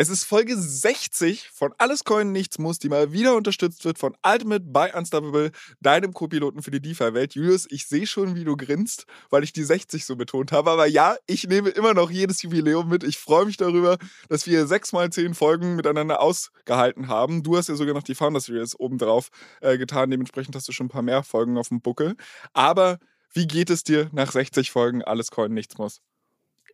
[0.00, 4.16] Es ist Folge 60 von Alles Coin Nichts Muss, die mal wieder unterstützt wird von
[4.26, 5.50] Ultimate by Unstoppable,
[5.80, 7.34] deinem Co-Piloten für die DeFi-Welt.
[7.34, 10.70] Julius, ich sehe schon, wie du grinst, weil ich die 60 so betont habe.
[10.70, 13.04] Aber ja, ich nehme immer noch jedes Jubiläum mit.
[13.04, 13.98] Ich freue mich darüber,
[14.30, 17.42] dass wir sechs mal zehn Folgen miteinander ausgehalten haben.
[17.42, 19.28] Du hast ja sogar noch die Founder Series obendrauf
[19.60, 20.10] äh, getan.
[20.10, 22.16] Dementsprechend hast du schon ein paar mehr Folgen auf dem Buckel.
[22.54, 23.00] Aber
[23.34, 26.00] wie geht es dir nach 60 Folgen Alles Coin Nichts Muss?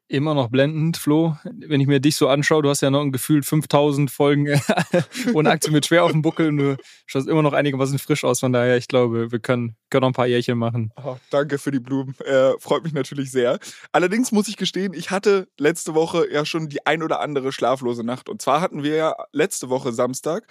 [0.08, 1.36] Immer noch blendend, Flo.
[1.44, 4.60] Wenn ich mir dich so anschaue, du hast ja noch ein gefühlt 5000 Folgen
[5.34, 6.76] ohne Aktie mit schwer auf dem Buckel und du
[7.06, 8.40] schaust immer noch einigermaßen frisch aus.
[8.40, 10.92] Von daher, ich glaube, wir können, können noch ein paar Jährchen machen.
[11.02, 12.14] Oh, danke für die Blumen.
[12.24, 13.58] Äh, freut mich natürlich sehr.
[13.92, 18.04] Allerdings muss ich gestehen, ich hatte letzte Woche ja schon die ein oder andere schlaflose
[18.04, 18.28] Nacht.
[18.28, 20.46] Und zwar hatten wir ja letzte Woche Samstag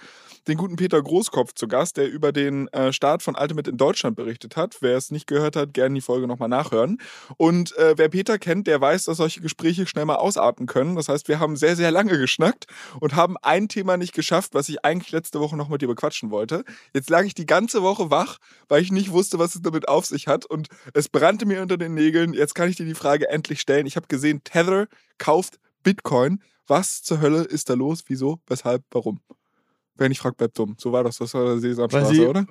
[0.47, 4.15] den guten Peter Großkopf zu Gast, der über den äh, Start von Ultimate in Deutschland
[4.15, 4.77] berichtet hat.
[4.81, 6.99] Wer es nicht gehört hat, gerne die Folge nochmal nachhören.
[7.37, 10.95] Und äh, wer Peter kennt, der weiß, dass solche Gespräche schnell mal ausarten können.
[10.95, 12.65] Das heißt, wir haben sehr, sehr lange geschnackt
[12.99, 16.31] und haben ein Thema nicht geschafft, was ich eigentlich letzte Woche noch mit dir bequatschen
[16.31, 16.63] wollte.
[16.93, 18.37] Jetzt lag ich die ganze Woche wach,
[18.67, 20.45] weil ich nicht wusste, was es damit auf sich hat.
[20.45, 22.33] Und es brannte mir unter den Nägeln.
[22.33, 23.85] Jetzt kann ich dir die Frage endlich stellen.
[23.85, 24.87] Ich habe gesehen, Tether
[25.17, 26.41] kauft Bitcoin.
[26.67, 28.03] Was zur Hölle ist da los?
[28.07, 28.39] Wieso?
[28.47, 28.83] Weshalb?
[28.91, 29.19] Warum?
[29.97, 30.75] Wer nicht fragt, bleibt dumm.
[30.77, 31.17] So war das.
[31.17, 32.45] Das war Sesamstraße, sie, oder?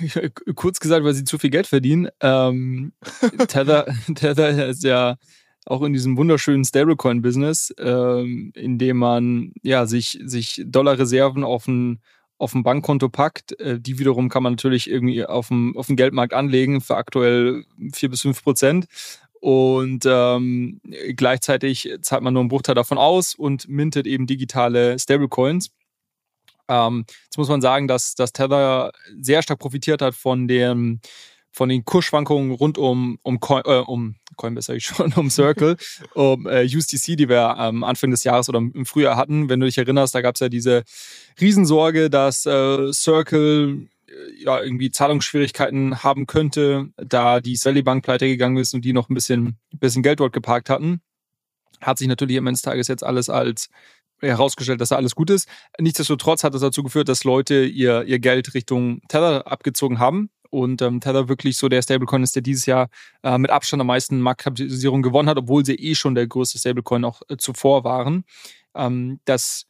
[0.54, 2.08] Kurz gesagt, weil sie zu viel Geld verdienen.
[2.20, 2.92] Ähm,
[3.48, 5.16] Tether, Tether ist ja
[5.66, 12.00] auch in diesem wunderschönen Stablecoin-Business, ähm, in dem man ja sich, sich Dollarreserven auf ein
[12.38, 13.58] auf ein Bankkonto packt.
[13.60, 17.64] Äh, die wiederum kann man natürlich irgendwie auf dem, auf dem Geldmarkt anlegen für aktuell
[17.92, 18.86] vier bis fünf Prozent.
[19.40, 20.80] Und ähm,
[21.14, 25.70] gleichzeitig zahlt man nur einen Bruchteil davon aus und mintet eben digitale Stablecoins.
[26.68, 31.00] Ähm, jetzt muss man sagen, dass, dass Tether sehr stark profitiert hat von dem
[31.50, 35.76] von den Kursschwankungen rund um, um, Coin, äh, um Coinbase, sage ich schon, um Circle,
[36.14, 39.48] um äh, USDC, die wir am Anfang des Jahres oder im Frühjahr hatten.
[39.48, 40.84] Wenn du dich erinnerst, da gab es ja diese
[41.40, 48.28] Riesensorge, dass äh, Circle äh, ja irgendwie Zahlungsschwierigkeiten haben könnte, da die Sally Bank pleite
[48.28, 51.00] gegangen ist und die noch ein bisschen, ein bisschen Geld dort geparkt hatten.
[51.80, 53.68] Hat sich natürlich am Ende des Tages jetzt alles als
[54.20, 55.48] herausgestellt, dass da alles gut ist.
[55.78, 60.30] Nichtsdestotrotz hat das dazu geführt, dass Leute ihr, ihr Geld Richtung Tether abgezogen haben.
[60.50, 62.88] Und ähm, Tether wirklich so der Stablecoin ist, der dieses Jahr
[63.22, 67.04] äh, mit Abstand am meisten Marktkapitalisierung gewonnen hat, obwohl sie eh schon der größte Stablecoin
[67.04, 68.24] auch äh, zuvor waren.
[68.74, 69.66] Ähm, das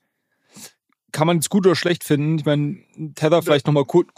[1.10, 2.38] kann man jetzt gut oder schlecht finden.
[2.38, 2.78] Ich meine,
[3.14, 4.08] Tether vielleicht nochmal kurz,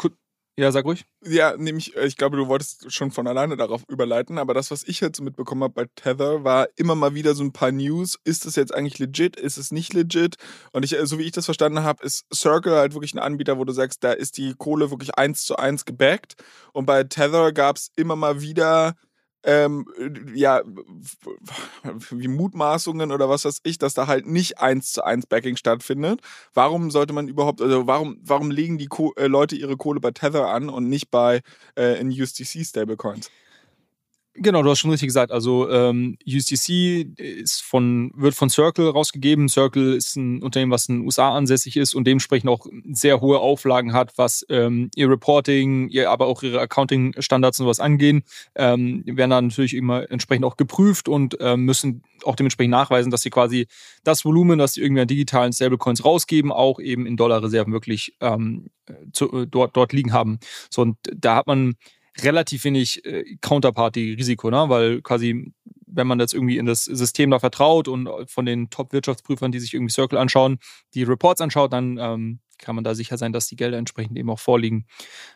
[0.61, 1.07] ja, sag ruhig.
[1.25, 4.85] Ja, nämlich, äh, ich glaube, du wolltest schon von alleine darauf überleiten, aber das, was
[4.87, 8.19] ich jetzt mitbekommen habe bei Tether, war immer mal wieder so ein paar News.
[8.25, 9.37] Ist es jetzt eigentlich legit?
[9.37, 10.37] Ist es nicht legit?
[10.73, 13.57] Und ich, äh, so wie ich das verstanden habe, ist Circle halt wirklich ein Anbieter,
[13.57, 16.35] wo du sagst, da ist die Kohle wirklich eins zu eins gebackt.
[16.75, 18.97] Und bei Tether gab es immer mal wieder
[19.45, 19.87] ähm,
[20.35, 20.63] ja,
[22.11, 26.21] wie Mutmaßungen oder was weiß ich, dass da halt nicht eins zu eins Backing stattfindet.
[26.55, 30.11] Warum sollte man überhaupt, also warum, warum legen die Ko äh, Leute ihre Kohle bei
[30.11, 31.41] Tether an und nicht bei
[31.77, 33.31] äh, in USDC Stablecoins?
[34.43, 35.33] Genau, du hast schon richtig gesagt.
[35.33, 39.51] Also ähm, USDC ist von, wird von Circle rausgegeben.
[39.51, 43.39] Circle ist ein Unternehmen, was in den USA ansässig ist und dementsprechend auch sehr hohe
[43.39, 48.23] Auflagen hat, was ähm, ihr Reporting, ihr, aber auch ihre Accounting-Standards und sowas angehen.
[48.55, 53.21] Ähm, werden dann natürlich immer entsprechend auch geprüft und ähm, müssen auch dementsprechend nachweisen, dass
[53.21, 53.67] sie quasi
[54.05, 58.71] das Volumen, das sie irgendwie an digitalen Stablecoins rausgeben, auch eben in Dollarreserven wirklich ähm,
[59.13, 60.39] zu, äh, dort, dort liegen haben.
[60.71, 61.75] So, und da hat man
[62.25, 64.69] relativ wenig äh, Counterparty-Risiko, ne?
[64.69, 65.53] weil quasi,
[65.87, 69.75] wenn man jetzt irgendwie in das System da vertraut und von den Top-Wirtschaftsprüfern, die sich
[69.75, 70.59] irgendwie Circle anschauen,
[70.95, 74.31] die Reports anschaut, dann ähm, kann man da sicher sein, dass die Gelder entsprechend eben
[74.31, 74.87] auch vorliegen.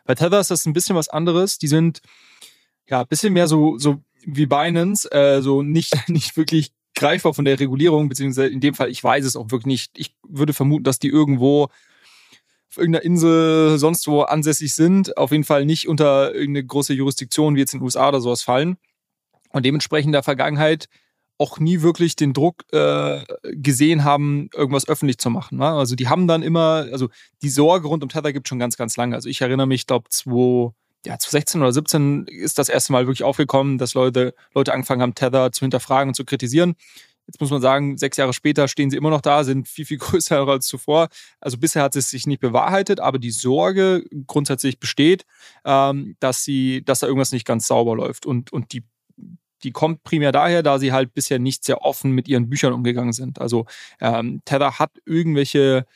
[0.05, 1.58] Bei Tether ist das ein bisschen was anderes.
[1.58, 2.00] Die sind
[2.88, 7.44] ja ein bisschen mehr so, so wie Binance, äh, so nicht, nicht wirklich greifbar von
[7.44, 9.99] der Regulierung, beziehungsweise in dem Fall, ich weiß es auch wirklich nicht.
[9.99, 11.69] Ich würde vermuten, dass die irgendwo
[12.75, 17.55] auf irgendeiner Insel sonst wo ansässig sind, auf jeden Fall nicht unter irgendeine große Jurisdiktion
[17.55, 18.76] wie jetzt in den USA oder sowas fallen
[19.50, 20.88] und dementsprechend in der Vergangenheit
[21.38, 25.59] auch nie wirklich den Druck äh, gesehen haben, irgendwas öffentlich zu machen.
[25.59, 25.67] Ne?
[25.67, 27.09] Also die haben dann immer, also
[27.43, 29.15] die Sorge rund um Tether gibt schon ganz, ganz lange.
[29.15, 30.09] Also ich erinnere mich, glaube
[31.06, 35.15] ja, 2016 oder 17 ist das erste Mal wirklich aufgekommen, dass Leute, Leute angefangen haben,
[35.15, 36.77] Tether zu hinterfragen und zu kritisieren.
[37.26, 39.99] Jetzt muss man sagen, sechs Jahre später stehen sie immer noch da, sind viel, viel
[39.99, 41.09] größer als zuvor.
[41.41, 45.25] Also bisher hat es sich nicht bewahrheitet, aber die Sorge grundsätzlich besteht,
[45.65, 48.26] ähm, dass sie, dass da irgendwas nicht ganz sauber läuft.
[48.26, 48.85] Und, und die,
[49.62, 53.12] die kommt primär daher, da sie halt bisher nicht sehr offen mit ihren Büchern umgegangen
[53.12, 53.41] sind.
[53.41, 53.67] Also
[54.00, 55.87] ähm, Tether hat irgendwelche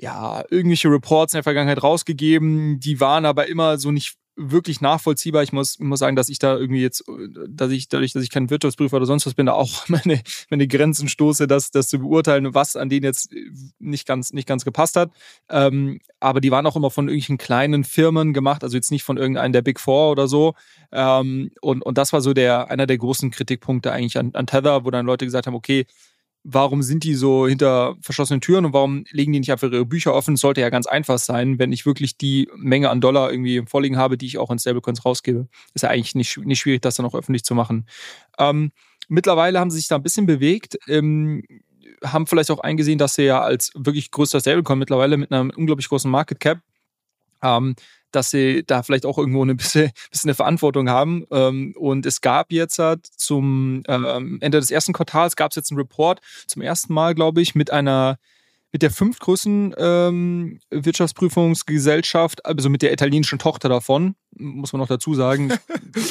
[0.00, 5.42] ja, irgendwelche Reports in der Vergangenheit rausgegeben, die waren aber immer so nicht wirklich nachvollziehbar.
[5.42, 7.04] Ich muss, muss sagen, dass ich da irgendwie jetzt,
[7.48, 10.66] dass ich dadurch, dass ich kein Wirtschaftsprüfer oder sonst was bin, da auch meine, meine
[10.66, 13.34] Grenzen stoße, das, das zu beurteilen, was an denen jetzt
[13.78, 15.12] nicht ganz, nicht ganz gepasst hat.
[15.48, 19.18] Ähm, aber die waren auch immer von irgendwelchen kleinen Firmen gemacht, also jetzt nicht von
[19.18, 20.54] irgendeinem der Big Four oder so.
[20.92, 24.84] Ähm, und, und das war so der, einer der großen Kritikpunkte eigentlich an, an Tether,
[24.84, 25.86] wo dann Leute gesagt haben, okay,
[26.42, 30.14] warum sind die so hinter verschlossenen Türen und warum legen die nicht einfach ihre Bücher
[30.14, 30.34] offen?
[30.34, 33.96] Es sollte ja ganz einfach sein, wenn ich wirklich die Menge an Dollar irgendwie vorliegen
[33.96, 35.48] habe, die ich auch in Stablecoins rausgebe.
[35.74, 37.86] Ist ja eigentlich nicht, nicht schwierig, das dann auch öffentlich zu machen.
[38.38, 38.72] Ähm,
[39.08, 40.78] mittlerweile haben sie sich da ein bisschen bewegt.
[40.88, 41.42] Ähm,
[42.02, 45.88] haben vielleicht auch eingesehen, dass sie ja als wirklich größter Stablecoin mittlerweile mit einer unglaublich
[45.88, 46.60] großen Market Cap
[47.42, 47.74] ähm,
[48.12, 51.24] dass sie da vielleicht auch irgendwo eine bisschen, bisschen eine Verantwortung haben.
[51.30, 55.70] Ähm, und es gab jetzt halt zum ähm, Ende des ersten Quartals gab es jetzt
[55.70, 58.18] einen Report zum ersten Mal, glaube ich, mit einer
[58.72, 65.14] mit der fünftgrößten ähm, Wirtschaftsprüfungsgesellschaft, also mit der italienischen Tochter davon, muss man noch dazu
[65.14, 65.52] sagen.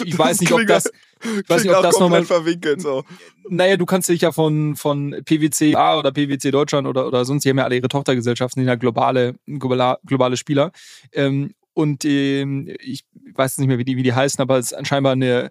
[0.04, 0.92] Ich weiß nicht, ob das,
[1.24, 3.06] ich weiß nicht, ob das nochmal verwinkelt so.
[3.48, 7.46] Naja, du kannst dich ja von von PwC A oder PwC Deutschland oder oder sonst,
[7.46, 10.72] die haben ja alle ihre Tochtergesellschaften, die sind ja globale globale, globale Spieler.
[11.14, 14.74] Ähm, und ähm, ich weiß nicht mehr, wie die, wie die heißen, aber es ist
[14.74, 15.50] anscheinend eine,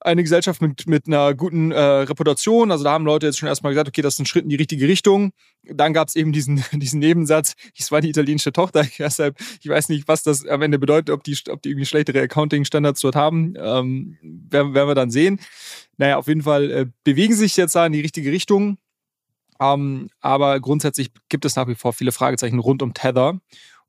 [0.00, 2.70] eine Gesellschaft mit, mit einer guten äh, Reputation.
[2.70, 4.56] Also da haben Leute jetzt schon erstmal gesagt, okay, das ist ein Schritt in die
[4.56, 5.32] richtige Richtung.
[5.62, 8.86] Dann gab es eben diesen, diesen Nebensatz, es war die italienische Tochter.
[8.98, 12.22] Deshalb, ich weiß nicht, was das am Ende bedeutet, ob die, ob die irgendwie schlechtere
[12.22, 13.52] Accounting-Standards dort haben.
[13.58, 15.38] Ähm, werden, werden wir dann sehen.
[15.98, 18.78] Naja, auf jeden Fall äh, bewegen sich jetzt da in die richtige Richtung.
[19.60, 23.38] Ähm, aber grundsätzlich gibt es nach wie vor viele Fragezeichen rund um Tether.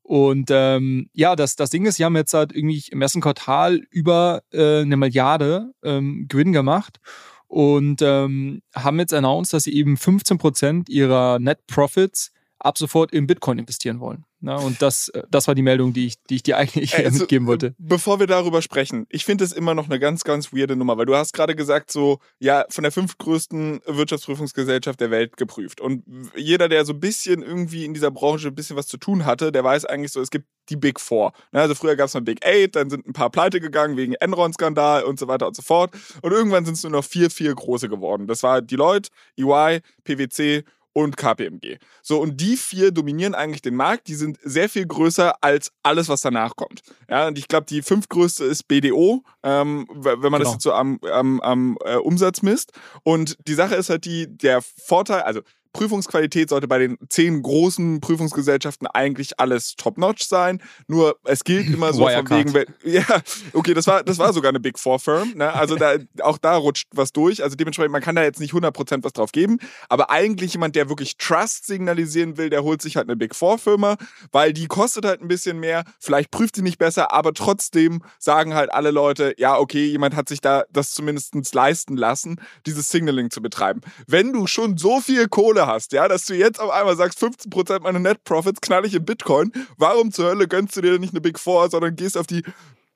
[0.04, 3.80] Und ähm, ja, das, das Ding ist, sie haben jetzt halt irgendwie im ersten Quartal
[3.90, 7.00] über äh, eine Milliarde ähm, Gewinn gemacht
[7.46, 12.33] und ähm, haben jetzt announced, dass sie eben 15 Prozent ihrer Net Profits
[12.64, 14.24] ab sofort in Bitcoin investieren wollen.
[14.40, 17.20] Na, und das, äh, das war die Meldung, die ich, die ich dir eigentlich also,
[17.20, 17.74] mitgeben wollte.
[17.78, 21.06] Bevor wir darüber sprechen, ich finde es immer noch eine ganz, ganz weirde Nummer, weil
[21.06, 25.80] du hast gerade gesagt, so, ja, von der fünftgrößten Wirtschaftsprüfungsgesellschaft der Welt geprüft.
[25.80, 26.04] Und
[26.36, 29.52] jeder, der so ein bisschen irgendwie in dieser Branche ein bisschen was zu tun hatte,
[29.52, 31.32] der weiß eigentlich so, es gibt die Big Four.
[31.52, 35.04] Also früher gab es mal Big Eight, dann sind ein paar pleite gegangen wegen Enron-Skandal
[35.04, 35.94] und so weiter und so fort.
[36.22, 38.26] Und irgendwann sind es nur noch vier, vier große geworden.
[38.26, 40.64] Das war Deloitte, EY, PwC
[40.94, 41.76] und KPMG.
[42.02, 44.08] So, und die vier dominieren eigentlich den Markt.
[44.08, 46.80] Die sind sehr viel größer als alles, was danach kommt.
[47.10, 50.38] Ja, und ich glaube, die fünftgrößte ist BDO, ähm, wenn man genau.
[50.38, 52.72] das jetzt so am, am, am äh, Umsatz misst.
[53.02, 55.42] Und die Sache ist halt die, der Vorteil, also
[55.74, 60.62] Prüfungsqualität sollte bei den zehn großen Prüfungsgesellschaften eigentlich alles top-notch sein.
[60.86, 62.52] Nur es gilt immer so von wegen,
[62.84, 63.04] ja,
[63.52, 65.32] okay, das war, das war sogar eine Big Four Firm.
[65.34, 65.52] Ne?
[65.52, 67.42] Also da, auch da rutscht was durch.
[67.42, 69.58] Also dementsprechend, man kann da jetzt nicht 100% was drauf geben.
[69.88, 73.58] Aber eigentlich jemand, der wirklich Trust signalisieren will, der holt sich halt eine Big Four
[73.58, 73.96] Firma,
[74.32, 75.84] weil die kostet halt ein bisschen mehr.
[75.98, 80.28] Vielleicht prüft sie nicht besser, aber trotzdem sagen halt alle Leute, ja, okay, jemand hat
[80.28, 83.80] sich da das zumindest leisten lassen, dieses Signaling zu betreiben.
[84.06, 87.80] Wenn du schon so viel Kohle hast, ja, dass du jetzt auf einmal sagst, 15%
[87.80, 91.20] meiner Net Profits knall ich in Bitcoin, warum zur Hölle gönnst du dir nicht eine
[91.20, 92.42] Big Four, sondern gehst auf die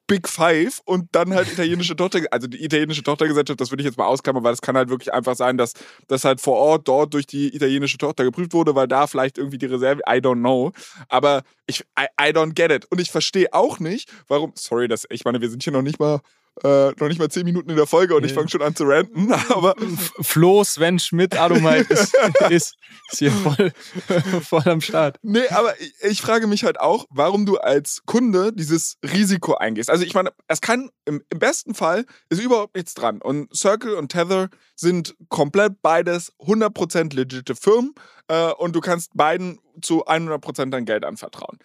[0.09, 3.99] Big Five und dann halt italienische Tochter, also die italienische Tochtergesellschaft, das würde ich jetzt
[3.99, 5.75] mal ausklammern, weil es kann halt wirklich einfach sein, dass
[6.09, 9.59] das halt vor Ort dort durch die italienische Tochter geprüft wurde, weil da vielleicht irgendwie
[9.59, 10.73] die Reserve, I don't know.
[11.11, 12.87] Aber ich, I, I don't get it.
[12.91, 16.01] Und ich verstehe auch nicht, warum, sorry, das, ich meine, wir sind hier noch nicht
[16.01, 16.21] mal
[16.65, 18.29] äh, noch nicht mal zehn Minuten in der Folge und nee.
[18.29, 19.33] ich fange schon an zu ranten.
[19.51, 19.75] Aber
[20.21, 22.17] Flo, Sven Schmidt, Adomite ist,
[22.51, 22.77] ist,
[23.11, 23.73] ist hier voll,
[24.43, 25.19] voll am Start.
[25.23, 29.91] Nee, aber ich, ich, frage mich halt auch, warum du als Kunde dieses Risiko eingehst.
[29.91, 33.21] Also ich meine, es kann im, im besten Fall ist überhaupt nichts dran.
[33.23, 37.95] Und Circle und Tether sind komplett beides 100% legitime Firmen
[38.29, 41.59] äh, und du kannst beiden zu 100% dein Geld anvertrauen.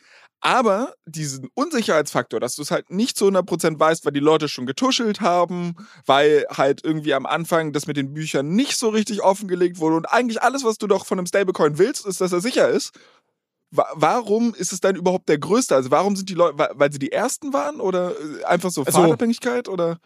[0.45, 4.65] Aber diesen Unsicherheitsfaktor, dass du es halt nicht zu 100% weißt, weil die Leute schon
[4.65, 9.79] getuschelt haben, weil halt irgendwie am Anfang das mit den Büchern nicht so richtig offengelegt
[9.79, 12.67] wurde und eigentlich alles, was du doch von einem Stablecoin willst, ist, dass er sicher
[12.67, 12.91] ist.
[13.71, 15.75] Warum ist es dann überhaupt der größte?
[15.75, 18.99] Also warum sind die Leute, weil sie die ersten waren oder äh, einfach so also,
[18.99, 19.97] Fahrtabhängigkeit oder?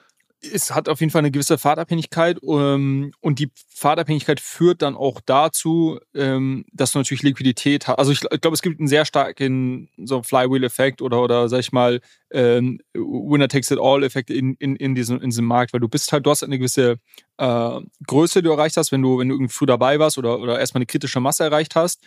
[0.42, 5.20] Es hat auf jeden Fall eine gewisse Fahrtabhängigkeit ähm, und die Fahrtabhängigkeit führt dann auch
[5.26, 7.98] dazu, ähm, dass du natürlich Liquidität hast.
[7.98, 11.72] Also ich, ich glaube, es gibt einen sehr starken so Flywheel-Effekt oder oder sag ich
[11.72, 12.02] mal
[12.32, 16.12] ähm, Winner takes it all-Effekt in, in, in, diesem, in diesem Markt, weil du bist
[16.12, 17.00] halt, du hast eine gewisse
[17.38, 20.40] äh, Größe, die du erreicht hast, wenn du, wenn du irgendwie früh dabei warst oder,
[20.40, 22.02] oder erstmal eine kritische Masse erreicht hast.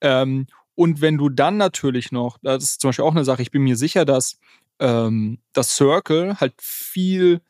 [0.00, 3.50] Ähm, und wenn du dann natürlich noch, das ist zum Beispiel auch eine Sache, ich
[3.50, 4.38] bin mir sicher, dass
[4.78, 7.40] ähm, das Circle halt viel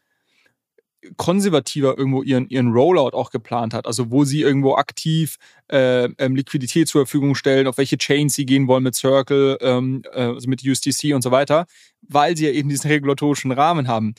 [1.17, 3.87] konservativer irgendwo ihren, ihren Rollout auch geplant hat.
[3.87, 5.37] Also wo sie irgendwo aktiv
[5.69, 10.03] äh, ähm, Liquidität zur Verfügung stellen, auf welche Chains sie gehen wollen mit Circle, ähm,
[10.13, 11.67] äh, also mit USDC und so weiter,
[12.03, 14.15] weil sie ja eben diesen regulatorischen Rahmen haben.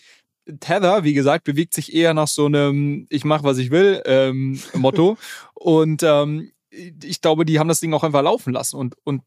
[0.60, 4.60] Tether, wie gesagt, bewegt sich eher nach so einem Ich mache, was ich will ähm,
[4.74, 5.18] Motto.
[5.54, 8.78] und ähm, ich glaube, die haben das Ding auch einfach laufen lassen.
[8.78, 9.24] Und, und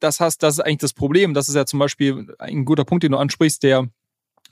[0.00, 1.34] das heißt, das ist eigentlich das Problem.
[1.34, 3.88] Das ist ja zum Beispiel ein guter Punkt, den du ansprichst, der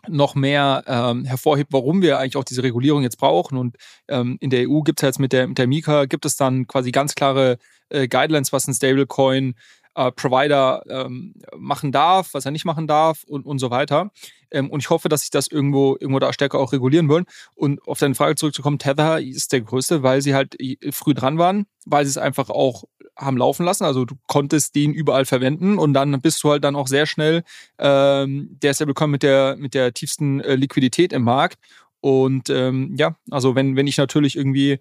[0.08, 3.56] noch mehr ähm, hervorhebt, warum wir eigentlich auch diese Regulierung jetzt brauchen.
[3.56, 3.76] Und
[4.08, 6.36] ähm, in der EU gibt es ja jetzt mit der, mit der Mika, gibt es
[6.36, 9.54] dann quasi ganz klare äh, Guidelines, was ein Stablecoin
[9.94, 14.10] äh, Provider ähm, machen darf, was er nicht machen darf und, und so weiter.
[14.50, 17.26] Ähm, und ich hoffe, dass sich das irgendwo, irgendwo da stärker auch regulieren wollen.
[17.54, 20.56] Und auf deine Frage zurückzukommen, Tether ist der größte, weil sie halt
[20.92, 22.84] früh dran waren, weil sie es einfach auch
[23.16, 23.84] haben laufen lassen.
[23.84, 27.42] Also du konntest den überall verwenden und dann bist du halt dann auch sehr schnell
[27.78, 31.58] ähm, der Stablecoin mit der, mit der tiefsten äh, Liquidität im Markt.
[32.00, 34.80] Und ähm, ja, also wenn, wenn ich natürlich irgendwie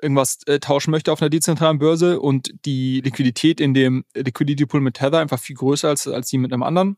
[0.00, 4.80] irgendwas äh, tauschen möchte auf einer dezentralen Börse und die Liquidität in dem Liquidity Pool
[4.80, 6.96] mit Tether einfach viel größer als, als die mit einem anderen,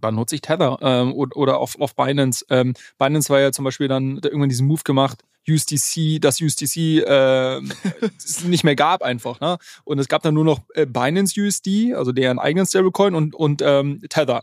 [0.00, 2.44] dann nutze ich Tether ähm, oder auf, auf Binance.
[2.50, 6.76] Ähm, Binance war ja zum Beispiel dann irgendwann diesen Move gemacht, USDC, das USDC
[7.06, 7.60] äh,
[8.44, 9.40] nicht mehr gab einfach.
[9.40, 9.58] Ne?
[9.84, 13.62] Und es gab dann nur noch äh, Binance USD, also deren eigenen Stablecoin und, und
[13.62, 14.42] ähm, Tether.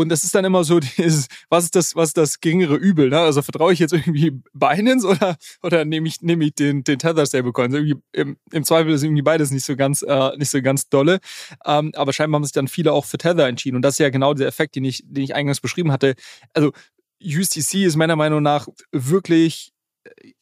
[0.00, 3.10] Und das ist dann immer so, dieses, was ist das, was ist das geringere Übel?
[3.10, 3.18] Ne?
[3.18, 7.26] Also vertraue ich jetzt irgendwie Binance oder, oder nehme ich, nehme ich den, den Tether
[7.26, 7.74] Stablecoin?
[7.74, 11.20] Also im, Im Zweifel ist irgendwie beides nicht so ganz, äh, nicht so ganz dolle.
[11.64, 13.76] Ähm, aber scheinbar haben sich dann viele auch für Tether entschieden.
[13.76, 16.14] Und das ist ja genau der Effekt, den ich, den ich eingangs beschrieben hatte.
[16.54, 16.72] Also
[17.22, 19.72] USDC ist meiner Meinung nach wirklich
[20.04, 20.32] äh,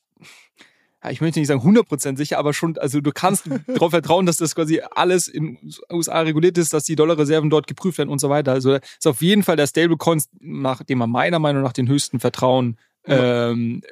[1.10, 4.54] ich möchte nicht sagen 100% sicher, aber schon, also du kannst darauf vertrauen, dass das
[4.54, 8.28] quasi alles in den USA reguliert ist, dass die Dollarreserven dort geprüft werden und so
[8.28, 8.52] weiter.
[8.52, 12.20] Also ist auf jeden Fall der Stablecoin, nach dem man meiner Meinung nach den höchsten
[12.20, 12.76] Vertrauen
[13.08, 13.82] ähm,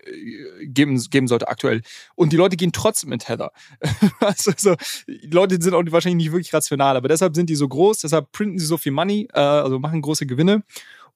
[0.63, 1.83] geben, geben sollte aktuell.
[2.15, 3.53] Und die Leute gehen trotzdem in Tether.
[4.21, 7.69] also, so, die Leute sind auch wahrscheinlich nicht wirklich rational, aber deshalb sind die so
[7.69, 10.63] groß, deshalb printen sie so viel Money, äh, also machen große Gewinne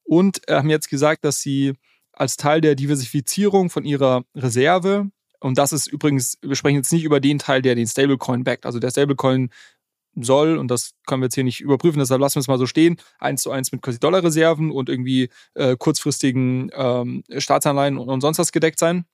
[0.04, 1.74] und äh, haben jetzt gesagt, dass sie
[2.12, 7.04] als Teil der Diversifizierung von ihrer Reserve und das ist übrigens, wir sprechen jetzt nicht
[7.04, 8.66] über den Teil, der den Stablecoin backt.
[8.66, 9.50] Also der Stablecoin
[10.14, 12.66] soll, und das können wir jetzt hier nicht überprüfen, deshalb lassen wir es mal so
[12.66, 18.20] stehen, eins zu eins mit quasi Dollarreserven und irgendwie äh, kurzfristigen ähm, Staatsanleihen und, und
[18.20, 19.04] sonst was gedeckt sein.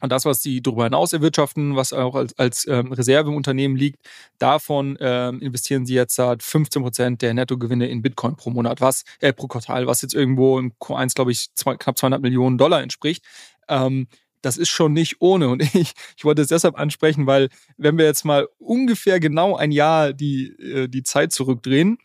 [0.00, 3.74] Und das, was sie darüber hinaus erwirtschaften, was auch als, als ähm, Reserve im Unternehmen
[3.74, 4.00] liegt,
[4.38, 9.32] davon ähm, investieren sie jetzt 15 Prozent der Nettogewinne in Bitcoin pro Monat, was äh,
[9.32, 13.24] pro Quartal, was jetzt irgendwo im Q1, glaube ich, zwei, knapp 200 Millionen Dollar entspricht.
[13.66, 14.08] Ähm,
[14.44, 15.48] das ist schon nicht ohne.
[15.48, 19.72] Und ich, ich wollte es deshalb ansprechen, weil wenn wir jetzt mal ungefähr genau ein
[19.72, 21.98] Jahr die, äh, die Zeit zurückdrehen,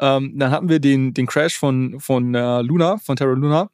[0.00, 3.70] ähm, dann hatten wir den, den Crash von, von äh, Luna, von Terra Luna.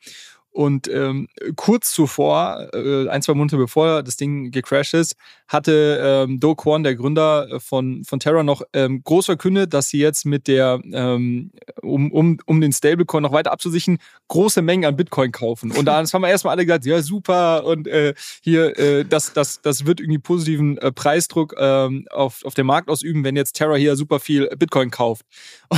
[0.54, 5.16] Und ähm, kurz zuvor, äh, ein, zwei Monate bevor das Ding gecrashed ist,
[5.49, 9.88] hatte ähm, Do Kwon, der Gründer äh, von, von Terra, noch ähm, groß verkündet, dass
[9.88, 11.50] sie jetzt mit der, ähm,
[11.82, 15.73] um, um, um den Stablecoin noch weiter abzusichern, große Mengen an Bitcoin kaufen.
[15.73, 19.61] Und da haben wir erstmal alle gesagt, ja, super, und äh, hier, äh, das, das,
[19.61, 23.75] das wird irgendwie positiven äh, Preisdruck ähm, auf, auf den Markt ausüben, wenn jetzt Terra
[23.75, 25.26] hier super viel Bitcoin kauft.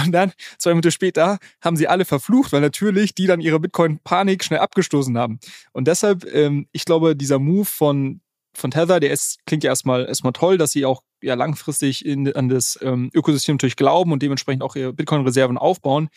[0.05, 4.45] Und dann, zwei Monate später, haben sie alle verflucht, weil natürlich die dann ihre Bitcoin-Panik
[4.45, 5.39] schnell abgestoßen haben.
[5.73, 8.21] Und deshalb, ähm, ich glaube, dieser Move von,
[8.55, 12.33] von Tether, der ist, klingt ja erstmal, erstmal toll, dass sie auch ja langfristig in,
[12.35, 16.09] an das ähm, Ökosystem natürlich glauben und dementsprechend auch ihre Bitcoin-Reserven aufbauen.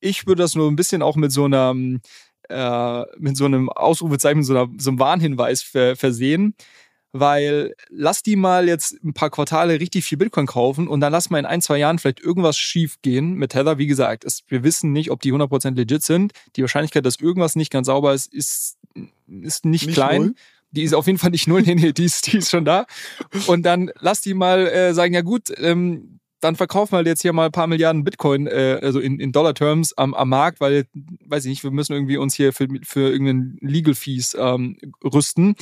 [0.00, 1.74] Ich würde das nur ein bisschen auch mit so einer,
[2.48, 6.54] äh, mit so einem Ausrufezeichen, so, so einem Warnhinweis ver versehen
[7.12, 11.30] weil lass die mal jetzt ein paar Quartale richtig viel Bitcoin kaufen und dann lass
[11.30, 13.78] mal in ein, zwei Jahren vielleicht irgendwas schief gehen mit Tether.
[13.78, 16.32] Wie gesagt, es, wir wissen nicht, ob die 100% legit sind.
[16.56, 18.78] Die Wahrscheinlichkeit, dass irgendwas nicht ganz sauber ist, ist,
[19.26, 20.22] ist nicht, nicht klein.
[20.22, 20.34] Null.
[20.72, 22.86] Die ist auf jeden Fall nicht null, nee, nee, die ist, die ist schon da.
[23.48, 27.22] Und dann lass die mal äh, sagen, ja gut, ähm, dann verkaufen wir halt jetzt
[27.22, 30.86] hier mal ein paar Milliarden Bitcoin, äh, also in, in Dollar-Terms am, am Markt, weil,
[31.26, 35.56] weiß ich nicht, wir müssen irgendwie uns hier für, für irgendeinen Legal Fees ähm, rüsten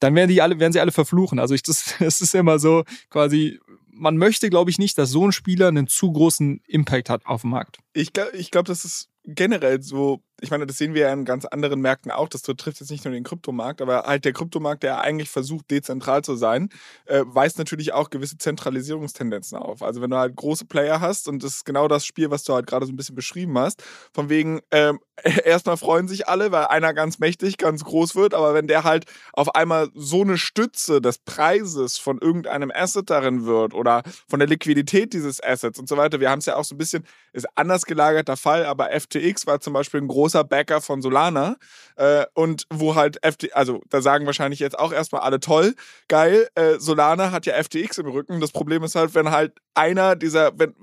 [0.00, 1.38] dann werden die alle, werden sie alle verfluchen.
[1.38, 3.58] Also ich, das, das ist immer so quasi,
[3.90, 7.42] man möchte, glaube ich, nicht, dass so ein Spieler einen zu großen Impact hat auf
[7.42, 7.78] dem Markt.
[7.92, 11.24] Ich glaube, ich glaub, das ist generell so ich meine, das sehen wir ja in
[11.24, 12.28] ganz anderen Märkten auch.
[12.28, 16.22] Das trifft jetzt nicht nur den Kryptomarkt, aber halt der Kryptomarkt, der eigentlich versucht, dezentral
[16.22, 16.68] zu sein,
[17.06, 19.82] äh, weist natürlich auch gewisse Zentralisierungstendenzen auf.
[19.82, 22.54] Also wenn du halt große Player hast und das ist genau das Spiel, was du
[22.54, 25.00] halt gerade so ein bisschen beschrieben hast, von wegen, ähm,
[25.44, 29.06] erstmal freuen sich alle, weil einer ganz mächtig, ganz groß wird, aber wenn der halt
[29.32, 34.48] auf einmal so eine Stütze des Preises von irgendeinem Asset darin wird oder von der
[34.48, 37.46] Liquidität dieses Assets und so weiter, wir haben es ja auch so ein bisschen, ist
[37.56, 41.56] anders gelagerter Fall, aber FTX war zum Beispiel ein großer Backer von Solana
[41.96, 45.74] äh, und wo halt FTX, also da sagen wahrscheinlich jetzt auch erstmal alle toll,
[46.08, 48.40] geil, äh, Solana hat ja FTX im Rücken.
[48.40, 50.74] Das Problem ist halt, wenn halt einer dieser, wenn,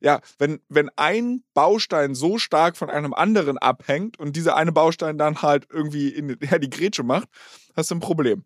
[0.00, 5.18] ja, wenn, wenn ein Baustein so stark von einem anderen abhängt und dieser eine Baustein
[5.18, 7.28] dann halt irgendwie in ja, die Grätsche macht,
[7.76, 8.42] hast du ein Problem.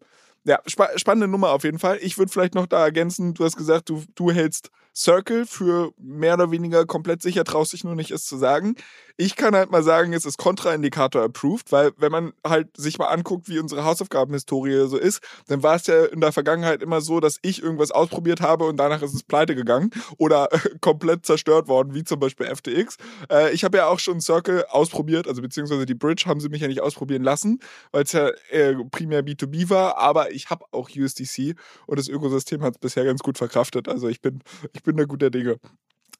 [0.46, 1.98] Ja, spa spannende Nummer auf jeden Fall.
[2.02, 6.34] Ich würde vielleicht noch da ergänzen, du hast gesagt, du, du hältst Circle für mehr
[6.34, 8.76] oder weniger komplett sicher, traust dich nur nicht, es zu sagen.
[9.16, 13.06] Ich kann halt mal sagen, es ist Kontraindikator approved, weil wenn man halt sich mal
[13.06, 17.21] anguckt, wie unsere Hausaufgabenhistorie so ist, dann war es ja in der Vergangenheit immer so,
[17.21, 20.49] dass ich irgendwas ausprobiert habe und danach ist es pleite gegangen oder
[20.80, 22.97] komplett zerstört worden, wie zum Beispiel FTX.
[23.30, 26.62] Äh, ich habe ja auch schon Circle ausprobiert, also beziehungsweise die Bridge haben sie mich
[26.62, 27.61] ja nicht ausprobieren lassen,
[27.92, 31.54] weil es ja äh, primär B2B war, aber ich habe auch USDC
[31.87, 33.88] und das Ökosystem hat es bisher ganz gut verkraftet.
[33.88, 34.40] Also ich bin,
[34.73, 35.61] ich bin da guter Dinge.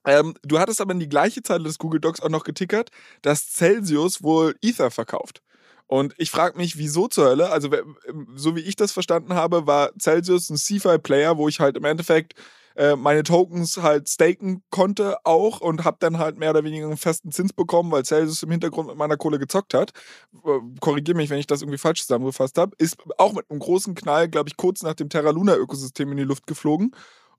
[0.04, 2.90] Ähm, du hattest aber in die gleiche Zeile des Google Docs auch noch getickert,
[3.23, 5.42] dass Celsius wohl Ether verkauft.
[5.87, 7.50] Und ich frage mich, wieso zur Hölle?
[7.50, 11.76] Also, ähm, so wie ich das verstanden habe, war Celsius ein CFI-Player, wo ich halt
[11.76, 12.34] im Endeffekt
[12.76, 16.96] äh, meine Tokens halt staken konnte auch und habe dann halt mehr oder weniger einen
[16.96, 19.92] festen Zins bekommen, weil Celsius im Hintergrund mit meiner Kohle gezockt hat.
[20.80, 22.75] Korrigiere mich, wenn ich das irgendwie falsch zusammengefasst habe.
[22.78, 26.25] Ist auch mit einem großen Knall, glaube ich, kurz nach dem Terra Luna-Ökosystem in die
[26.25, 26.94] Luft geflogen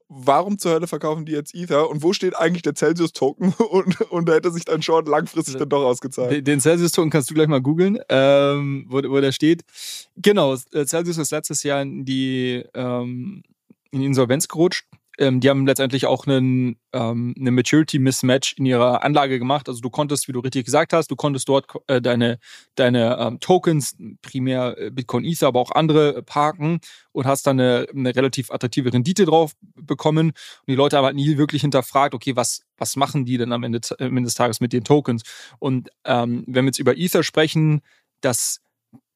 [0.07, 4.29] warum zur Hölle verkaufen die jetzt Ether und wo steht eigentlich der Celsius-Token und, und
[4.29, 6.45] da hätte sich dann Short langfristig dann doch ausgezahlt.
[6.45, 9.63] Den Celsius-Token kannst du gleich mal googeln, ähm, wo, wo der steht.
[10.17, 13.43] Genau, äh, Celsius ist letztes Jahr in die, ähm,
[13.91, 14.85] in die Insolvenz gerutscht
[15.17, 19.69] ähm, die haben letztendlich auch einen, ähm, eine Maturity-Mismatch in ihrer Anlage gemacht.
[19.69, 22.39] Also du konntest, wie du richtig gesagt hast, du konntest dort äh, deine,
[22.75, 26.79] deine ähm, Tokens, primär äh, Bitcoin Ether, aber auch andere äh, parken
[27.11, 30.27] und hast dann eine, eine relativ attraktive Rendite drauf bekommen.
[30.27, 33.63] Und die Leute haben halt nie wirklich hinterfragt, okay, was, was machen die denn am
[33.63, 35.23] Ende, am Ende des Tages mit den Tokens?
[35.59, 37.81] Und ähm, wenn wir jetzt über Ether sprechen,
[38.21, 38.61] das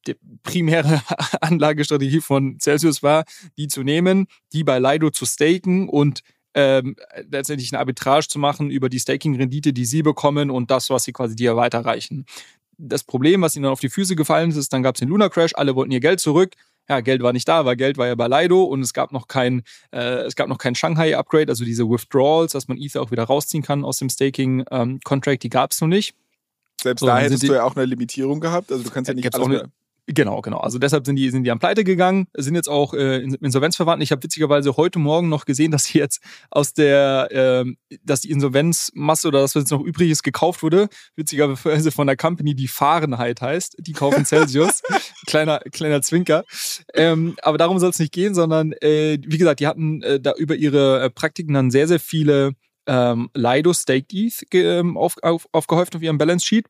[0.06, 1.02] die primäre
[1.40, 3.24] Anlagestrategie von Celsius war,
[3.56, 6.22] die zu nehmen, die bei Lido zu staken und
[6.54, 6.96] ähm,
[7.30, 11.12] letztendlich eine Arbitrage zu machen über die Staking-Rendite, die sie bekommen und das, was sie
[11.12, 12.26] quasi dir weiterreichen.
[12.76, 15.08] Das Problem, was ihnen dann auf die Füße gefallen ist, ist, dann gab es den
[15.08, 16.54] Luna Crash, alle wollten ihr Geld zurück.
[16.88, 19.28] Ja, Geld war nicht da, weil Geld war ja bei Lido und es gab noch
[19.28, 23.24] kein, äh, es gab noch kein Shanghai-Upgrade, also diese Withdrawals, dass man Ether auch wieder
[23.24, 26.16] rausziehen kann aus dem Staking-Contract, ähm, die gab es noch nicht.
[26.80, 28.72] Selbst so, da hättest du ja auch eine Limitierung gehabt.
[28.72, 29.70] Also du kannst ja nicht alles eine,
[30.12, 30.58] Genau, genau.
[30.58, 34.02] Also deshalb sind die, sind die am Pleite gegangen, sind jetzt auch äh, insolvenzverwandt.
[34.02, 36.20] Ich habe witzigerweise heute Morgen noch gesehen, dass sie jetzt
[36.50, 37.64] aus der, äh,
[38.02, 40.88] dass die Insolvenzmasse oder das, was jetzt noch übrig ist, gekauft wurde.
[41.14, 43.76] Witzigerweise von der Company, die Fahrenheit heißt.
[43.78, 44.82] Die kaufen Celsius.
[45.26, 46.44] kleiner, kleiner Zwinker.
[46.94, 50.32] Ähm, aber darum soll es nicht gehen, sondern äh, wie gesagt, die hatten äh, da
[50.36, 52.54] über ihre äh, Praktiken dann sehr, sehr viele
[52.86, 56.66] ähm, Lido Staked ETH ähm, auf, auf, aufgehäuft auf ihrem Balance Sheet.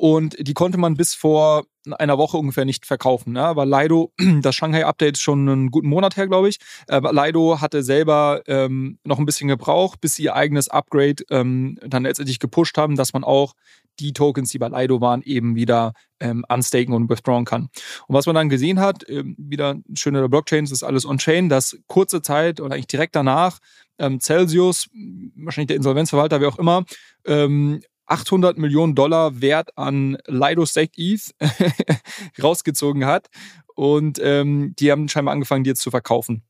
[0.00, 1.66] Und die konnte man bis vor
[1.98, 3.34] einer Woche ungefähr nicht verkaufen.
[3.34, 3.42] Ne?
[3.42, 6.56] Aber Lido, das Shanghai-Update ist schon einen guten Monat her, glaube ich.
[6.88, 11.78] Aber Lido hatte selber ähm, noch ein bisschen gebraucht, bis sie ihr eigenes Upgrade ähm,
[11.86, 13.52] dann letztendlich gepusht haben, dass man auch
[13.98, 17.68] die Tokens, die bei Lido waren, eben wieder ähm, unstaken und withdrawn kann.
[18.06, 22.22] Und was man dann gesehen hat, ähm, wieder schöne Blockchains, ist alles on-chain, dass kurze
[22.22, 23.58] Zeit oder eigentlich direkt danach
[23.98, 24.88] ähm, Celsius,
[25.36, 26.84] wahrscheinlich der Insolvenzverwalter, wer auch immer,
[27.26, 31.34] ähm, 800 Millionen Dollar Wert an Lido Staked ETH
[32.42, 33.28] rausgezogen hat.
[33.74, 36.42] Und ähm, die haben scheinbar angefangen, die jetzt zu verkaufen.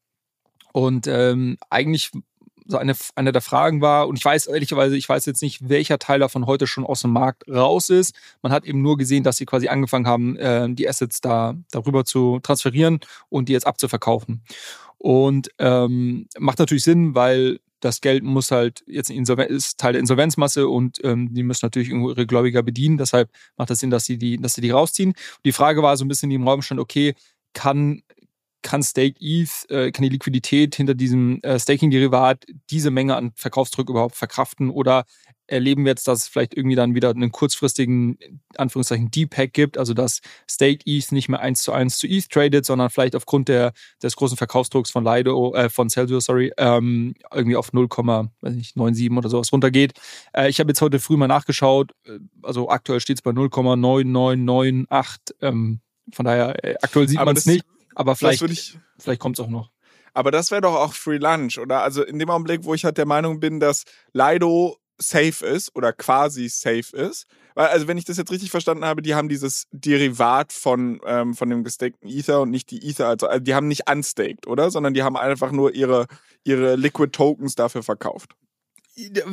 [0.72, 2.10] Und ähm, eigentlich
[2.66, 5.98] so eine, eine der Fragen war, und ich weiß ehrlicherweise, ich weiß jetzt nicht, welcher
[5.98, 8.14] Teil davon heute schon aus dem Markt raus ist.
[8.42, 12.04] Man hat eben nur gesehen, dass sie quasi angefangen haben, äh, die Assets da darüber
[12.04, 14.42] zu transferieren und die jetzt abzuverkaufen.
[14.98, 20.68] Und ähm, macht natürlich Sinn, weil das Geld muss halt jetzt ist Teil der Insolvenzmasse
[20.68, 22.98] und ähm, die müssen natürlich ihre Gläubiger bedienen.
[22.98, 25.14] Deshalb macht das Sinn, dass sie die, dass sie die rausziehen.
[25.44, 27.14] Die Frage war so ein bisschen, die im Raum stand, okay,
[27.52, 28.02] kann
[28.62, 33.88] kann Stake ETH, äh, kann die Liquidität hinter diesem äh, Staking-Derivat diese Menge an Verkaufsdruck
[33.88, 34.70] überhaupt verkraften?
[34.70, 35.04] Oder
[35.50, 38.18] erleben wir jetzt, dass es vielleicht irgendwie dann wieder einen kurzfristigen,
[38.56, 42.64] Anführungszeichen, Deep-Hack gibt, also dass State ETH nicht mehr eins zu eins zu ETH tradet,
[42.64, 47.56] sondern vielleicht aufgrund der, des großen Verkaufsdrucks von Lido, äh, von Celsius, sorry, ähm, irgendwie
[47.56, 49.94] auf 0,97 oder sowas runtergeht.
[50.32, 55.34] Äh, ich habe jetzt heute früh mal nachgeschaut, äh, also aktuell steht es bei 0,9998,
[55.40, 55.80] ähm,
[56.12, 59.70] von daher, äh, aktuell sieht man es nicht, aber vielleicht, vielleicht kommt es auch noch.
[60.12, 61.82] Aber das wäre doch auch Free Lunch, oder?
[61.82, 65.92] Also in dem Augenblick, wo ich halt der Meinung bin, dass Lido safe ist oder
[65.92, 67.26] quasi safe ist.
[67.54, 71.34] Weil, also wenn ich das jetzt richtig verstanden habe, die haben dieses Derivat von, ähm,
[71.34, 74.70] von dem gestakten Ether und nicht die Ether, also, also die haben nicht unstaked, oder?
[74.70, 76.06] Sondern die haben einfach nur ihre,
[76.44, 78.34] ihre Liquid Tokens dafür verkauft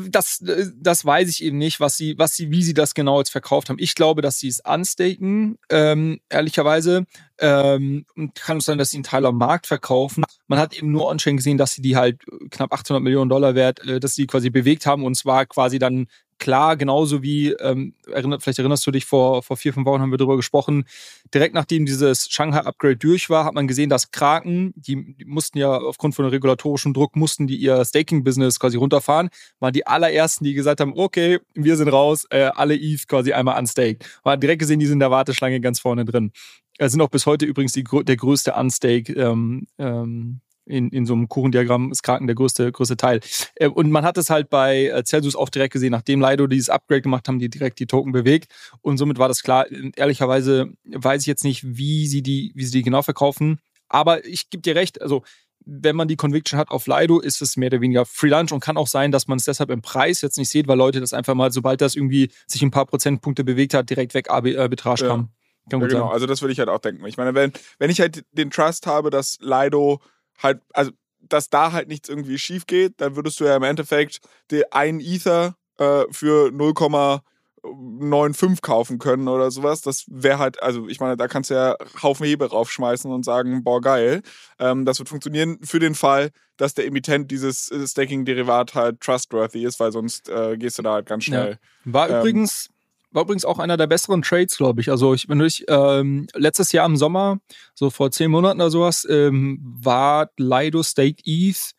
[0.10, 0.44] das,
[0.76, 3.70] das weiß ich eben nicht, was sie, was sie, wie sie das genau jetzt verkauft
[3.70, 3.80] haben.
[3.80, 7.06] Ich glaube, dass sie es unstaken, ähm, ehrlicherweise.
[7.40, 10.24] Ähm, und kann es sein, dass sie einen Teil am Markt verkaufen.
[10.48, 13.86] Man hat eben nur on-chain gesehen, dass sie die halt knapp 800 Millionen Dollar wert,
[13.86, 16.08] äh, dass sie quasi bewegt haben und zwar quasi dann
[16.40, 20.12] klar, genauso wie, ähm, erinnert, vielleicht erinnerst du dich, vor, vor vier, fünf Wochen haben
[20.12, 20.86] wir darüber gesprochen,
[21.34, 25.78] direkt nachdem dieses Shanghai-Upgrade durch war, hat man gesehen, dass Kraken, die, die mussten ja
[25.78, 30.80] aufgrund von regulatorischem Druck, mussten die ihr Staking-Business quasi runterfahren, waren die allerersten, die gesagt
[30.80, 34.06] haben, okay, wir sind raus, äh, alle ETH quasi einmal unstaked.
[34.24, 36.32] Man hat direkt gesehen, die sind in der Warteschlange ganz vorne drin.
[36.80, 41.30] Sind auch bis heute übrigens die, der größte Unstake ähm, ähm, in, in so einem
[41.30, 43.22] Kuchendiagramm ist Kraken der größte, größte Teil.
[43.56, 46.70] Äh, und man hat es halt bei äh, Celsius auch direkt gesehen, nachdem Lido dieses
[46.70, 48.54] Upgrade gemacht haben, die direkt die Token bewegt.
[48.82, 49.66] Und somit war das klar.
[49.96, 53.60] Ehrlicherweise weiß ich jetzt nicht, wie sie die, wie sie die genau verkaufen.
[53.90, 55.24] Aber ich gebe dir recht, also
[55.70, 58.62] wenn man die Conviction hat auf Lido, ist es mehr oder weniger Free Lunch und
[58.62, 61.12] kann auch sein, dass man es deshalb im Preis jetzt nicht sieht, weil Leute das
[61.12, 65.12] einfach mal, sobald das irgendwie sich ein paar Prozentpunkte bewegt hat, direkt weg Arbitrage ja.
[65.12, 65.32] haben.
[65.70, 66.14] Kann ja, genau, sein.
[66.14, 67.06] also das würde ich halt auch denken.
[67.06, 70.00] Ich meine, wenn, wenn ich halt den Trust habe, dass Lido
[70.42, 74.20] halt, also dass da halt nichts irgendwie schief geht, dann würdest du ja im Endeffekt
[74.52, 79.82] den einen Ether äh, für 0,95 kaufen können oder sowas.
[79.82, 83.64] Das wäre halt, also ich meine, da kannst du ja Haufen Hebe raufschmeißen und sagen,
[83.64, 84.22] boah, geil.
[84.60, 89.66] Ähm, das wird funktionieren für den Fall, dass der Emittent dieses äh, Staking-Derivat halt trustworthy
[89.66, 91.60] ist, weil sonst äh, gehst du da halt ganz schnell.
[91.86, 91.94] Ja.
[91.94, 92.70] War ähm, übrigens
[93.18, 94.92] war übrigens auch einer der besseren Trades, glaube ich.
[94.92, 97.40] Also ich, wenn du dich ähm, letztes Jahr im Sommer,
[97.74, 101.74] so vor zehn Monaten oder sowas, ähm, war Lido State ETH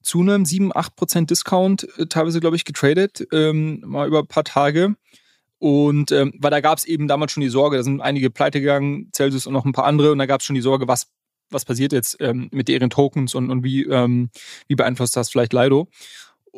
[0.00, 4.44] zu einem 7, 8% Discount äh, teilweise, glaube ich, getradet, ähm, mal über ein paar
[4.44, 4.96] Tage.
[5.58, 8.60] Und ähm, weil da gab es eben damals schon die Sorge, da sind einige pleite
[8.60, 11.08] gegangen, Celsius und noch ein paar andere, und da gab es schon die Sorge, was,
[11.50, 14.30] was passiert jetzt ähm, mit deren Tokens und, und wie, ähm,
[14.68, 15.88] wie beeinflusst das vielleicht Lido.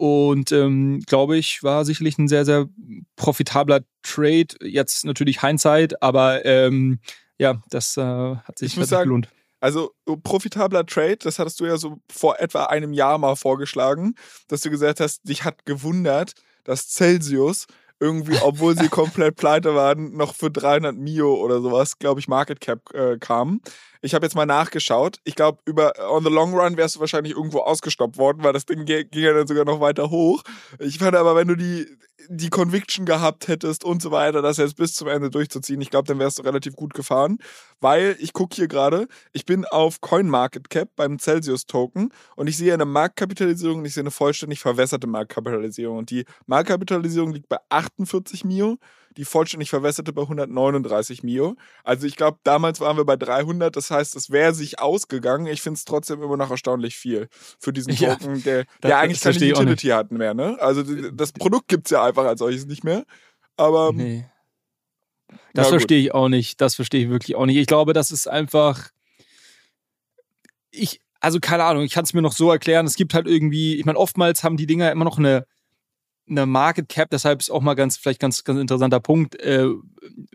[0.00, 2.70] Und ähm, glaube ich, war sicherlich ein sehr, sehr
[3.16, 4.46] profitabler Trade.
[4.62, 7.00] Jetzt natürlich Hindsight, aber ähm,
[7.36, 8.00] ja, das äh,
[8.36, 9.28] hat sich, sagen, gelohnt.
[9.60, 14.14] Also profitabler Trade, das hattest du ja so vor etwa einem Jahr mal vorgeschlagen,
[14.48, 16.32] dass du gesagt hast, dich hat gewundert,
[16.64, 17.66] dass Celsius
[17.98, 22.62] irgendwie, obwohl sie komplett pleite waren, noch für 300 Mio oder sowas, glaube ich, Market
[22.62, 23.60] Cap äh, kamen.
[24.02, 25.18] Ich habe jetzt mal nachgeschaut.
[25.24, 28.64] Ich glaube, über On the Long Run wärst du wahrscheinlich irgendwo ausgestoppt worden, weil das
[28.64, 30.42] Ding ging ja dann sogar noch weiter hoch.
[30.78, 31.86] Ich fand aber, wenn du die,
[32.28, 36.08] die Conviction gehabt hättest und so weiter, das jetzt bis zum Ende durchzuziehen, ich glaube,
[36.08, 37.38] dann wärst du relativ gut gefahren.
[37.80, 42.72] Weil ich gucke hier gerade, ich bin auf CoinMarketCap beim Celsius Token und ich sehe
[42.72, 45.98] eine Marktkapitalisierung und ich sehe eine vollständig verwässerte Marktkapitalisierung.
[45.98, 48.78] Und die Marktkapitalisierung liegt bei 48 Mio
[49.16, 51.56] die vollständig verwässerte bei 139 Mio.
[51.84, 55.46] Also ich glaube, damals waren wir bei 300, das heißt, es wäre sich ausgegangen.
[55.46, 59.20] Ich finde es trotzdem immer noch erstaunlich viel für diesen Token, ja, der, der eigentlich
[59.20, 60.34] keine Utility hat mehr.
[60.34, 60.56] Ne?
[60.60, 63.04] Also das Produkt gibt es ja einfach als solches nicht mehr.
[63.56, 64.24] Aber nee.
[65.54, 66.60] Das verstehe ich auch nicht.
[66.60, 67.56] Das verstehe ich wirklich auch nicht.
[67.56, 68.90] Ich glaube, das ist einfach.
[70.70, 72.86] Ich, also keine Ahnung, ich kann es mir noch so erklären.
[72.86, 75.46] Es gibt halt irgendwie, ich meine, oftmals haben die Dinger immer noch eine
[76.30, 79.38] eine Market Cap, deshalb ist auch mal ganz, vielleicht ganz, ganz interessanter Punkt.
[79.40, 79.68] Äh,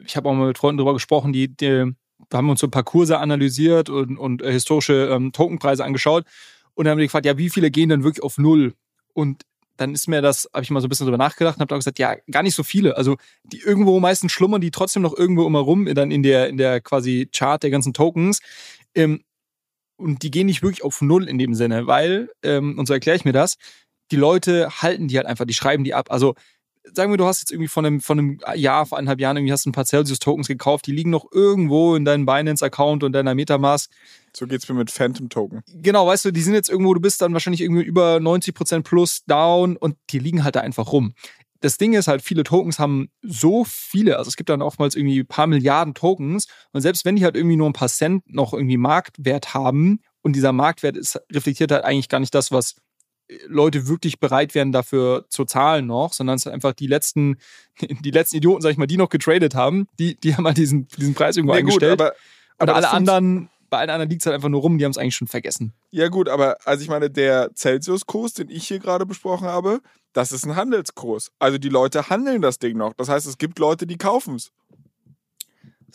[0.06, 1.94] ich habe auch mal mit Freunden darüber gesprochen, die, die
[2.34, 6.26] haben uns so ein paar Kurse analysiert und, und äh, historische ähm, Tokenpreise angeschaut
[6.76, 8.74] und dann haben wir gefragt, ja, wie viele gehen denn wirklich auf Null?
[9.14, 9.44] Und
[9.78, 12.00] dann ist mir das, habe ich mal so ein bisschen drüber nachgedacht und habe gesagt,
[12.00, 12.96] ja, gar nicht so viele.
[12.96, 16.58] Also die irgendwo meistens schlummern die trotzdem noch irgendwo immer rum, dann in der, in
[16.58, 18.40] der quasi Chart der ganzen Tokens.
[18.94, 19.24] Ähm,
[19.98, 23.16] und die gehen nicht wirklich auf Null in dem Sinne, weil, ähm, und so erkläre
[23.16, 23.56] ich mir das,
[24.12, 26.12] die Leute halten die halt einfach, die schreiben die ab.
[26.12, 26.36] Also
[26.94, 29.54] sagen wir, du hast jetzt irgendwie von einem, von einem Jahr, vor eineinhalb Jahren irgendwie
[29.54, 33.92] hast ein paar Celsius-Tokens gekauft, die liegen noch irgendwo in deinem Binance-Account und deiner Metamask.
[34.36, 35.62] So geht's mir mit Phantom-Token.
[35.68, 39.24] Genau, weißt du, die sind jetzt irgendwo, du bist dann wahrscheinlich irgendwie über 90% plus
[39.26, 41.14] down und die liegen halt da einfach rum.
[41.62, 45.22] Das Ding ist halt, viele Tokens haben so viele, also es gibt dann oftmals irgendwie
[45.22, 48.54] ein paar Milliarden Tokens und selbst wenn die halt irgendwie nur ein paar Cent noch
[48.54, 52.76] irgendwie Marktwert haben und dieser Marktwert ist, reflektiert halt eigentlich gar nicht das, was
[53.48, 57.38] Leute wirklich bereit wären, dafür zu zahlen noch, sondern es einfach die letzten,
[57.80, 60.88] die letzten Idioten, sag ich mal, die noch getradet haben, die, die haben halt diesen,
[60.98, 62.00] diesen Preis irgendwo nee, eingestellt.
[62.00, 62.16] Gut, aber,
[62.58, 64.92] aber Und alle anderen, bei allen anderen liegt es halt einfach nur rum, die haben
[64.92, 65.74] es eigentlich schon vergessen.
[65.92, 69.82] Ja, gut, aber also ich meine, der Celsius-Kurs, den ich hier gerade besprochen habe,
[70.14, 71.32] das ist ein Handelskurs.
[71.40, 72.94] Also die Leute handeln das Ding noch.
[72.94, 74.52] Das heißt, es gibt Leute, die kaufen es.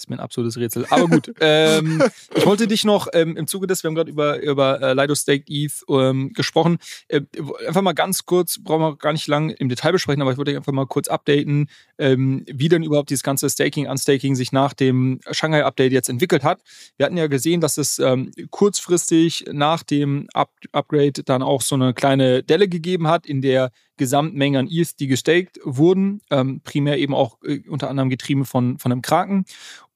[0.00, 0.86] Das ist mir ein absolutes Rätsel.
[0.88, 2.02] Aber gut, ähm,
[2.34, 5.14] ich wollte dich noch ähm, im Zuge des, wir haben gerade über, über äh, Lido
[5.14, 7.20] Staked ETH ähm, gesprochen, äh,
[7.66, 10.52] einfach mal ganz kurz, brauchen wir gar nicht lang im Detail besprechen, aber ich wollte
[10.52, 14.72] dich einfach mal kurz updaten, ähm, wie denn überhaupt dieses ganze Staking, Unstaking sich nach
[14.72, 16.62] dem Shanghai-Update jetzt entwickelt hat.
[16.96, 21.74] Wir hatten ja gesehen, dass es ähm, kurzfristig nach dem Up Upgrade dann auch so
[21.74, 26.98] eine kleine Delle gegeben hat, in der Gesamtmenge an ETH, die gestaked wurden, ähm, primär
[26.98, 29.44] eben auch äh, unter anderem getrieben von, von einem Kraken.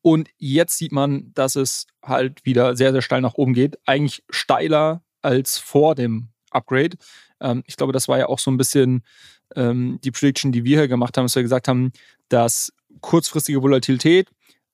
[0.07, 3.79] Und jetzt sieht man, dass es halt wieder sehr, sehr steil nach oben geht.
[3.87, 6.99] Eigentlich steiler als vor dem Upgrade.
[7.41, 9.03] Ähm, ich glaube, das war ja auch so ein bisschen
[9.57, 11.91] ähm, die Prediction, die wir hier gemacht haben, dass wir gesagt haben,
[12.29, 14.29] dass kurzfristige Volatilität,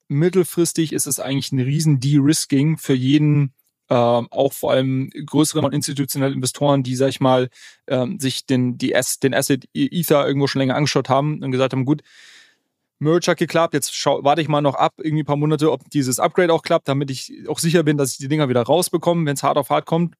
[0.09, 3.55] mittelfristig ist es eigentlich ein riesen De-Risking für jeden,
[3.89, 7.51] ähm, auch vor allem größere und institutionelle Investoren, die, sag ich mal,
[7.87, 11.85] ähm, sich den, die den Asset Ether irgendwo schon länger angeschaut haben und gesagt haben,
[11.85, 12.03] gut,
[13.01, 15.89] Merch hat geklappt, jetzt schau, warte ich mal noch ab, irgendwie ein paar Monate, ob
[15.91, 19.25] dieses Upgrade auch klappt, damit ich auch sicher bin, dass ich die Dinger wieder rausbekomme,
[19.27, 20.15] wenn es hart auf hart kommt.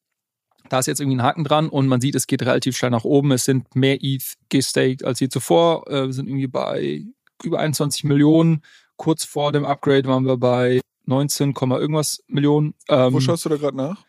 [0.71, 3.05] Da ist jetzt irgendwie ein Haken dran und man sieht, es geht relativ schnell nach
[3.05, 3.33] oben.
[3.33, 5.87] Es sind mehr ETH gestaked als je zuvor.
[5.89, 7.05] Äh, wir sind irgendwie bei
[7.43, 8.63] über 21 Millionen.
[8.97, 12.75] Kurz vor dem Upgrade waren wir bei 19, irgendwas Millionen.
[12.89, 14.05] Ähm, Wo schaust du da gerade nach?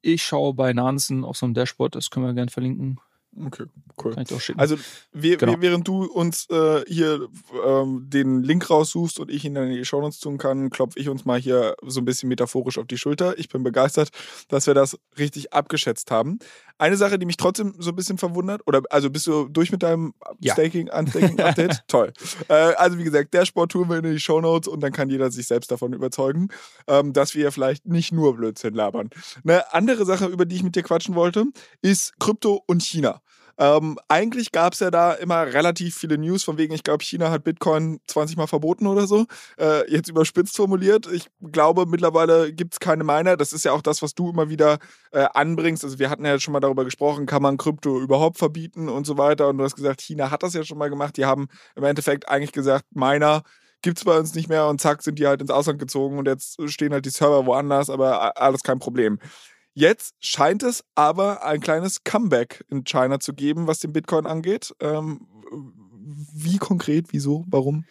[0.00, 3.00] Ich schaue bei Nansen auf so einem Dashboard, das können wir gerne verlinken.
[3.46, 3.64] Okay,
[4.02, 4.14] cool.
[4.14, 4.58] Kann ich auch schicken.
[4.58, 4.76] Also,
[5.12, 5.54] wir, genau.
[5.60, 7.28] während du uns äh, hier
[7.64, 10.98] ähm, den Link raussuchst und ich ihn dann in die Show Notes tun kann, klopfe
[10.98, 13.38] ich uns mal hier so ein bisschen metaphorisch auf die Schulter.
[13.38, 14.10] Ich bin begeistert,
[14.48, 16.38] dass wir das richtig abgeschätzt haben.
[16.78, 19.82] Eine Sache, die mich trotzdem so ein bisschen verwundert, oder also bist du durch mit
[19.82, 20.52] deinem ja.
[20.54, 21.82] Staking, Unstaking Update?
[21.88, 22.12] Toll.
[22.48, 25.10] Äh, also, wie gesagt, der Sport tun wir in die Show Notes und dann kann
[25.10, 26.48] jeder sich selbst davon überzeugen,
[26.86, 29.10] ähm, dass wir vielleicht nicht nur Blödsinn labern.
[29.44, 31.46] Eine andere Sache, über die ich mit dir quatschen wollte,
[31.82, 33.20] ist Krypto und China.
[33.58, 37.30] Ähm, eigentlich gab es ja da immer relativ viele News, von wegen, ich glaube, China
[37.30, 39.26] hat Bitcoin 20 Mal verboten oder so.
[39.58, 41.08] Äh, jetzt überspitzt formuliert.
[41.12, 43.36] Ich glaube, mittlerweile gibt es keine Miner.
[43.36, 44.78] Das ist ja auch das, was du immer wieder
[45.10, 45.84] äh, anbringst.
[45.84, 49.18] Also wir hatten ja schon mal darüber gesprochen, kann man Krypto überhaupt verbieten und so
[49.18, 49.48] weiter.
[49.48, 51.16] Und du hast gesagt, China hat das ja schon mal gemacht.
[51.16, 53.42] Die haben im Endeffekt eigentlich gesagt, Miner
[53.82, 56.26] gibt es bei uns nicht mehr und zack, sind die halt ins Ausland gezogen und
[56.26, 59.18] jetzt stehen halt die Server woanders, aber alles kein Problem.
[59.78, 64.74] Jetzt scheint es aber ein kleines Comeback in China zu geben, was den Bitcoin angeht.
[64.80, 65.20] Ähm,
[66.34, 67.84] wie konkret, wieso, warum?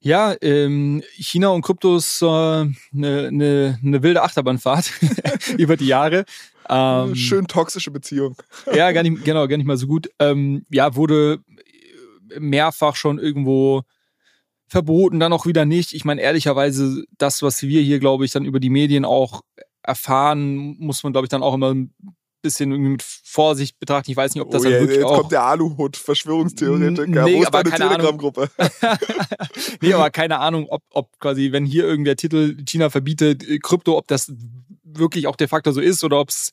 [0.00, 4.92] Ja, ähm, China und Krypto ist eine äh, ne, ne, ne wilde Achterbahnfahrt
[5.56, 6.26] über die Jahre.
[6.68, 8.36] Ähm, Schön toxische Beziehung.
[8.74, 10.10] ja, gar nicht, genau, gar nicht mal so gut.
[10.18, 11.38] Ähm, ja, wurde
[12.38, 13.80] mehrfach schon irgendwo
[14.66, 15.94] verboten, dann auch wieder nicht.
[15.94, 19.40] Ich meine, ehrlicherweise, das, was wir hier, glaube ich, dann über die Medien auch
[19.88, 21.92] erfahren, muss man, glaube ich, dann auch immer ein
[22.42, 24.10] bisschen irgendwie mit Vorsicht betrachten.
[24.10, 25.20] Ich weiß nicht, ob das oh, dann yeah, wirklich jetzt auch...
[25.20, 27.24] kommt der Aluhut, Verschwörungstheoretiker.
[27.24, 28.50] Nee, Wo ist deine Telegram-Gruppe?
[29.80, 33.96] nee, aber keine Ahnung, ob, ob quasi, wenn hier irgendwer Titel China verbietet, äh, Krypto,
[33.96, 34.32] ob das
[34.84, 36.52] wirklich auch de facto so ist oder ob es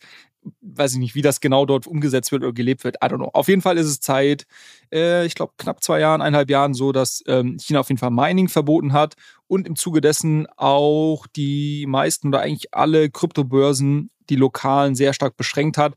[0.62, 2.98] weiß ich nicht, wie das genau dort umgesetzt wird oder gelebt wird.
[3.04, 3.30] I don't know.
[3.34, 4.46] Auf jeden Fall ist es Zeit,
[4.92, 8.12] äh, ich glaube, knapp zwei Jahren, eineinhalb Jahren so, dass ähm, China auf jeden Fall
[8.12, 9.16] Mining verboten hat
[9.48, 15.38] und im Zuge dessen auch die meisten oder eigentlich alle Kryptobörsen, die lokalen, sehr stark
[15.38, 15.96] beschränkt hat.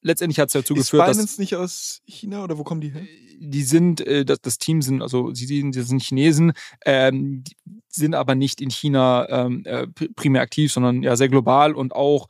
[0.00, 1.38] Letztendlich hat es dazu ist geführt, Binance dass.
[1.38, 3.02] nicht aus China oder wo kommen die her?
[3.40, 6.52] Die sind, äh, das, das Team sind, also sie sind, sie sind Chinesen,
[6.84, 7.44] ähm,
[7.88, 12.28] sind aber nicht in China ähm, äh, primär aktiv, sondern ja sehr global und auch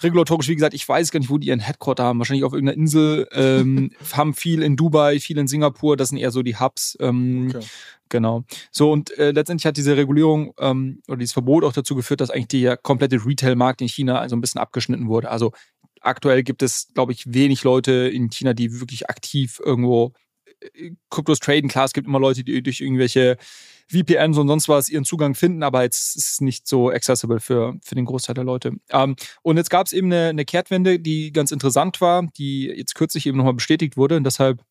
[0.00, 2.18] regulatorisch, wie gesagt, ich weiß gar nicht, wo die ihren Headquarter haben.
[2.18, 3.28] Wahrscheinlich auf irgendeiner Insel.
[3.32, 5.96] Ähm, haben viel in Dubai, viel in Singapur.
[5.96, 6.96] Das sind eher so die Hubs.
[7.00, 7.64] Ähm, okay.
[8.08, 8.44] Genau.
[8.70, 12.30] So, und äh, letztendlich hat diese Regulierung ähm, oder dieses Verbot auch dazu geführt, dass
[12.30, 15.30] eigentlich der komplette Retail-Markt in China also ein bisschen abgeschnitten wurde.
[15.30, 15.52] Also
[16.00, 20.14] aktuell gibt es, glaube ich, wenig Leute in China, die wirklich aktiv irgendwo
[21.10, 21.68] Kryptos traden.
[21.68, 23.36] Klar, es gibt immer Leute, die durch irgendwelche
[23.90, 27.76] VPNs und sonst was ihren Zugang finden, aber jetzt ist es nicht so accessible für,
[27.82, 28.72] für den Großteil der Leute.
[28.90, 32.94] Ähm, und jetzt gab es eben eine, eine Kehrtwende, die ganz interessant war, die jetzt
[32.94, 34.62] kürzlich eben nochmal bestätigt wurde und deshalb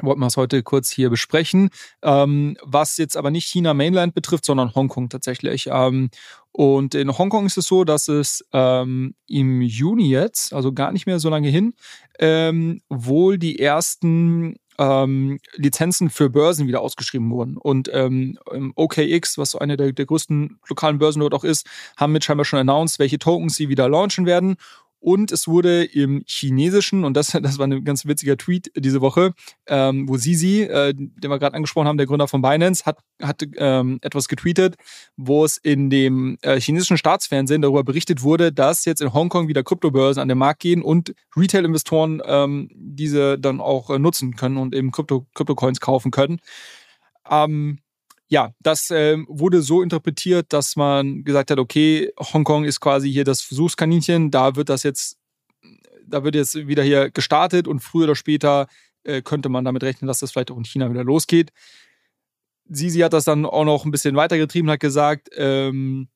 [0.00, 1.70] wollten wir es heute kurz hier besprechen,
[2.02, 5.68] ähm, was jetzt aber nicht China Mainland betrifft, sondern Hongkong tatsächlich.
[5.72, 6.10] Ähm,
[6.52, 11.06] und in Hongkong ist es so, dass es ähm, im Juni jetzt, also gar nicht
[11.06, 11.74] mehr so lange hin,
[12.20, 17.56] ähm, wohl die ersten ähm, Lizenzen für Börsen wieder ausgeschrieben wurden.
[17.56, 18.38] Und ähm,
[18.74, 22.44] OKX, was so eine der, der größten lokalen Börsen dort auch ist, haben mit scheinbar
[22.44, 24.56] schon announced, welche Tokens sie wieder launchen werden.
[25.00, 29.32] Und es wurde im Chinesischen, und das, das war ein ganz witziger Tweet diese Woche,
[29.66, 33.42] ähm, wo Sisi, äh, den wir gerade angesprochen haben, der Gründer von Binance, hat, hat
[33.56, 34.76] ähm, etwas getweetet,
[35.16, 39.62] wo es in dem äh, chinesischen Staatsfernsehen darüber berichtet wurde, dass jetzt in Hongkong wieder
[39.62, 44.74] Kryptobörsen an den Markt gehen und Retail-Investoren ähm, diese dann auch äh, nutzen können und
[44.74, 46.40] eben Krypto, Krypto-Coins kaufen können.
[47.30, 47.78] Ähm,
[48.28, 53.24] ja, das äh, wurde so interpretiert, dass man gesagt hat, okay, Hongkong ist quasi hier
[53.24, 55.18] das Versuchskaninchen, da wird das jetzt,
[56.06, 58.66] da wird jetzt wieder hier gestartet und früher oder später
[59.04, 61.52] äh, könnte man damit rechnen, dass das vielleicht auch in China wieder losgeht.
[62.66, 66.08] Sisi hat das dann auch noch ein bisschen weitergetrieben, hat gesagt, ähm,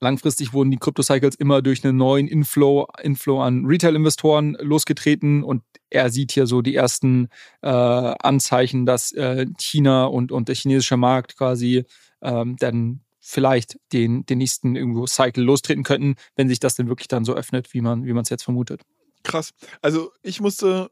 [0.00, 6.10] Langfristig wurden die Crypto-Cycles immer durch einen neuen Inflow, Inflow an Retail-Investoren losgetreten und er
[6.10, 7.28] sieht hier so die ersten
[7.62, 11.84] äh, Anzeichen, dass äh, China und, und der chinesische Markt quasi
[12.22, 17.08] ähm, dann vielleicht den, den nächsten irgendwo Cycle lostreten könnten, wenn sich das denn wirklich
[17.08, 18.82] dann so öffnet, wie man wie es jetzt vermutet.
[19.22, 19.52] Krass.
[19.82, 20.90] Also ich musste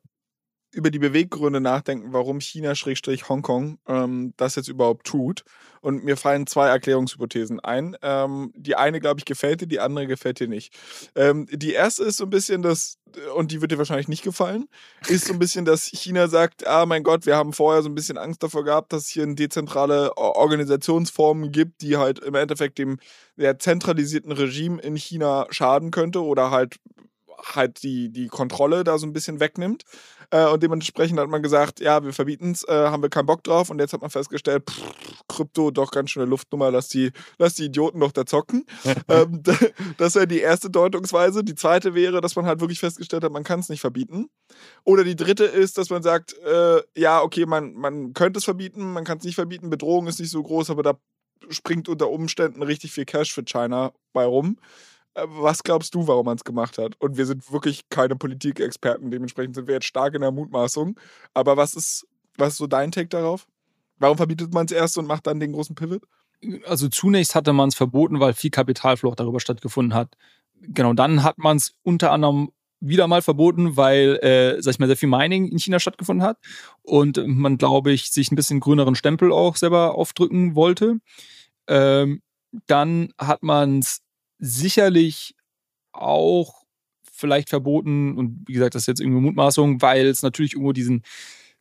[0.76, 5.42] über die Beweggründe nachdenken, warum China-Hongkong ähm, das jetzt überhaupt tut.
[5.80, 7.96] Und mir fallen zwei Erklärungshypothesen ein.
[8.02, 10.74] Ähm, die eine, glaube ich, gefällt dir, die andere gefällt dir nicht.
[11.14, 12.98] Ähm, die erste ist so ein bisschen das,
[13.36, 14.68] und die wird dir wahrscheinlich nicht gefallen,
[15.08, 17.94] ist so ein bisschen, dass China sagt, ah mein Gott, wir haben vorher so ein
[17.94, 22.78] bisschen Angst davor gehabt, dass es hier eine dezentrale Organisationsformen gibt, die halt im Endeffekt
[22.78, 22.98] dem
[23.36, 26.76] der zentralisierten Regime in China schaden könnte oder halt
[27.54, 29.84] halt die, die Kontrolle da so ein bisschen wegnimmt.
[30.30, 33.44] Äh, und dementsprechend hat man gesagt, ja, wir verbieten es, äh, haben wir keinen Bock
[33.44, 33.70] drauf.
[33.70, 34.82] Und jetzt hat man festgestellt, pff,
[35.28, 38.64] Krypto doch ganz schöne Luftnummer, lass die, lass die Idioten doch da zocken.
[39.08, 39.42] ähm,
[39.98, 41.44] das wäre die erste Deutungsweise.
[41.44, 44.28] Die zweite wäre, dass man halt wirklich festgestellt hat, man kann es nicht verbieten.
[44.84, 48.92] Oder die dritte ist, dass man sagt, äh, ja, okay, man, man könnte es verbieten,
[48.92, 50.98] man kann es nicht verbieten, Bedrohung ist nicht so groß, aber da
[51.50, 54.58] springt unter Umständen richtig viel Cash für China bei rum.
[55.16, 56.94] Äh, was glaubst du, warum man es gemacht hat?
[57.00, 60.98] Und wir sind wirklich keine Politikexperten, dementsprechend sind wir jetzt stark in der Mutmaßung.
[61.34, 63.46] Aber was ist, was ist so dein Take darauf?
[63.98, 66.02] Warum verbietet man es erst und macht dann den großen Pivot?
[66.66, 70.16] Also zunächst hatte man es verboten, weil viel Kapitalflucht darüber stattgefunden hat.
[70.60, 72.50] Genau, dann hat man es unter anderem
[72.80, 76.38] wieder mal verboten, weil, äh, sag ich mal, sehr viel Mining in China stattgefunden hat
[76.82, 80.98] und man, glaube ich, sich ein bisschen grüneren Stempel auch selber aufdrücken wollte.
[81.68, 82.20] Ähm,
[82.66, 84.02] dann hat man es
[84.38, 85.34] sicherlich
[85.92, 86.66] auch
[87.12, 91.02] vielleicht verboten und wie gesagt, das ist jetzt irgendwie Mutmaßung, weil es natürlich irgendwo diesen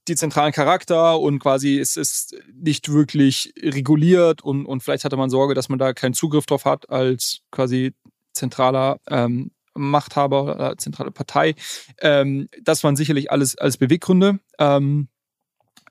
[0.07, 5.53] dezentralen Charakter und quasi es ist nicht wirklich reguliert und, und vielleicht hatte man Sorge,
[5.53, 7.93] dass man da keinen Zugriff drauf hat als quasi
[8.33, 11.55] zentraler ähm, Machthaber oder zentrale Partei.
[11.99, 14.39] Ähm, das waren sicherlich alles als Beweggründe.
[14.59, 15.09] Ähm,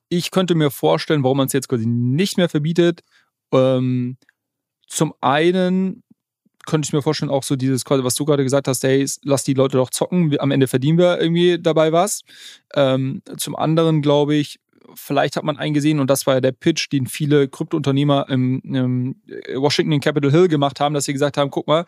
[0.09, 3.01] ich könnte mir vorstellen, warum man es jetzt quasi nicht mehr verbietet.
[3.53, 4.17] Ähm,
[4.87, 6.04] zum einen
[6.67, 9.55] könnte ich mir vorstellen, auch so dieses, was du gerade gesagt hast, hey, lass die
[9.55, 12.23] Leute doch zocken, am Ende verdienen wir irgendwie dabei was.
[12.75, 14.59] Ähm, zum anderen glaube ich,
[14.95, 19.17] vielleicht hat man eingesehen, und das war ja der Pitch, den viele Kryptounternehmer im, im
[19.55, 21.85] Washington in Capitol Hill gemacht haben, dass sie gesagt haben, guck mal,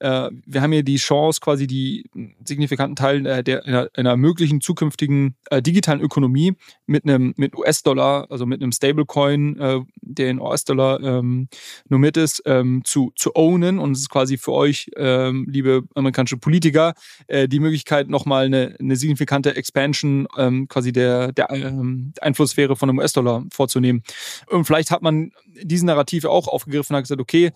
[0.00, 2.04] äh, wir haben hier die Chance, quasi die
[2.44, 6.54] signifikanten Teile der, einer, einer, möglichen zukünftigen äh, digitalen Ökonomie
[6.86, 11.48] mit einem mit US-Dollar, also mit einem Stablecoin, äh, der in US-Dollar ähm,
[11.88, 13.78] normiert ist, ähm, zu, zu ownen.
[13.78, 16.94] Und es ist quasi für euch, ähm, liebe amerikanische Politiker,
[17.26, 22.90] äh, die Möglichkeit, nochmal eine, eine signifikante Expansion ähm, quasi der, der ähm, Einflusssphäre von
[22.90, 24.02] einem US-Dollar vorzunehmen.
[24.48, 25.32] Und vielleicht hat man
[25.62, 27.52] diesen Narrativ auch aufgegriffen und hat gesagt, okay,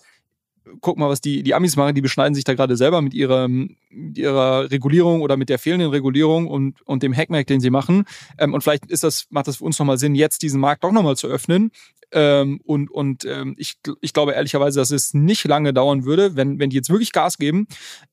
[0.81, 3.49] guck mal, was die, die Amis machen, die beschneiden sich da gerade selber mit ihrer,
[3.49, 8.05] mit ihrer Regulierung oder mit der fehlenden Regulierung und, und dem Hackmack, den sie machen.
[8.39, 10.93] Ähm, und vielleicht ist das, macht das für uns nochmal Sinn, jetzt diesen Markt doch
[10.93, 11.71] nochmal zu öffnen.
[12.13, 16.59] Ähm, und und ähm, ich, ich glaube ehrlicherweise, dass es nicht lange dauern würde, wenn,
[16.59, 17.69] wenn die jetzt wirklich Gas geben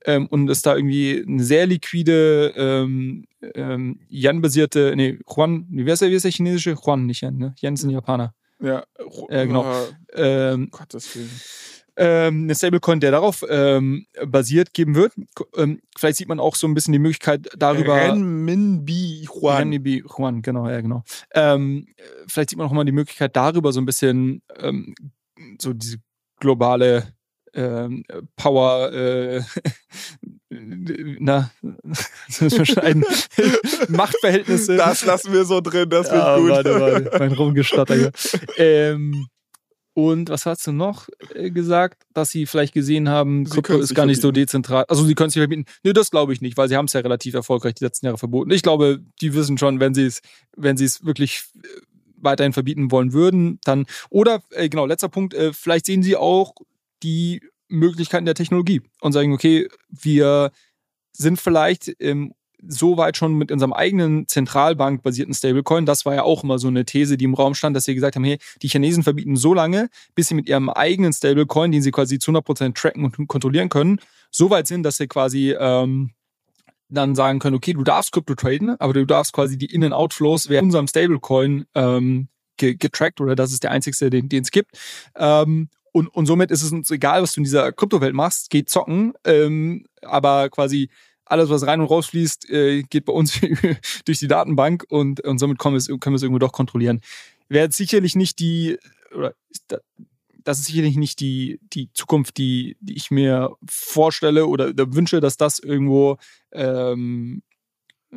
[0.05, 5.97] ähm, und es da irgendwie eine sehr liquide ähm, ähm, Yen-basierte, nee, Juan, wie wäre
[5.97, 6.75] der, wie ist der chinesische?
[6.79, 7.55] Juan, nicht Yen, ne?
[7.59, 8.35] Yen sind Japaner.
[8.59, 8.83] Ja,
[9.29, 9.65] äh, genau.
[10.13, 11.31] Äh, Gottes Willen
[11.97, 15.13] ähm, eine Stablecoin, der darauf ähm, basiert, geben wird.
[15.55, 17.95] Ähm, vielleicht sieht man auch so ein bisschen die Möglichkeit darüber.
[17.95, 19.57] Renminbi Juan.
[19.57, 21.03] Renminbi Juan, genau, ja, genau.
[21.33, 21.87] Ähm,
[22.27, 24.95] vielleicht sieht man auch mal die Möglichkeit darüber so ein bisschen ähm,
[25.59, 25.97] so diese
[26.39, 27.13] globale
[27.53, 28.03] ähm,
[28.35, 29.41] Power, äh,
[30.49, 31.51] na,
[32.27, 33.03] das müssen wir schneiden.
[33.89, 34.77] Machtverhältnisse.
[34.77, 36.49] Das lassen wir so drin, das wird ah, gut.
[36.49, 38.11] Warte, warte, mein Rumgestotter hier.
[38.57, 39.27] ähm,
[39.97, 43.95] und was hast du noch äh, gesagt, dass sie vielleicht gesehen haben, sie Krypto ist
[43.95, 44.37] gar nicht verbieten.
[44.37, 44.85] so dezentral.
[44.89, 45.65] Also sie können es nicht verbieten.
[45.81, 48.19] Nee, das glaube ich nicht, weil sie haben es ja relativ erfolgreich die letzten Jahre
[48.19, 48.51] verboten.
[48.51, 50.21] Ich glaube, die wissen schon, wenn sie es,
[50.55, 51.67] wenn sie es wirklich äh,
[52.15, 56.53] weiterhin verbieten wollen würden, dann oder äh, genau letzter Punkt, äh, vielleicht sehen sie auch
[57.01, 60.51] die Möglichkeiten der Technologie und sagen, okay, wir
[61.11, 62.35] sind vielleicht ähm,
[62.67, 66.85] so weit schon mit unserem eigenen Zentralbank-basierten Stablecoin, das war ja auch immer so eine
[66.85, 69.89] These, die im Raum stand, dass sie gesagt haben, hey, die Chinesen verbieten so lange,
[70.15, 73.99] bis sie mit ihrem eigenen Stablecoin, den sie quasi zu 100% tracken und kontrollieren können,
[74.31, 76.11] so weit sind, dass sie quasi ähm,
[76.89, 80.67] dann sagen können, okay, du darfst Krypto traden, aber du darfst quasi die In-and-Outflows während
[80.67, 84.71] unserem Stablecoin ähm, getrackt oder das ist der einzigste, den, den es gibt.
[85.15, 88.69] Ähm, und, und somit ist es uns egal, was du in dieser Kryptowelt machst, geht
[88.69, 90.89] zocken, ähm, aber quasi
[91.29, 93.39] alles, was rein und raus fließt, äh, geht bei uns
[94.05, 97.01] durch die Datenbank und, und somit können wir, es, können wir es irgendwo doch kontrollieren.
[97.49, 98.77] Wäre sicherlich nicht die,
[99.15, 99.33] oder
[100.47, 105.19] das ist sicherlich nicht die, die Zukunft, die, die ich mir vorstelle oder, oder wünsche,
[105.19, 106.17] dass das irgendwo,
[106.53, 107.41] ähm,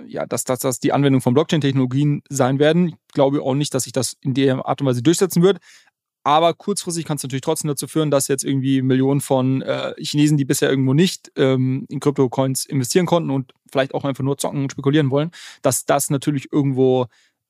[0.06, 2.88] ja, dass das die Anwendung von Blockchain-Technologien sein werden.
[2.88, 5.58] Ich glaube auch nicht, dass sich das in der Art und Weise durchsetzen wird.
[6.22, 10.36] Aber kurzfristig kann es natürlich trotzdem dazu führen, dass jetzt irgendwie Millionen von äh, Chinesen,
[10.36, 14.62] die bisher irgendwo nicht ähm, in Krypto-Coins investieren konnten und vielleicht auch einfach nur zocken
[14.62, 15.30] und spekulieren wollen,
[15.62, 17.06] dass das natürlich irgendwo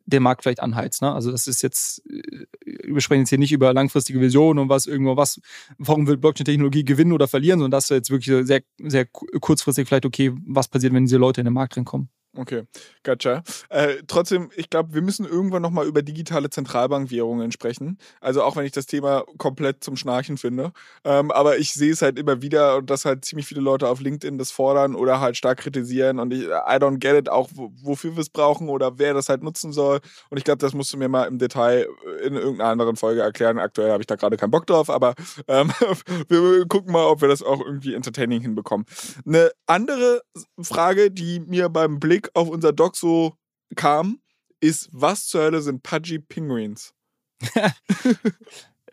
[0.07, 1.03] den Markt vielleicht anheizt.
[1.03, 1.13] Ne?
[1.13, 2.47] Also das ist jetzt, äh,
[2.85, 5.41] wir sprechen jetzt hier nicht über langfristige Visionen und was irgendwo was,
[5.79, 10.07] warum wird Blockchain-Technologie gewinnen oder verlieren, sondern das ist jetzt wirklich sehr, sehr kurzfristig vielleicht,
[10.07, 12.09] okay, was passiert, wenn diese Leute in den Markt reinkommen.
[12.37, 12.63] Okay,
[13.03, 13.43] gotcha.
[13.71, 17.99] Äh, trotzdem, ich glaube, wir müssen irgendwann nochmal über digitale Zentralbankwährungen sprechen.
[18.21, 20.73] Also auch wenn ich das Thema komplett zum Schnarchen finde.
[21.03, 24.01] Ähm, aber ich sehe es halt immer wieder und dass halt ziemlich viele Leute auf
[24.01, 26.21] LinkedIn das fordern oder halt stark kritisieren.
[26.21, 27.49] Und ich, I don't get it, auch
[27.83, 29.99] wofür wir es brauchen oder wer das halt nutzen soll.
[30.29, 31.89] Und ich glaube, das musst du mir mal im Detail
[32.23, 33.59] in irgendeiner anderen Folge erklären.
[33.59, 35.15] Aktuell habe ich da gerade keinen Bock drauf, aber
[35.49, 35.73] ähm,
[36.29, 38.87] wir gucken mal, ob wir das auch irgendwie entertaining hinbekommen.
[39.27, 40.23] Eine andere
[40.63, 43.35] Frage, die mir beim Blick Blick auf unser Doc so
[43.77, 44.21] kam,
[44.61, 46.95] ist, was zur Hölle sind Pudgy Penguins?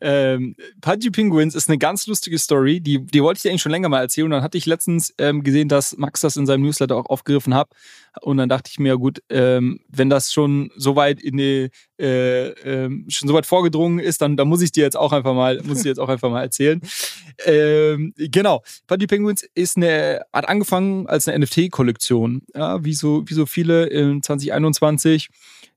[0.02, 3.72] ähm, Pudgy Penguins ist eine ganz lustige Story, die, die wollte ich dir eigentlich schon
[3.72, 4.26] länger mal erzählen.
[4.26, 7.54] Und dann hatte ich letztens ähm, gesehen, dass Max das in seinem Newsletter auch aufgegriffen
[7.54, 7.70] hat.
[8.22, 11.70] Und dann dachte ich mir, gut, ähm, wenn das schon so weit in die,
[12.00, 15.34] äh, äh, schon so weit vorgedrungen ist, dann, dann muss ich dir jetzt auch einfach
[15.34, 16.82] mal, muss ich jetzt auch einfach mal erzählen.
[17.46, 18.64] Ähm, genau.
[18.88, 22.44] Pudgy Penguins ist eine, hat angefangen als eine NFT-Kollektion.
[22.56, 25.30] Ja, wie so, wie so viele in 2021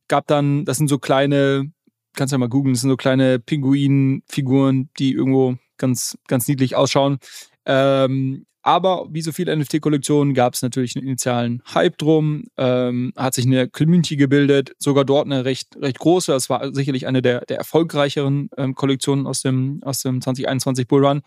[0.08, 1.70] gab dann, das sind so kleine
[2.20, 7.16] kannst ja mal googeln, das sind so kleine Pinguinfiguren, die irgendwo ganz, ganz niedlich ausschauen.
[7.64, 13.32] Ähm, aber wie so viele NFT-Kollektionen gab es natürlich einen initialen Hype drum, ähm, hat
[13.32, 16.34] sich eine Community gebildet, sogar dort eine recht, recht große.
[16.34, 21.22] Es war sicherlich eine der, der erfolgreicheren ähm, Kollektionen aus dem, aus dem 2021 Bullrun.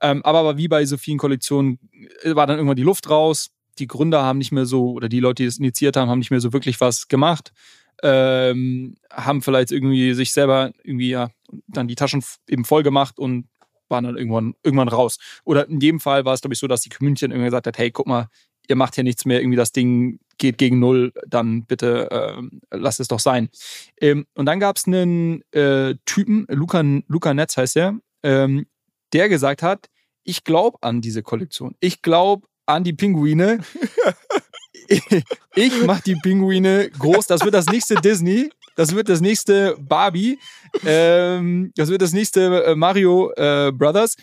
[0.00, 1.78] Ähm, aber, aber wie bei so vielen Kollektionen
[2.24, 3.50] äh, war dann irgendwann die Luft raus.
[3.78, 6.32] Die Gründer haben nicht mehr so, oder die Leute, die das initiiert haben, haben nicht
[6.32, 7.52] mehr so wirklich was gemacht
[8.02, 11.30] ähm, haben vielleicht irgendwie sich selber irgendwie ja
[11.68, 13.46] dann die Taschen eben voll gemacht und
[13.88, 15.18] waren dann irgendwann, irgendwann raus.
[15.44, 17.66] Oder in dem Fall war es, glaube ich, so, dass die Community dann irgendwie gesagt
[17.66, 18.28] hat, hey, guck mal,
[18.68, 23.00] ihr macht hier nichts mehr, irgendwie das Ding geht gegen null, dann bitte äh, lasst
[23.00, 23.48] es doch sein.
[24.00, 28.66] Ähm, und dann gab es einen äh, Typen, Luca, Luca Netz heißt er, ähm,
[29.12, 29.88] der gesagt hat,
[30.24, 31.76] ich glaube an diese Kollektion.
[31.80, 33.60] Ich glaube an die Pinguine.
[35.54, 37.26] ich mache die Pinguine groß.
[37.26, 38.50] Das wird das nächste Disney.
[38.74, 40.38] Das wird das nächste Barbie.
[40.84, 44.16] Ähm, das wird das nächste äh, Mario äh, Brothers.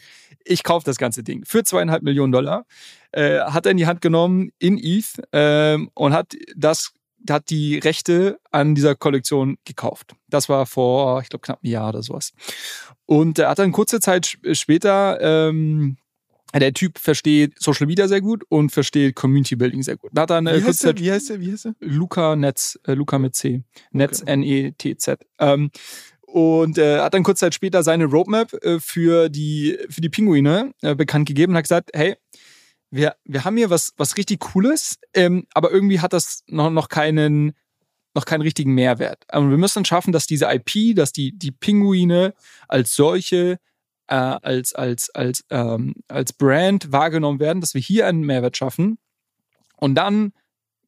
[0.43, 2.65] Ich kaufe das ganze Ding für zweieinhalb Millionen Dollar.
[3.11, 6.93] Äh, hat er in die Hand genommen in ETH ähm, und hat das
[7.29, 10.15] hat die Rechte an dieser Kollektion gekauft.
[10.29, 12.31] Das war vor, ich glaube, knapp einem Jahr oder sowas.
[13.05, 15.97] Und er hat dann kurze Zeit später ähm,
[16.53, 20.11] der Typ versteht Social Media sehr gut und versteht Community Building sehr gut.
[20.13, 21.41] Da hat er eine wie, heißt der, wie heißt der?
[21.41, 21.75] Wie heißt der?
[21.79, 23.63] Luca Netz, äh, Luca mit C.
[23.91, 24.31] Netz okay.
[24.31, 25.25] N-E-T-Z.
[25.39, 25.69] Ähm,
[26.21, 30.73] und äh, hat dann kurz Zeit später seine Roadmap äh, für, die, für die Pinguine
[30.81, 32.15] äh, bekannt gegeben und hat gesagt, hey,
[32.91, 36.89] wir, wir haben hier was, was richtig Cooles, ähm, aber irgendwie hat das noch, noch
[36.89, 37.53] keinen
[38.15, 39.23] noch keinen richtigen Mehrwert.
[39.31, 42.33] Und wir müssen schaffen, dass diese IP, dass die, die Pinguine
[42.67, 43.59] als solche
[44.09, 48.97] äh, als, als, als, ähm, als Brand wahrgenommen werden, dass wir hier einen Mehrwert schaffen.
[49.77, 50.33] Und dann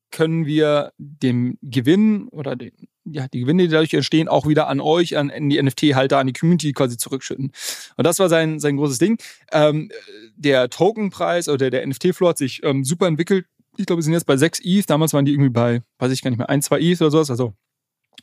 [0.09, 2.73] können wir dem Gewinn oder den,
[3.05, 6.27] ja, die Gewinne, die dadurch entstehen, auch wieder an euch, an, an die NFT-Halter, an
[6.27, 7.51] die Community quasi zurückschütten.
[7.95, 9.17] Und das war sein, sein großes Ding.
[9.51, 9.91] Ähm,
[10.35, 13.45] der Tokenpreis oder der NFT-Floor hat sich ähm, super entwickelt.
[13.77, 14.89] Ich glaube, wir sind jetzt bei 6 ETH.
[14.89, 17.29] Damals waren die irgendwie bei, weiß ich gar nicht mehr, 1, 2 ETH oder sowas.
[17.29, 17.53] Also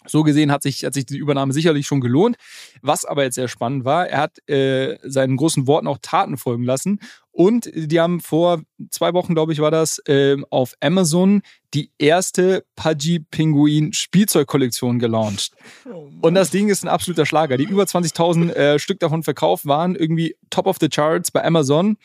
[0.07, 2.37] so gesehen hat sich, hat sich die Übernahme sicherlich schon gelohnt.
[2.83, 6.65] Was aber jetzt sehr spannend war, er hat äh, seinen großen Worten auch Taten folgen
[6.65, 7.01] lassen.
[7.31, 12.65] Und die haben vor zwei Wochen, glaube ich, war das, äh, auf Amazon die erste
[12.75, 15.53] Pudgy Pinguin Spielzeugkollektion gelauncht.
[15.93, 17.57] Oh und das Ding ist ein absoluter Schlager.
[17.57, 21.97] Die über 20.000 äh, Stück davon verkauft waren, irgendwie top of the charts bei Amazon.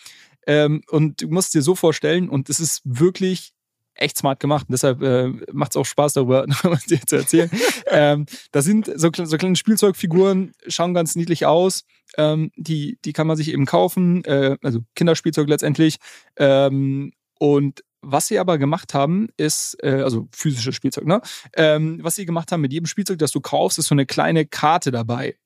[0.46, 3.53] Ähm, und du musst dir so vorstellen, und es ist wirklich
[3.96, 4.68] echt smart gemacht.
[4.68, 6.46] Und deshalb äh, macht es auch Spaß, darüber
[6.90, 7.50] dir zu erzählen.
[7.88, 11.84] ähm, das sind so, so, kleine Spielzeugfiguren, schauen ganz niedlich aus.
[12.18, 15.98] Ähm, die, die kann man sich eben kaufen, äh, also Kinderspielzeug letztendlich.
[16.38, 21.22] Ähm, und was sie aber gemacht haben, ist, äh, also physisches Spielzeug, ne?
[21.56, 24.46] Ähm, was sie gemacht haben mit jedem Spielzeug, das du kaufst, ist so eine kleine
[24.46, 25.38] Karte dabei.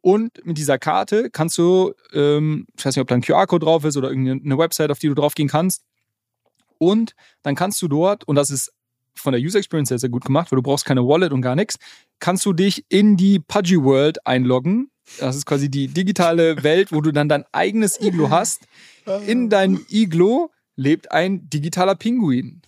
[0.00, 3.84] Und mit dieser Karte kannst du, ähm, ich weiß nicht, ob da ein QR-Code drauf
[3.84, 5.82] ist oder irgendeine Website, auf die du drauf gehen kannst.
[6.78, 8.72] Und dann kannst du dort, und das ist
[9.14, 11.56] von der User Experience sehr, sehr gut gemacht, weil du brauchst keine Wallet und gar
[11.56, 11.76] nichts,
[12.20, 14.90] kannst du dich in die Pudgy World einloggen.
[15.18, 18.66] Das ist quasi die digitale Welt, wo du dann dein eigenes Iglo hast.
[19.26, 22.62] In deinem Iglo lebt ein digitaler Pinguin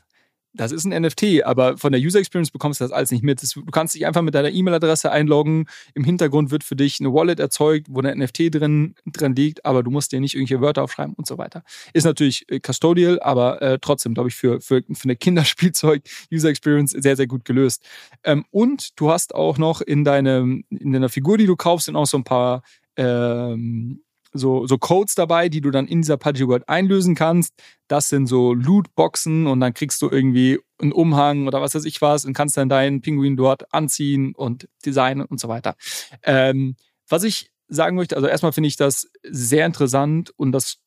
[0.52, 3.40] das ist ein NFT, aber von der User Experience bekommst du das alles nicht mit.
[3.42, 5.66] Du kannst dich einfach mit deiner E-Mail-Adresse einloggen.
[5.94, 9.82] Im Hintergrund wird für dich eine Wallet erzeugt, wo ein NFT drin, drin liegt, aber
[9.82, 11.62] du musst dir nicht irgendwelche Wörter aufschreiben und so weiter.
[11.92, 16.90] Ist natürlich äh, custodial, aber äh, trotzdem, glaube ich, für, für, für eine Kinderspielzeug-User Experience
[16.92, 17.84] sehr, sehr gut gelöst.
[18.24, 21.96] Ähm, und du hast auch noch in, deinem, in deiner Figur, die du kaufst, sind
[21.96, 22.62] auch so ein paar
[22.96, 24.02] ähm,
[24.32, 27.54] so, so Codes dabei, die du dann in dieser Pudgy World einlösen kannst.
[27.88, 32.00] Das sind so Lootboxen und dann kriegst du irgendwie einen Umhang oder was weiß ich
[32.00, 35.74] was und kannst dann deinen Pinguin dort anziehen und designen und so weiter.
[36.22, 36.76] Ähm,
[37.08, 40.78] was ich sagen möchte, also erstmal finde ich das sehr interessant und das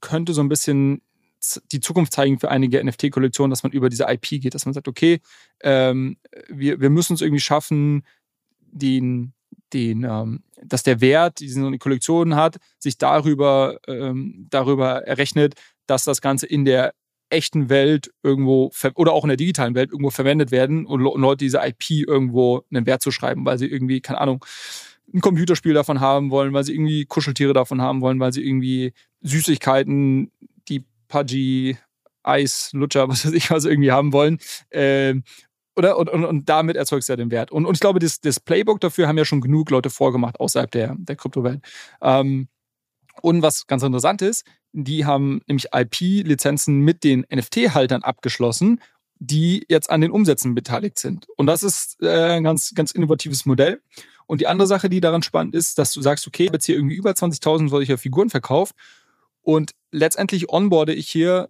[0.00, 1.02] könnte so ein bisschen
[1.70, 4.88] die Zukunft zeigen für einige NFT-Kollektionen, dass man über diese IP geht, dass man sagt,
[4.88, 5.20] okay,
[5.60, 6.16] ähm,
[6.48, 8.04] wir, wir müssen es irgendwie schaffen,
[8.60, 9.32] den,
[9.72, 15.54] den, ähm, dass der Wert, den so eine Kollektion hat, sich darüber, ähm, darüber errechnet,
[15.86, 16.94] dass das Ganze in der
[17.28, 21.58] echten Welt irgendwo oder auch in der digitalen Welt irgendwo verwendet werden und, Leute diese
[21.58, 24.44] IP irgendwo einen Wert zu schreiben, weil sie irgendwie, keine Ahnung,
[25.12, 28.92] ein Computerspiel davon haben wollen, weil sie irgendwie Kuscheltiere davon haben wollen, weil sie irgendwie
[29.22, 30.30] Süßigkeiten,
[30.68, 31.76] die Pudgy,
[32.22, 34.38] Eis, Lutscher, was weiß ich was irgendwie haben wollen.
[34.70, 35.14] Äh,
[35.76, 35.98] oder?
[35.98, 37.50] Und, und, und damit erzeugst du ja den Wert.
[37.52, 40.70] Und, und ich glaube, das, das Playbook dafür haben ja schon genug Leute vorgemacht außerhalb
[40.70, 41.60] der, der Kryptowelt.
[42.00, 42.48] Ähm,
[43.22, 48.80] und was ganz interessant ist, die haben nämlich IP-Lizenzen mit den NFT-Haltern abgeschlossen,
[49.18, 51.26] die jetzt an den Umsätzen beteiligt sind.
[51.36, 53.80] Und das ist äh, ein ganz, ganz innovatives Modell.
[54.26, 56.66] Und die andere Sache, die daran spannend ist, dass du sagst, okay, ich habe jetzt
[56.66, 58.74] hier irgendwie über 20.000 solcher Figuren verkauft
[59.40, 61.48] und letztendlich onboarde ich hier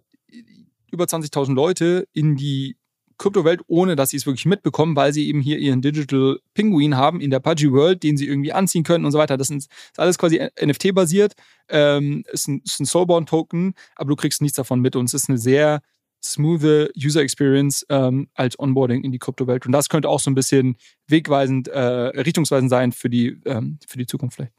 [0.91, 2.77] über 20.000 Leute in die
[3.17, 7.19] Kryptowelt, ohne dass sie es wirklich mitbekommen, weil sie eben hier ihren Digital Penguin haben
[7.19, 9.37] in der Pudgy World, den sie irgendwie anziehen können und so weiter.
[9.37, 11.33] Das ist alles quasi NFT-basiert,
[11.69, 15.29] ähm, ist ein, ist ein Soulborn-Token, aber du kriegst nichts davon mit und es ist
[15.29, 15.81] eine sehr
[16.23, 19.65] smooth User Experience ähm, als Onboarding in die Kryptowelt.
[19.65, 20.75] Und das könnte auch so ein bisschen
[21.07, 24.53] wegweisend, äh, richtungsweisend sein für die, ähm, für die Zukunft vielleicht.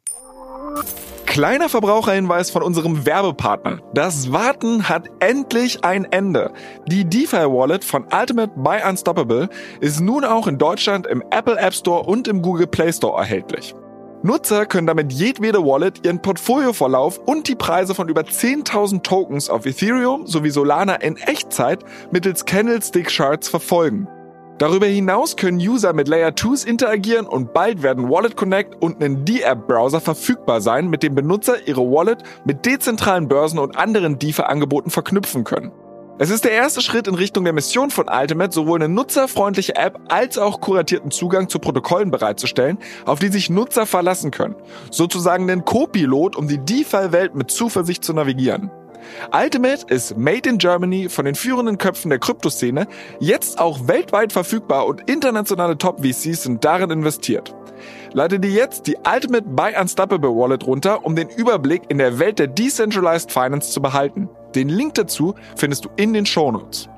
[1.39, 3.79] Kleiner Verbraucherhinweis von unserem Werbepartner.
[3.95, 6.51] Das Warten hat endlich ein Ende.
[6.89, 9.49] Die DeFi Wallet von Ultimate by Unstoppable
[9.81, 13.77] ist nun auch in Deutschland im Apple App Store und im Google Play Store erhältlich.
[14.25, 19.65] Nutzer können damit jedwede Wallet ihren Portfolioverlauf und die Preise von über 10.000 Tokens auf
[19.65, 24.09] Ethereum sowie Solana in Echtzeit mittels Candlestick Charts verfolgen.
[24.59, 29.25] Darüber hinaus können User mit Layer 2s interagieren und bald werden Wallet Connect und ein
[29.25, 35.45] D-App-Browser verfügbar sein, mit dem Benutzer ihre Wallet mit dezentralen Börsen und anderen DeFi-Angeboten verknüpfen
[35.45, 35.71] können.
[36.19, 40.01] Es ist der erste Schritt in Richtung der Mission von Ultimate, sowohl eine nutzerfreundliche App
[40.09, 44.57] als auch kuratierten Zugang zu Protokollen bereitzustellen, auf die sich Nutzer verlassen können.
[44.91, 48.73] Sozusagen den Co-Pilot, um die DeFi-Welt mit Zuversicht zu navigieren.
[49.33, 52.87] Ultimate ist Made in Germany von den führenden Köpfen der Kryptoszene,
[53.21, 57.55] jetzt auch weltweit verfügbar und internationale Top-VCs sind darin investiert.
[58.13, 62.39] Lade dir jetzt die Ultimate Buy Unstoppable Wallet runter, um den Überblick in der Welt
[62.39, 64.29] der Decentralized Finance zu behalten.
[64.55, 66.89] Den Link dazu findest du in den Shownotes.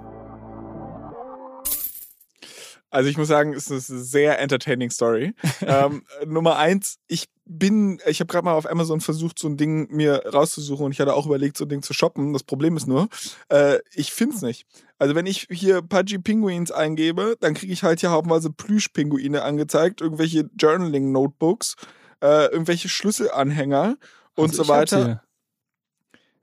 [2.90, 5.32] Also ich muss sagen, es ist eine sehr entertaining Story.
[5.60, 9.88] ähm, Nummer eins, ich bin, ich habe gerade mal auf Amazon versucht, so ein Ding
[9.90, 12.32] mir rauszusuchen und ich hatte auch überlegt, so ein Ding zu shoppen.
[12.32, 13.08] Das Problem ist nur,
[13.48, 14.66] äh, ich finde es nicht.
[14.98, 20.00] Also wenn ich hier Pudgy Penguins eingebe, dann kriege ich halt hier haufenweise Plüschpinguine angezeigt,
[20.00, 21.76] irgendwelche Journaling-Notebooks,
[22.22, 23.96] äh, irgendwelche Schlüsselanhänger
[24.36, 25.22] und also so weiter.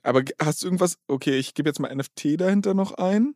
[0.03, 0.97] Aber hast du irgendwas?
[1.07, 3.35] Okay, ich gebe jetzt mal NFT dahinter noch ein.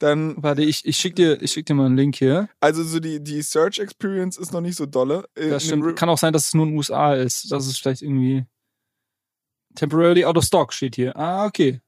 [0.00, 0.34] Dann.
[0.42, 2.48] Warte, ich, ich schicke dir, schick dir mal einen Link hier.
[2.58, 5.24] Also so die, die Search Experience ist noch nicht so dolle.
[5.34, 5.94] Das stimmt.
[5.94, 7.52] Kann auch sein, dass es nur in den USA ist.
[7.52, 8.44] Das ist vielleicht irgendwie.
[9.76, 11.16] Temporarily out of stock steht hier.
[11.16, 11.80] Ah, okay.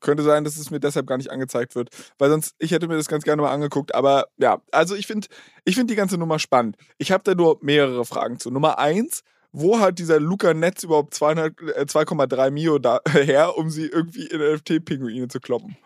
[0.00, 1.90] Könnte sein, dass es mir deshalb gar nicht angezeigt wird.
[2.18, 3.94] Weil sonst, ich hätte mir das ganz gerne mal angeguckt.
[3.94, 5.26] Aber ja, also ich finde
[5.64, 6.76] ich find die ganze Nummer spannend.
[6.98, 8.50] Ich habe da nur mehrere Fragen zu.
[8.50, 13.86] Nummer eins, wo hat dieser Luca Netz überhaupt 2,3 äh, Mio da, her, um sie
[13.86, 15.76] irgendwie in NFT-Pinguine zu kloppen?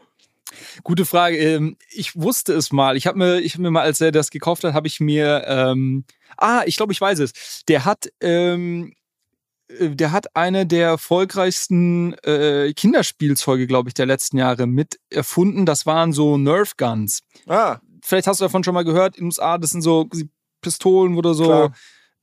[0.83, 1.37] Gute Frage.
[1.37, 2.97] Ähm, ich wusste es mal.
[2.97, 5.45] Ich habe mir, ich hab mir mal, als er das gekauft hat, habe ich mir,
[5.47, 6.05] ähm,
[6.37, 7.65] ah, ich glaube, ich weiß es.
[7.69, 8.95] Der hat, ähm,
[9.69, 15.67] äh, der hat eine der erfolgreichsten äh, Kinderspielzeuge, glaube ich, der letzten Jahre mit erfunden.
[15.67, 17.21] Das waren so Nerf Guns.
[17.47, 17.79] Ah.
[18.03, 19.17] Vielleicht hast du davon schon mal gehört.
[19.17, 20.09] In den USA, das sind so
[20.61, 21.45] Pistolen oder so.
[21.45, 21.75] Klar.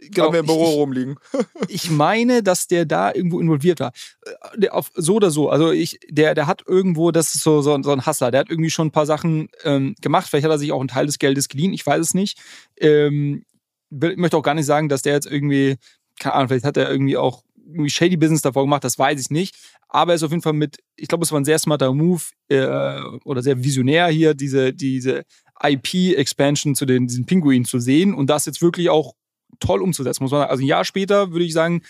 [0.04, 1.16] Genau, Haben wir im Büro ich, rumliegen.
[1.68, 3.92] ich meine, dass der da irgendwo involviert war.
[4.26, 5.50] Äh, Der auf, so oder so.
[5.50, 8.50] Also ich, der, der hat irgendwo, das ist so, so, so ein Hustler, der hat
[8.50, 10.28] irgendwie schon ein paar Sachen ähm, gemacht.
[10.28, 12.40] Vielleicht hat er sich auch einen Teil des Geldes geliehen, ich weiß es nicht.
[12.80, 13.44] Ähm,
[13.92, 15.76] will- ich möchte auch gar nicht sagen, dass der jetzt irgendwie,
[16.20, 19.30] keine Ahnung, vielleicht hat er irgendwie auch irgendwie shady Business davor gemacht, das weiß ich
[19.30, 19.56] nicht.
[19.88, 22.24] Aber er ist auf jeden Fall mit, ich glaube, es war ein sehr smarter Move
[22.50, 25.24] äh, oder sehr visionär hier, diese, diese
[25.64, 29.14] IP-Expansion zu den, diesen Pinguinen zu sehen und das jetzt wirklich auch
[29.62, 30.52] toll umzusetzen, muss man sagen.
[30.52, 31.84] Also ein Jahr später würde ich sagen,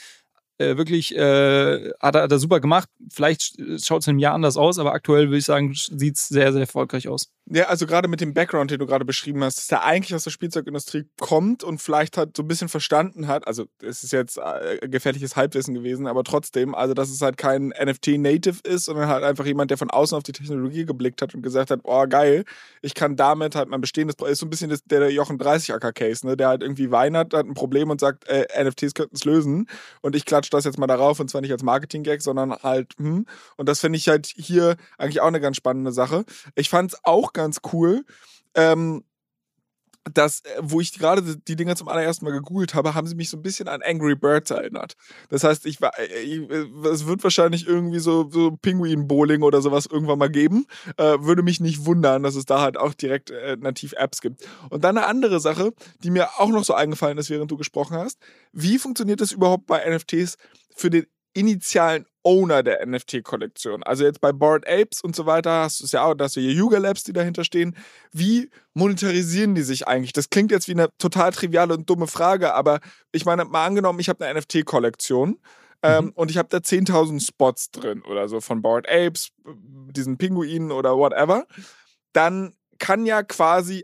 [0.62, 2.88] äh, wirklich äh, hat, er, hat er super gemacht.
[3.12, 6.28] Vielleicht schaut es in einem Jahr anders aus, aber aktuell würde ich sagen, sieht es
[6.28, 7.30] sehr, sehr erfolgreich aus.
[7.54, 10.24] Ja, also gerade mit dem Background, den du gerade beschrieben hast, dass der eigentlich aus
[10.24, 14.38] der Spielzeugindustrie kommt und vielleicht halt so ein bisschen verstanden hat, also es ist jetzt
[14.38, 19.26] äh, gefährliches Halbwissen gewesen, aber trotzdem, also dass es halt kein NFT-Native ist, sondern halt
[19.26, 22.46] einfach jemand, der von außen auf die Technologie geblickt hat und gesagt hat, oh geil,
[22.82, 25.92] ich kann damit halt mein bestehendes, ist so ein bisschen das, der Jochen 30 Acker
[25.92, 29.16] Case, ne, der halt irgendwie Wein hat, hat ein Problem und sagt, äh, NFTs könnten
[29.16, 29.68] es lösen
[30.02, 33.26] und ich klatsche das jetzt mal darauf und zwar nicht als Marketing-Gag, sondern halt, hm,
[33.58, 36.26] und das finde ich halt hier eigentlich auch eine ganz spannende Sache.
[36.56, 38.06] Ich fand es auch ganz cool,
[38.56, 39.04] ähm,
[40.12, 43.30] dass, äh, wo ich gerade die Dinger zum allerersten Mal gegoogelt habe, haben sie mich
[43.30, 44.96] so ein bisschen an Angry Birds erinnert.
[45.30, 49.86] Das heißt, ich war, äh, äh, es wird wahrscheinlich irgendwie so, so Pinguin-Bowling oder sowas
[49.86, 50.66] irgendwann mal geben.
[50.98, 54.48] Äh, würde mich nicht wundern, dass es da halt auch direkt äh, nativ Apps gibt.
[54.70, 55.74] Und dann eine andere Sache,
[56.04, 58.18] die mir auch noch so eingefallen ist, während du gesprochen hast.
[58.52, 60.38] Wie funktioniert das überhaupt bei NFTs
[60.76, 63.84] für den initialen Owner der NFT-Kollektion.
[63.84, 66.36] Also jetzt bei Bored Apes und so weiter hast du es ja auch, da hast
[66.36, 67.76] du hier Yuga Labs, die dahinter stehen.
[68.12, 70.14] Wie monetarisieren die sich eigentlich?
[70.14, 72.80] Das klingt jetzt wie eine total triviale und dumme Frage, aber
[73.12, 75.40] ich meine, mal angenommen, ich habe eine NFT-Kollektion
[75.84, 76.12] ähm, Mhm.
[76.12, 80.96] und ich habe da 10.000 Spots drin oder so von Bored Apes, diesen Pinguinen oder
[80.98, 81.46] whatever.
[82.14, 83.84] Dann kann ja quasi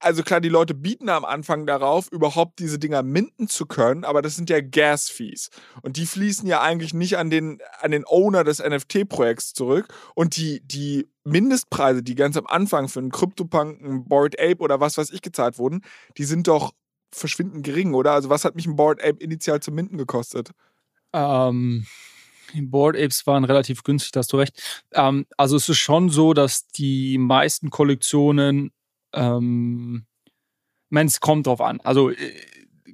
[0.00, 4.22] also klar, die Leute bieten am Anfang darauf, überhaupt diese Dinger minden zu können, aber
[4.22, 5.50] das sind ja Gas-Fees.
[5.82, 9.88] Und die fließen ja eigentlich nicht an den, an den Owner des NFT-Projekts zurück.
[10.14, 14.80] Und die, die Mindestpreise, die ganz am Anfang für einen CryptoPunk, einen Bored Ape oder
[14.80, 15.82] was weiß ich gezahlt wurden,
[16.16, 16.72] die sind doch
[17.12, 18.12] verschwindend gering, oder?
[18.12, 20.50] Also was hat mich ein Bored Ape initial zu minden gekostet?
[21.12, 21.86] Ähm,
[22.54, 24.84] die Board Apes waren relativ günstig, da hast du recht.
[24.92, 28.72] Ähm, also es ist schon so, dass die meisten Kollektionen,
[29.12, 31.80] ähm, ich meine, es kommt drauf an.
[31.82, 32.16] Also äh,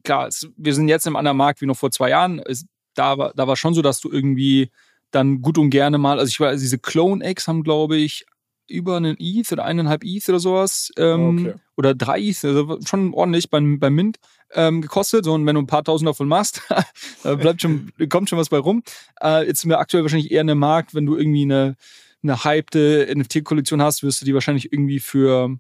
[0.02, 2.40] klar, es, wir sind jetzt im anderen Markt wie noch vor zwei Jahren.
[2.40, 4.70] Es, da, war, da war schon so, dass du irgendwie
[5.10, 8.26] dann gut und gerne mal, also ich weiß, diese Clone Eggs haben, glaube ich,
[8.68, 11.54] über einen ETH oder eineinhalb ETH oder sowas ähm, Okay.
[11.76, 14.18] oder drei ETH, also schon ordentlich beim, beim Mint
[14.52, 15.24] ähm, gekostet.
[15.24, 16.62] So, und wenn du ein paar Tausend davon machst,
[17.22, 18.82] da bleibt schon, kommt schon was bei rum.
[19.22, 21.76] Äh, jetzt sind wir aktuell wahrscheinlich eher in einem Markt, wenn du irgendwie eine,
[22.22, 25.58] eine hypte NFT-Kollektion hast, wirst du die wahrscheinlich irgendwie für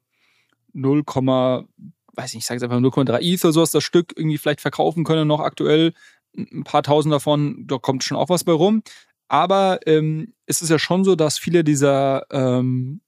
[0.74, 4.60] 0, weiß nicht, ich sage jetzt einfach 0,3 ETH oder sowas das Stück irgendwie vielleicht
[4.60, 5.92] verkaufen können noch aktuell.
[6.36, 8.82] Ein paar tausend davon, da kommt schon auch was bei rum.
[9.28, 13.00] Aber ähm, es ist ja schon so, dass viele dieser ähm,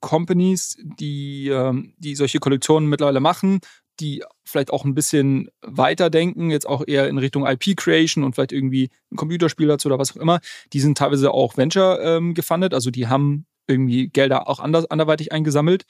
[0.00, 3.60] Companies, die, ähm, die solche Kollektionen mittlerweile machen,
[4.00, 8.90] die vielleicht auch ein bisschen weiterdenken, jetzt auch eher in Richtung IP-Creation und vielleicht irgendwie
[9.12, 10.40] ein Computerspiel dazu oder was auch immer,
[10.72, 15.32] die sind teilweise auch Venture ähm, gefundet, also die haben irgendwie Gelder auch anders, anderweitig
[15.32, 15.84] eingesammelt.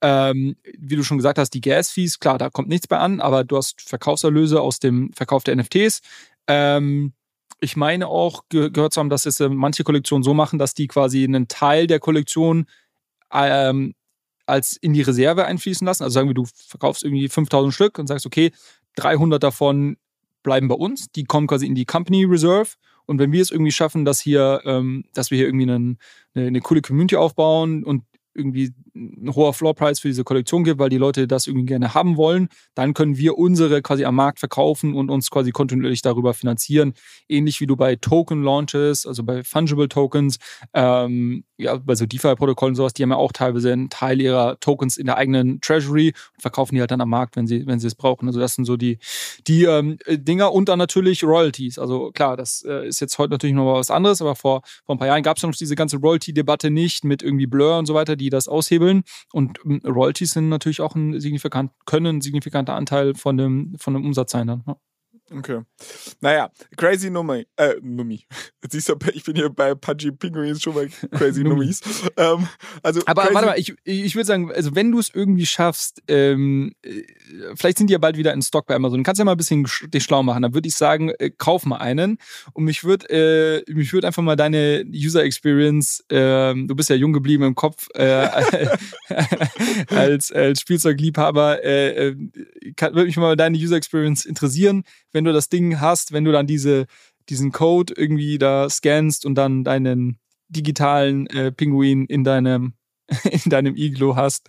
[0.00, 3.42] Ähm, wie du schon gesagt hast, die Gas-Fees, klar, da kommt nichts bei an, aber
[3.42, 6.00] du hast Verkaufserlöse aus dem Verkauf der NFTs.
[6.46, 7.14] Ähm,
[7.60, 10.74] ich meine auch ge gehört zu haben, dass es äh, manche Kollektionen so machen, dass
[10.74, 12.66] die quasi einen Teil der Kollektion
[13.32, 13.94] ähm,
[14.46, 16.04] als in die Reserve einfließen lassen.
[16.04, 18.52] Also sagen wir, du verkaufst irgendwie 5000 Stück und sagst, okay,
[18.96, 19.96] 300 davon
[20.42, 22.70] bleiben bei uns, die kommen quasi in die Company Reserve.
[23.06, 25.98] Und wenn wir es irgendwie schaffen, dass hier, ähm, dass wir hier irgendwie einen,
[26.34, 28.04] eine, eine coole Community aufbauen und
[28.38, 32.16] irgendwie ein hoher Floorpreis für diese Kollektion gibt, weil die Leute das irgendwie gerne haben
[32.16, 36.94] wollen, dann können wir unsere quasi am Markt verkaufen und uns quasi kontinuierlich darüber finanzieren.
[37.28, 40.38] Ähnlich wie du bei Token Launches, also bei Fungible Tokens,
[40.74, 44.96] ähm, ja, bei so DeFi-Protokollen sowas, die haben ja auch teilweise einen Teil ihrer Tokens
[44.96, 47.88] in der eigenen Treasury und verkaufen die halt dann am Markt, wenn sie, wenn sie
[47.88, 48.28] es brauchen.
[48.28, 48.98] Also das sind so die,
[49.46, 51.78] die ähm, Dinger und dann natürlich Royalties.
[51.78, 54.94] Also klar, das äh, ist jetzt heute natürlich noch mal was anderes, aber vor, vor
[54.94, 57.94] ein paar Jahren gab es noch diese ganze Royalty-Debatte nicht mit irgendwie Blur und so
[57.94, 59.02] weiter, die das aushebeln.
[59.32, 63.94] Und ähm, Royalties sind natürlich auch ein signifikant, können ein signifikanter Anteil von dem, von
[63.94, 64.64] dem Umsatz sein dann.
[64.66, 64.76] Ja.
[65.30, 65.60] Okay.
[66.20, 67.46] Naja, crazy Nummi.
[67.56, 68.24] Äh, Nummi.
[68.70, 71.80] Siehst du, ich bin hier bei Pudgy Pinguins schon mal crazy Nummis.
[72.16, 72.48] Ähm,
[72.82, 76.72] also Aber warte mal, ich, ich würde sagen, also wenn du es irgendwie schaffst, ähm,
[76.82, 77.02] äh,
[77.54, 79.36] vielleicht sind die ja bald wieder in Stock bei Amazon, kannst du ja mal ein
[79.36, 80.42] bisschen dich schlau machen.
[80.42, 82.18] Dann würde ich sagen, äh, kauf mal einen.
[82.54, 86.96] Und mich würde äh, mich würd einfach mal deine User Experience, äh, du bist ja
[86.96, 88.28] jung geblieben im Kopf, äh,
[89.88, 92.16] als, als Spielzeugliebhaber, äh, äh
[92.80, 94.84] würde mich mal deine User Experience interessieren
[95.18, 96.86] wenn du das Ding hast, wenn du dann diese,
[97.28, 102.74] diesen Code irgendwie da scannst und dann deinen digitalen äh, Pinguin in deinem
[103.24, 104.46] in deinem Iglo hast.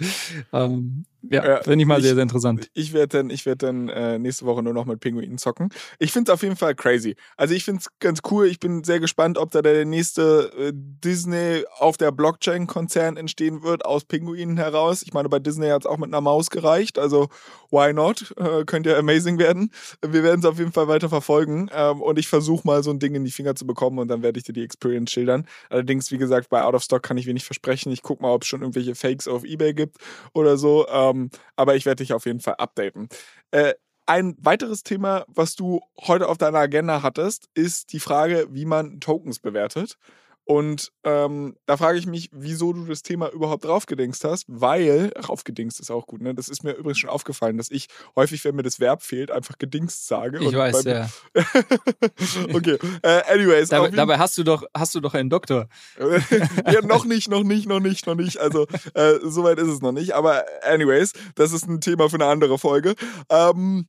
[0.54, 2.70] Ähm, ja, ja finde ich mal ich, sehr, sehr interessant.
[2.74, 5.70] Ich werde dann, ich werd dann äh, nächste Woche nur noch mit Pinguinen zocken.
[5.98, 7.16] Ich finde es auf jeden Fall crazy.
[7.36, 8.48] Also ich finde es ganz cool.
[8.48, 13.86] Ich bin sehr gespannt, ob da der nächste äh, Disney auf der Blockchain-Konzern entstehen wird,
[13.86, 15.02] aus Pinguinen heraus.
[15.04, 16.98] Ich meine, bei Disney hat es auch mit einer Maus gereicht.
[16.98, 17.28] Also
[17.70, 18.34] why not?
[18.38, 19.72] Äh, könnte ja amazing werden.
[20.02, 21.70] Wir werden es auf jeden Fall weiter verfolgen.
[21.74, 24.24] Ähm, und ich versuche mal so ein Ding in die Finger zu bekommen und dann
[24.24, 25.46] werde ich dir die Experience schildern.
[25.70, 27.92] Allerdings, wie gesagt, bei Out of Stock kann ich wenig versprechen.
[27.92, 29.98] Ich gucke mal, ob es schon irgendwelche Fakes auf Ebay gibt
[30.34, 30.88] oder so.
[30.88, 33.10] Ähm, ähm, aber ich werde dich auf jeden Fall updaten.
[33.52, 33.74] Äh,
[34.06, 39.00] ein weiteres Thema, was du heute auf deiner Agenda hattest, ist die Frage, wie man
[39.00, 39.98] Tokens bewertet.
[40.50, 45.80] Und ähm, da frage ich mich, wieso du das Thema überhaupt draufgedingst hast, weil, raufgedingst
[45.80, 46.34] ist auch gut, ne?
[46.34, 47.86] Das ist mir übrigens schon aufgefallen, dass ich
[48.16, 50.40] häufig, wenn mir das Verb fehlt, einfach gedingst sage.
[50.42, 51.08] Ich weiß, ja.
[52.52, 53.70] okay, äh, anyways.
[53.70, 55.68] Dabei, dabei, hast du doch, hast du doch einen Doktor.
[56.66, 58.40] ja, noch nicht, noch nicht, noch nicht, noch nicht.
[58.40, 60.16] Also, äh, soweit ist es noch nicht.
[60.16, 62.96] Aber anyways, das ist ein Thema für eine andere Folge.
[63.30, 63.88] Ähm,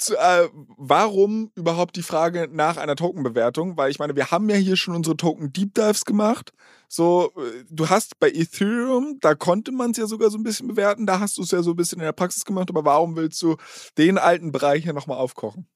[0.00, 3.76] zu, äh, warum überhaupt die Frage nach einer Tokenbewertung?
[3.76, 6.52] Weil ich meine, wir haben ja hier schon unsere Token Deep Dives gemacht.
[6.88, 10.68] So, äh, du hast bei Ethereum, da konnte man es ja sogar so ein bisschen
[10.68, 13.14] bewerten, da hast du es ja so ein bisschen in der Praxis gemacht, aber warum
[13.16, 13.56] willst du
[13.96, 15.68] den alten Bereich hier nochmal aufkochen?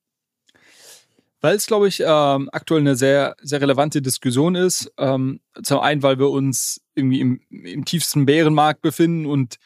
[1.40, 4.90] Weil es, glaube ich, ähm, aktuell eine sehr, sehr relevante Diskussion ist.
[4.96, 9.56] Ähm, zum einen, weil wir uns irgendwie im, im tiefsten Bärenmarkt befinden und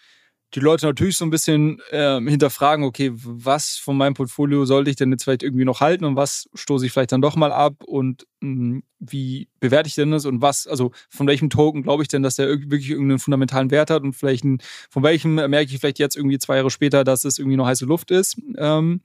[0.55, 4.97] die Leute natürlich so ein bisschen äh, hinterfragen, okay, was von meinem Portfolio sollte ich
[4.97, 7.85] denn jetzt vielleicht irgendwie noch halten und was stoße ich vielleicht dann doch mal ab
[7.85, 12.03] und mh, hm, wie bewerte ich denn das und was, also von welchem Token glaube
[12.03, 14.59] ich denn, dass der wirklich irgendeinen fundamentalen Wert hat und vielleicht ein,
[14.91, 17.85] von welchem merke ich vielleicht jetzt irgendwie zwei Jahre später, dass es irgendwie noch heiße
[17.85, 18.41] Luft ist.
[18.57, 19.03] Ähm,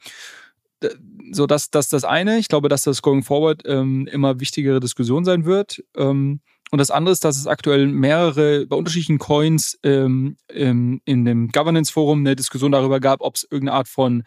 [1.32, 2.38] so, das, das das eine.
[2.38, 5.84] Ich glaube, dass das going forward ähm, immer wichtigere Diskussion sein wird.
[5.96, 11.24] Ähm, und das andere ist, dass es aktuell mehrere bei unterschiedlichen Coins ähm, ähm, in
[11.24, 14.24] dem Governance-Forum eine Diskussion darüber gab, ob es irgendeine Art von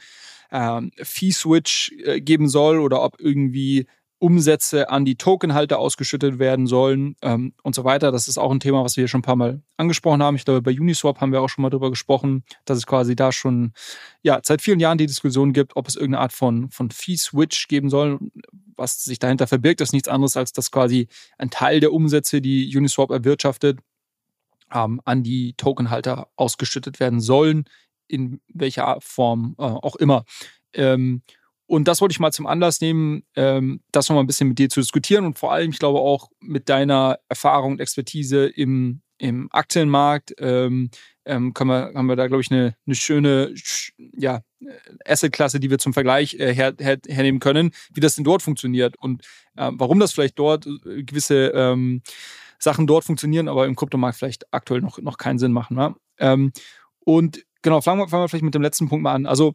[0.53, 3.87] ähm, Fee-Switch äh, geben soll oder ob irgendwie
[4.19, 8.13] Umsätze an die Tokenhalter ausgeschüttet werden sollen ähm, und so weiter.
[8.13, 10.37] Das ist auch ein Thema, was wir schon ein paar Mal angesprochen haben.
[10.37, 13.31] Ich glaube, bei Uniswap haben wir auch schon mal darüber gesprochen, dass es quasi da
[13.31, 13.73] schon
[14.23, 17.91] ja, seit vielen Jahren die Diskussion gibt, ob es irgendeine Art von, von Fee-Switch geben
[17.91, 18.19] soll.
[18.77, 22.75] Was sich dahinter verbirgt, ist nichts anderes, als dass quasi ein Teil der Umsätze, die
[22.75, 23.81] Uniswap erwirtschaftet,
[24.73, 27.65] ähm, an die Tokenhalter ausgeschüttet werden sollen,
[28.09, 30.25] in welcher Form äh, auch immer.
[30.73, 31.23] Ähm,
[31.67, 34.69] und das wollte ich mal zum Anlass nehmen, ähm, das nochmal ein bisschen mit dir
[34.69, 39.49] zu diskutieren und vor allem, ich glaube, auch mit deiner Erfahrung und Expertise im, im
[39.51, 40.91] Aktienmarkt ähm,
[41.25, 43.53] ähm, können wir, haben wir da, glaube ich, eine, eine schöne
[44.17, 44.43] ja,
[45.05, 48.97] Assetklasse, die wir zum Vergleich äh, her, her, hernehmen können, wie das denn dort funktioniert
[48.99, 49.23] und
[49.57, 52.03] äh, warum das vielleicht dort äh, gewisse ähm,
[52.59, 55.77] Sachen dort funktionieren, aber im Kryptomarkt vielleicht aktuell noch, noch keinen Sinn machen.
[55.77, 55.95] Ne?
[56.19, 56.53] Ähm,
[57.01, 59.27] und genau, fangen wir, fangen wir vielleicht mit dem letzten Punkt mal an.
[59.27, 59.55] Also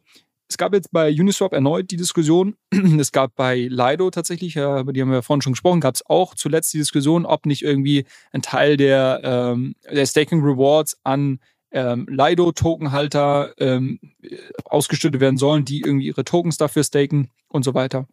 [0.52, 2.56] es gab jetzt bei Uniswap erneut die Diskussion.
[3.00, 6.34] Es gab bei Lido tatsächlich, über die haben wir vorhin schon gesprochen, gab es auch
[6.34, 11.40] zuletzt die Diskussion, ob nicht irgendwie ein Teil der, ähm, der Staking Rewards an
[11.70, 13.98] ähm, Lido-Tokenhalter ähm,
[14.66, 18.06] ausgeschüttet werden sollen, die irgendwie ihre Tokens dafür staken und so weiter.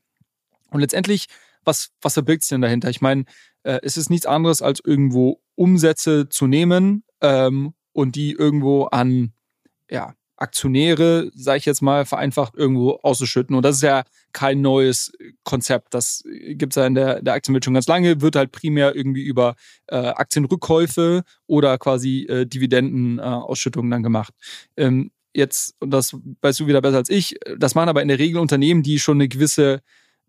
[0.72, 1.26] Und letztendlich,
[1.66, 2.90] was, was verbirgt sich denn dahinter?
[2.90, 3.26] Ich meine,
[3.64, 9.34] äh, es ist nichts anderes, als irgendwo Umsätze zu nehmen ähm, und die irgendwo an
[9.90, 13.56] ja, Aktionäre, sage ich jetzt mal, vereinfacht irgendwo auszuschütten.
[13.56, 15.12] Und das ist ja kein neues
[15.44, 15.94] Konzept.
[15.94, 19.24] Das gibt es ja in der, der Aktienwelt schon ganz lange, wird halt primär irgendwie
[19.24, 19.56] über
[19.88, 24.34] äh, Aktienrückkäufe oder quasi äh, Dividendenausschüttungen äh, dann gemacht.
[24.78, 28.20] Ähm, jetzt, und das weißt du wieder besser als ich, das machen aber in der
[28.20, 29.82] Regel Unternehmen, die schon eine gewisse,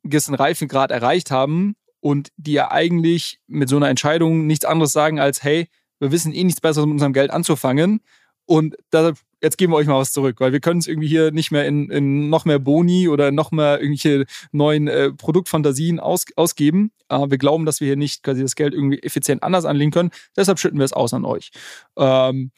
[0.02, 5.20] gewissen Reifengrad erreicht haben und die ja eigentlich mit so einer Entscheidung nichts anderes sagen
[5.20, 5.68] als, hey,
[6.00, 8.00] wir wissen eh nichts Besseres mit unserem Geld anzufangen.
[8.46, 11.30] Und deshalb jetzt geben wir euch mal was zurück, weil wir können es irgendwie hier
[11.32, 16.26] nicht mehr in, in noch mehr Boni oder noch mehr irgendwelche neuen äh, Produktfantasien aus,
[16.36, 16.92] ausgeben.
[17.08, 20.10] Äh, wir glauben, dass wir hier nicht quasi das Geld irgendwie effizient anders anlegen können.
[20.36, 21.50] Deshalb schütten wir es aus an euch.
[21.96, 22.50] Ähm,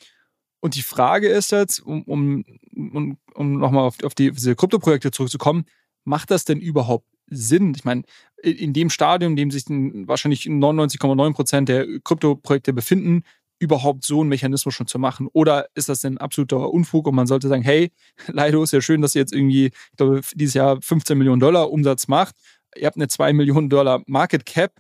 [0.61, 5.11] und die Frage ist jetzt, um, um, um, um nochmal auf, auf die, diese Kryptoprojekte
[5.11, 5.65] zurückzukommen,
[6.05, 7.75] macht das denn überhaupt Sinn?
[7.75, 8.03] Ich meine,
[8.43, 13.25] in dem Stadium, in dem sich wahrscheinlich 99,9 Prozent der Kryptoprojekte befinden,
[13.63, 15.29] überhaupt so einen Mechanismus schon zu machen?
[15.33, 17.93] Oder ist das denn absoluter Unfug und man sollte sagen, hey,
[18.27, 21.71] Leido, ist ja schön, dass ihr jetzt irgendwie, ich glaube, dieses Jahr 15 Millionen Dollar
[21.71, 22.35] Umsatz macht.
[22.77, 24.73] Ihr habt eine 2 Millionen Dollar Market Cap.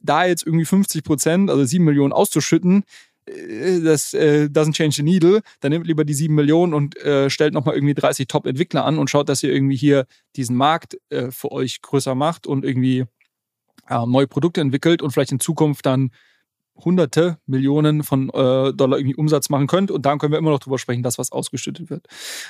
[0.00, 2.84] Da jetzt irgendwie 50 Prozent, also 7 Millionen auszuschütten,
[3.26, 7.28] äh, das äh, doesn't change the needle, dann nehmt lieber die 7 Millionen und äh,
[7.30, 11.32] stellt nochmal irgendwie 30 Top-Entwickler an und schaut, dass ihr irgendwie hier diesen Markt äh,
[11.32, 13.04] für euch größer macht und irgendwie
[13.88, 16.10] äh, neue Produkte entwickelt und vielleicht in Zukunft dann
[16.84, 20.60] hunderte Millionen von äh, Dollar irgendwie Umsatz machen könnt und dann können wir immer noch
[20.60, 22.06] drüber sprechen, dass was ausgeschüttet wird.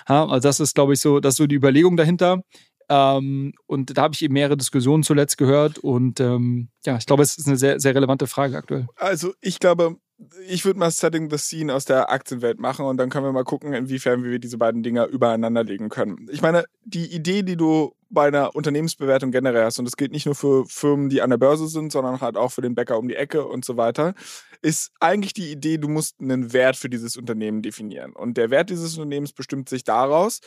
[0.09, 2.43] Ja, also das ist, glaube ich, so, das so die Überlegung dahinter.
[2.91, 7.22] Ähm, und da habe ich eben mehrere Diskussionen zuletzt gehört und ähm, ja, ich glaube,
[7.22, 8.87] es ist eine sehr, sehr relevante Frage aktuell.
[8.97, 9.97] Also ich glaube,
[10.46, 13.44] ich würde mal Setting the Scene aus der Aktienwelt machen und dann können wir mal
[13.44, 16.26] gucken, inwiefern wir diese beiden Dinger übereinander legen können.
[16.30, 20.26] Ich meine, die Idee, die du bei einer Unternehmensbewertung generell hast, und das gilt nicht
[20.26, 23.06] nur für Firmen, die an der Börse sind, sondern halt auch für den Bäcker um
[23.06, 24.14] die Ecke und so weiter,
[24.60, 28.12] ist eigentlich die Idee, du musst einen Wert für dieses Unternehmen definieren.
[28.12, 30.40] Und der Wert dieses Unternehmens bestimmt sich daraus,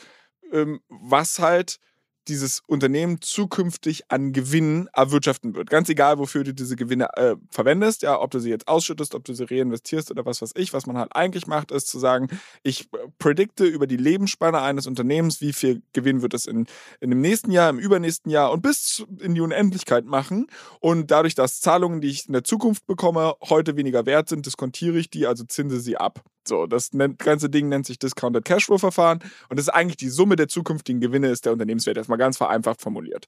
[0.52, 1.78] ähm, was halt
[2.28, 5.70] dieses Unternehmen zukünftig an Gewinnen erwirtschaften wird.
[5.70, 9.24] Ganz egal, wofür du diese Gewinne äh, verwendest, ja, ob du sie jetzt ausschüttest, ob
[9.24, 10.72] du sie reinvestierst oder was weiß ich.
[10.72, 12.28] Was man halt eigentlich macht, ist zu sagen,
[12.62, 16.66] ich äh, predikte über die Lebensspanne eines Unternehmens, wie viel Gewinn wird es in,
[17.00, 20.46] in dem nächsten Jahr, im übernächsten Jahr und bis in die Unendlichkeit machen.
[20.80, 24.98] Und dadurch, dass Zahlungen, die ich in der Zukunft bekomme, heute weniger wert sind, diskontiere
[24.98, 26.22] ich die, also zinse sie ab.
[26.46, 30.36] So, das ganze Ding nennt sich Discounted Cashflow Verfahren und das ist eigentlich die Summe
[30.36, 31.96] der zukünftigen Gewinne ist der Unternehmenswert.
[31.96, 33.26] Erstmal ganz vereinfacht formuliert.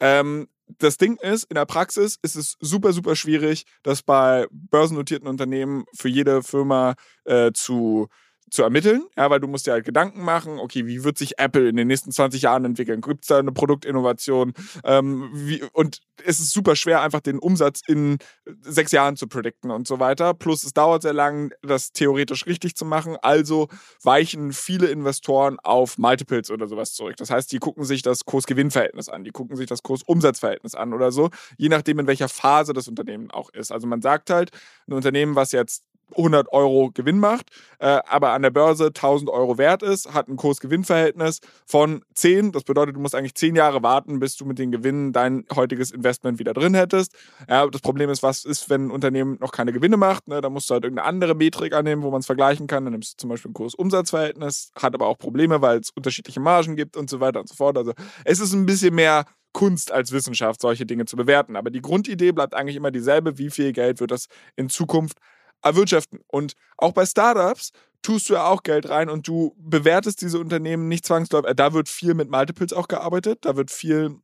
[0.00, 0.48] Ähm,
[0.78, 5.84] das Ding ist, in der Praxis ist es super, super schwierig, das bei börsennotierten Unternehmen
[5.94, 6.94] für jede Firma
[7.24, 8.08] äh, zu
[8.50, 11.68] zu ermitteln, ja, weil du musst dir halt Gedanken machen, okay, wie wird sich Apple
[11.68, 13.00] in den nächsten 20 Jahren entwickeln?
[13.00, 14.52] Gibt es da eine Produktinnovation?
[14.84, 18.18] Ähm, wie, und es ist super schwer, einfach den Umsatz in
[18.60, 20.34] sechs Jahren zu predikten und so weiter.
[20.34, 23.16] Plus es dauert sehr lang, das theoretisch richtig zu machen.
[23.22, 23.68] Also
[24.02, 27.16] weichen viele Investoren auf Multiples oder sowas zurück.
[27.16, 31.10] Das heißt, die gucken sich das Kurs-Gewinn-Verhältnis an, die gucken sich das Kurs-Umsatz-Verhältnis an oder
[31.12, 33.72] so, je nachdem, in welcher Phase das Unternehmen auch ist.
[33.72, 34.50] Also man sagt halt,
[34.86, 35.82] ein Unternehmen, was jetzt
[36.16, 40.36] 100 Euro Gewinn macht, äh, aber an der Börse 1000 Euro wert ist, hat ein
[40.36, 42.52] Kurs-Gewinn-Verhältnis von 10.
[42.52, 45.90] Das bedeutet, du musst eigentlich 10 Jahre warten, bis du mit den Gewinnen dein heutiges
[45.90, 47.14] Investment wieder drin hättest.
[47.48, 50.28] Ja, das Problem ist, was ist, wenn ein Unternehmen noch keine Gewinne macht?
[50.28, 50.40] Ne?
[50.40, 52.84] Da musst du halt irgendeine andere Metrik annehmen, wo man es vergleichen kann.
[52.84, 56.76] Dann nimmst du zum Beispiel ein Kurs-Umsatz-Verhältnis, hat aber auch Probleme, weil es unterschiedliche Margen
[56.76, 57.76] gibt und so weiter und so fort.
[57.76, 57.92] Also
[58.24, 59.24] es ist ein bisschen mehr
[59.54, 61.56] Kunst als Wissenschaft, solche Dinge zu bewerten.
[61.56, 63.38] Aber die Grundidee bleibt eigentlich immer dieselbe.
[63.38, 64.26] Wie viel Geld wird das
[64.56, 65.18] in Zukunft
[65.64, 66.20] erwirtschaften.
[66.28, 70.88] Und auch bei Startups tust du ja auch Geld rein und du bewertest diese Unternehmen
[70.88, 71.50] nicht zwangsläufig.
[71.50, 74.16] Äh, da wird viel mit Multiples auch gearbeitet, da wird viel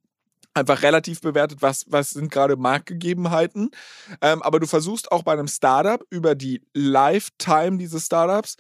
[0.53, 3.71] einfach relativ bewertet, was, was sind gerade Marktgegebenheiten.
[4.21, 8.57] Ähm, aber du versuchst auch bei einem Startup über die Lifetime dieses Startups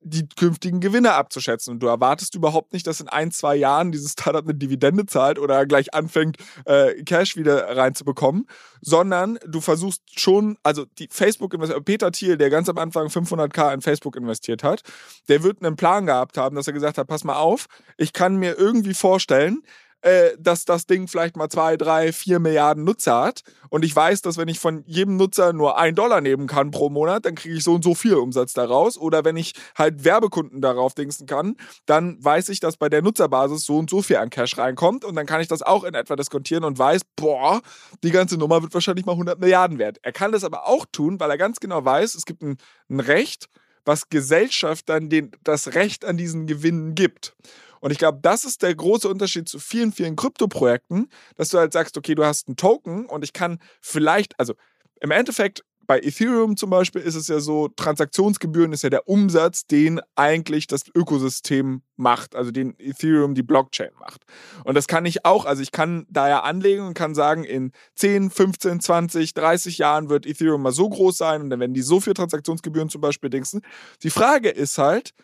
[0.00, 1.74] die künftigen Gewinne abzuschätzen.
[1.74, 5.38] Und du erwartest überhaupt nicht, dass in ein, zwei Jahren dieses Startup eine Dividende zahlt
[5.38, 8.46] oder gleich anfängt, äh, Cash wieder reinzubekommen,
[8.80, 13.80] sondern du versuchst schon, also die Facebook, Peter Thiel, der ganz am Anfang 500k in
[13.80, 14.82] Facebook investiert hat,
[15.28, 18.36] der wird einen Plan gehabt haben, dass er gesagt hat, pass mal auf, ich kann
[18.36, 19.62] mir irgendwie vorstellen,
[20.02, 23.42] äh, dass das Ding vielleicht mal zwei, drei, vier Milliarden Nutzer hat.
[23.68, 26.88] Und ich weiß, dass wenn ich von jedem Nutzer nur ein Dollar nehmen kann pro
[26.88, 28.96] Monat, dann kriege ich so und so viel Umsatz daraus.
[28.96, 33.64] Oder wenn ich halt Werbekunden darauf dingsen kann, dann weiß ich, dass bei der Nutzerbasis
[33.64, 35.04] so und so viel an Cash reinkommt.
[35.04, 37.60] Und dann kann ich das auch in etwa diskontieren und weiß, boah,
[38.04, 39.98] die ganze Nummer wird wahrscheinlich mal 100 Milliarden wert.
[40.02, 42.56] Er kann das aber auch tun, weil er ganz genau weiß, es gibt ein,
[42.88, 43.48] ein Recht,
[43.84, 47.34] was Gesellschaft dann den, das Recht an diesen Gewinnen gibt.
[47.80, 51.72] Und ich glaube, das ist der große Unterschied zu vielen, vielen Krypto-Projekten, dass du halt
[51.72, 54.54] sagst, okay, du hast einen Token und ich kann vielleicht, also
[55.00, 59.66] im Endeffekt bei Ethereum zum Beispiel ist es ja so, Transaktionsgebühren ist ja der Umsatz,
[59.66, 64.24] den eigentlich das Ökosystem macht, also den Ethereum die Blockchain macht.
[64.64, 67.72] Und das kann ich auch, also ich kann da ja anlegen und kann sagen, in
[67.94, 71.82] 10, 15, 20, 30 Jahren wird Ethereum mal so groß sein und dann werden die
[71.82, 73.62] so viel Transaktionsgebühren zum Beispiel dingsen.
[74.02, 75.14] Die Frage ist halt,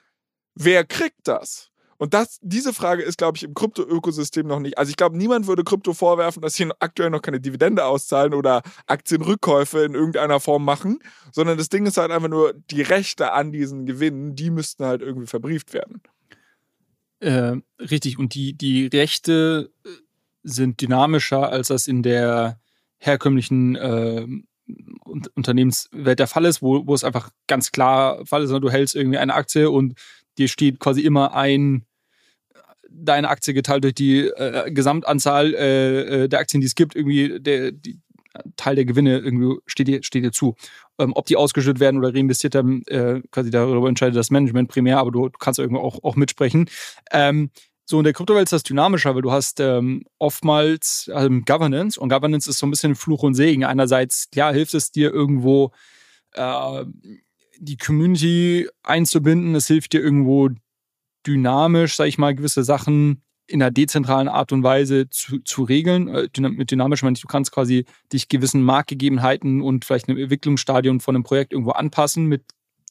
[0.54, 1.73] wer kriegt das?
[1.98, 4.78] Und das, diese Frage ist, glaube ich, im Krypto-Ökosystem noch nicht.
[4.78, 8.62] Also ich glaube, niemand würde Krypto vorwerfen, dass sie aktuell noch keine Dividende auszahlen oder
[8.86, 10.98] Aktienrückkäufe in irgendeiner Form machen,
[11.32, 15.02] sondern das Ding ist halt einfach nur, die Rechte an diesen Gewinnen, die müssten halt
[15.02, 16.02] irgendwie verbrieft werden.
[17.20, 19.88] Äh, richtig, und die, die Rechte äh,
[20.42, 22.60] sind dynamischer, als das in der
[22.98, 24.26] herkömmlichen äh,
[25.34, 29.18] Unternehmenswelt der Fall ist, wo, wo es einfach ganz klar Fall ist, du hältst irgendwie
[29.18, 29.94] eine Aktie und
[30.38, 31.84] dir steht quasi immer ein
[32.96, 37.40] deine Aktie geteilt durch die äh, Gesamtanzahl äh, äh der Aktien, die es gibt, irgendwie
[37.40, 37.98] der, die,
[38.56, 40.56] Teil der Gewinne irgendwie steht dir, steht dir zu.
[40.98, 44.98] Ähm, ob die ausgeschüttet werden oder reinvestiert haben, äh, quasi darüber entscheidet das Management primär,
[44.98, 46.68] aber du, du kannst irgendwo auch, auch mitsprechen.
[47.12, 47.50] Ähm,
[47.84, 52.08] so in der Kryptowelt ist das dynamischer, weil du hast ähm, oftmals ähm, Governance und
[52.08, 53.64] Governance ist so ein bisschen Fluch und Segen.
[53.64, 55.72] Einerseits, ja, hilft es dir irgendwo
[56.32, 56.84] äh,
[57.58, 60.50] die Community einzubinden, es hilft dir irgendwo
[61.26, 66.08] dynamisch, sag ich mal, gewisse Sachen in einer dezentralen Art und Weise zu, zu regeln.
[66.08, 71.00] Äh, mit dynamisch meine ich, du kannst quasi dich gewissen Marktgegebenheiten und vielleicht einem Entwicklungsstadium
[71.00, 72.42] von einem Projekt irgendwo anpassen mit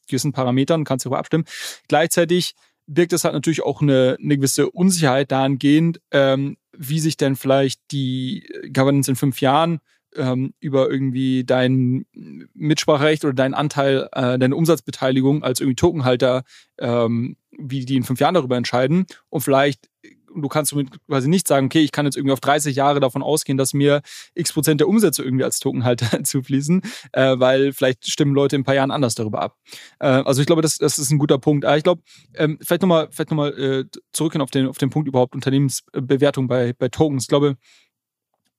[0.08, 1.46] gewissen Parametern, kannst darüber abstimmen.
[1.88, 2.56] Gleichzeitig
[2.86, 7.80] birgt es halt natürlich auch eine, eine gewisse Unsicherheit dahingehend, ähm, wie sich denn vielleicht
[7.92, 9.80] die Governance in fünf Jahren
[10.16, 12.06] ähm, über irgendwie dein
[12.54, 16.44] Mitspracherecht oder deinen Anteil, äh, deine Umsatzbeteiligung als irgendwie Tokenhalter,
[16.80, 19.06] ähm, wie die in fünf Jahren darüber entscheiden.
[19.30, 19.90] Und vielleicht
[20.36, 23.22] du kannst somit quasi nicht sagen, okay, ich kann jetzt irgendwie auf 30 Jahre davon
[23.22, 24.02] ausgehen, dass mir
[24.34, 28.66] x Prozent der Umsätze irgendwie als Tokenhalter zufließen, äh, weil vielleicht stimmen Leute in ein
[28.66, 29.58] paar Jahren anders darüber ab.
[30.00, 31.66] Äh, also ich glaube, das, das ist ein guter Punkt.
[31.66, 32.02] Aber ich glaube,
[32.36, 36.74] ähm, vielleicht nochmal vielleicht noch äh, zurückgehen auf den, auf den Punkt überhaupt Unternehmensbewertung bei,
[36.74, 37.24] bei Tokens.
[37.24, 37.58] Ich glaube,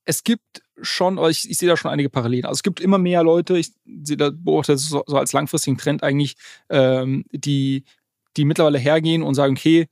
[0.05, 2.47] es gibt schon, ich, ich sehe da schon einige Parallelen.
[2.47, 3.73] Also es gibt immer mehr Leute, ich
[4.03, 6.37] sehe da beobachte das so, so als langfristigen Trend eigentlich,
[6.69, 7.85] ähm, die,
[8.37, 9.87] die mittlerweile hergehen und sagen, okay,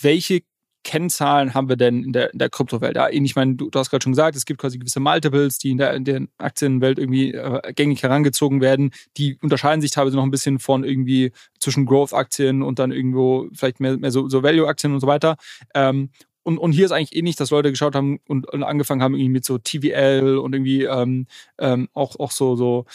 [0.00, 0.42] welche
[0.84, 2.96] Kennzahlen haben wir denn in der, in der Kryptowelt?
[2.96, 5.70] Ja, ich meine, du, du hast gerade schon gesagt, es gibt quasi gewisse Multiples, die
[5.70, 8.90] in der, in der Aktienwelt irgendwie äh, gängig herangezogen werden.
[9.16, 13.80] Die unterscheiden sich teilweise noch ein bisschen von irgendwie zwischen Growth-Aktien und dann irgendwo vielleicht
[13.80, 15.36] mehr, mehr so, so Value-Aktien und so weiter.
[15.74, 16.10] Ähm,
[16.42, 19.30] und, und hier ist eigentlich ähnlich, dass Leute geschaut haben und, und angefangen haben irgendwie
[19.30, 21.26] mit so TVL und irgendwie ähm,
[21.58, 22.86] ähm, auch, auch so, so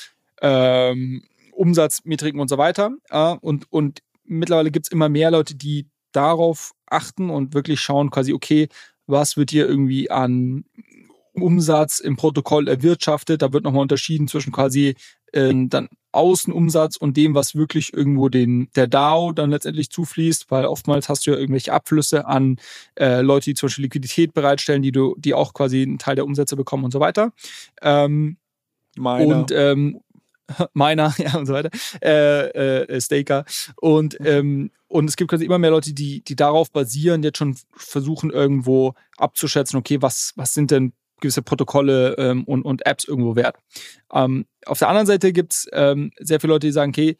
[0.41, 1.23] ähm,
[1.53, 2.91] Umsatzmetriken und so weiter.
[3.09, 8.09] Äh, und, und mittlerweile gibt es immer mehr Leute, die darauf achten und wirklich schauen,
[8.09, 8.67] quasi, okay,
[9.07, 10.65] was wird hier irgendwie an
[11.41, 13.41] Umsatz im Protokoll erwirtschaftet.
[13.41, 14.95] Da wird nochmal unterschieden zwischen quasi
[15.33, 20.65] äh, dann Außenumsatz und dem, was wirklich irgendwo den, der DAO dann letztendlich zufließt, weil
[20.65, 22.57] oftmals hast du ja irgendwelche Abflüsse an
[22.95, 26.25] äh, Leute, die zum Beispiel Liquidität bereitstellen, die du, die auch quasi einen Teil der
[26.25, 27.33] Umsätze bekommen und so weiter.
[27.81, 28.37] Ähm,
[28.97, 29.37] Meiner.
[29.37, 30.01] Und ähm,
[30.73, 31.69] meiner, ja und so weiter,
[32.01, 33.45] äh, äh, Staker.
[33.75, 37.57] Und, ähm, und es gibt quasi immer mehr Leute, die, die darauf basieren, jetzt schon
[37.75, 43.35] versuchen, irgendwo abzuschätzen, okay, was, was sind denn gewisse Protokolle ähm, und, und Apps irgendwo
[43.35, 43.57] wert.
[44.13, 47.17] Ähm, auf der anderen Seite gibt es ähm, sehr viele Leute, die sagen, okay,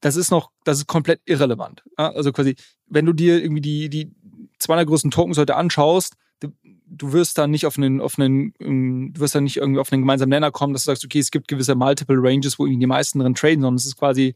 [0.00, 1.82] das ist noch, das ist komplett irrelevant.
[1.98, 2.12] Ja?
[2.12, 2.56] Also quasi,
[2.86, 4.10] wenn du dir irgendwie die, die
[4.58, 6.48] 200 größten Tokens heute anschaust, du,
[6.86, 9.92] du wirst da nicht auf einen, auf einen, ähm, du wirst da nicht irgendwie auf
[9.92, 12.80] einen gemeinsamen Nenner kommen, dass du sagst, okay, es gibt gewisse Multiple Ranges, wo irgendwie
[12.80, 14.34] die meisten drin traden, sondern es ist quasi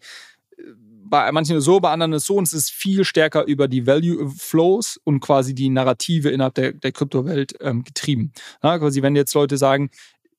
[1.04, 3.86] bei manchen ist so, bei anderen ist so und es ist viel stärker über die
[3.86, 8.32] Value Flows und quasi die Narrative innerhalb der, der Kryptowelt ähm, getrieben.
[8.62, 9.90] Ja, quasi, wenn jetzt Leute sagen,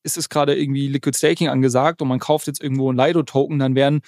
[0.03, 3.75] ist es gerade irgendwie Liquid Staking angesagt und man kauft jetzt irgendwo ein Lido-Token, dann
[3.75, 4.01] werden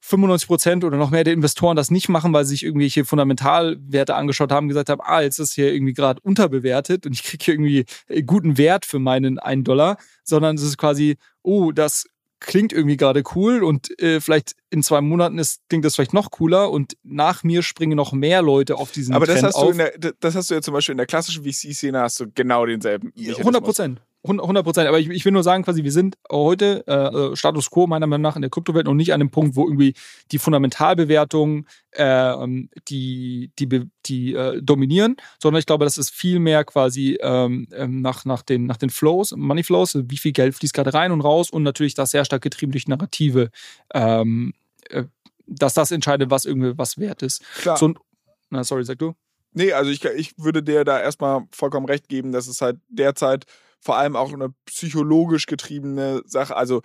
[0.00, 4.14] 95 Prozent oder noch mehr der Investoren das nicht machen, weil sie sich irgendwelche Fundamentalwerte
[4.14, 7.54] angeschaut haben, gesagt haben, ah, jetzt ist hier irgendwie gerade unterbewertet und ich kriege hier
[7.54, 12.06] irgendwie äh, guten Wert für meinen einen Dollar, sondern es ist quasi, oh, das
[12.40, 16.30] klingt irgendwie gerade cool und äh, vielleicht in zwei Monaten ist, klingt das vielleicht noch
[16.30, 19.64] cooler und nach mir springen noch mehr Leute auf diesen Aber Trend das hast, auf.
[19.66, 22.26] du in der, das hast du ja zum Beispiel in der klassischen VC-Szene hast du
[22.34, 23.12] genau denselben.
[23.16, 24.02] 100 Prozent.
[24.28, 24.88] 100 Prozent.
[24.88, 28.06] Aber ich, ich, will nur sagen, quasi, wir sind heute äh, äh, Status quo meiner
[28.06, 29.94] Meinung nach in der Kryptowelt noch nicht an dem Punkt, wo irgendwie
[30.32, 32.34] die Fundamentalbewertungen äh,
[32.88, 38.00] die, die, die äh, dominieren, sondern ich glaube, das ist viel mehr quasi ähm, ähm,
[38.02, 41.20] nach, nach, den, nach den Flows, Money Flows, wie viel Geld fließt gerade rein und
[41.20, 43.50] raus und natürlich das sehr stark getrieben durch Narrative,
[43.94, 44.54] ähm,
[44.90, 45.04] äh,
[45.46, 47.42] dass das entscheidet, was irgendwie was wert ist.
[47.60, 47.76] Klar.
[47.76, 47.94] So,
[48.50, 49.14] na, sorry, sag du.
[49.56, 53.46] Nee, also ich, ich würde dir da erstmal vollkommen recht geben, dass es halt derzeit
[53.80, 56.82] vor allem auch eine psychologisch getriebene Sache, also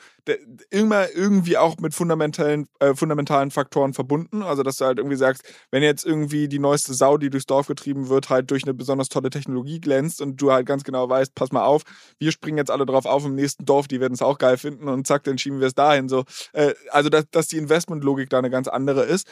[0.69, 4.43] immer irgendwie auch mit fundamentalen, äh, fundamentalen Faktoren verbunden.
[4.43, 7.67] Also, dass du halt irgendwie sagst, wenn jetzt irgendwie die neueste Sau, die durchs Dorf
[7.67, 11.33] getrieben wird, halt durch eine besonders tolle Technologie glänzt und du halt ganz genau weißt,
[11.33, 11.83] pass mal auf,
[12.19, 14.87] wir springen jetzt alle drauf auf im nächsten Dorf, die werden es auch geil finden
[14.87, 16.07] und zack, dann schieben wir es dahin.
[16.09, 16.23] So,
[16.53, 19.27] äh, also, dass, dass die Investmentlogik da eine ganz andere ist,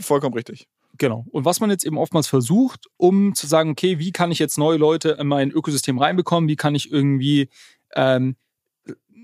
[0.00, 0.68] vollkommen richtig.
[1.00, 1.24] Genau.
[1.30, 4.58] Und was man jetzt eben oftmals versucht, um zu sagen, okay, wie kann ich jetzt
[4.58, 7.48] neue Leute in mein Ökosystem reinbekommen, wie kann ich irgendwie
[7.94, 8.36] ähm,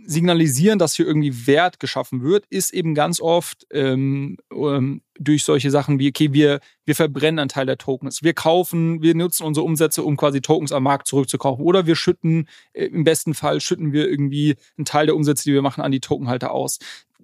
[0.06, 5.70] signalisieren, dass hier irgendwie Wert geschaffen wird, ist eben ganz oft ähm, ähm, durch solche
[5.70, 8.22] Sachen wie, okay, wir, wir verbrennen einen Teil der Tokens.
[8.22, 11.62] Wir kaufen, wir nutzen unsere Umsätze, um quasi Tokens am Markt zurückzukaufen.
[11.62, 15.52] Oder wir schütten, äh, im besten Fall schütten wir irgendwie einen Teil der Umsätze, die
[15.52, 16.78] wir machen, an die Tokenhalter aus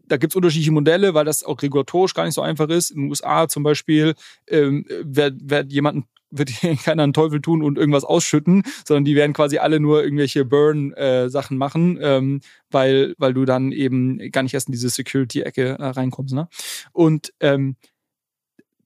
[0.07, 2.91] da gibt es unterschiedliche Modelle, weil das auch regulatorisch gar nicht so einfach ist.
[2.91, 4.15] In den USA zum Beispiel,
[4.49, 6.51] ähm, wer, wer jemanden wird
[6.85, 11.57] keiner einen Teufel tun und irgendwas ausschütten, sondern die werden quasi alle nur irgendwelche Burn-Sachen
[11.57, 12.41] äh, machen, ähm,
[12.71, 16.35] weil, weil du dann eben gar nicht erst in diese Security-Ecke äh, reinkommst.
[16.35, 16.49] Ne?
[16.93, 17.77] Und ähm,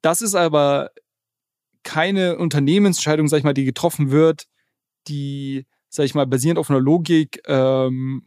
[0.02, 0.90] das ist aber
[1.82, 4.46] keine Unternehmensentscheidung, sag ich mal, die getroffen wird,
[5.06, 8.24] die, sag ich mal, basierend auf einer Logik ähm,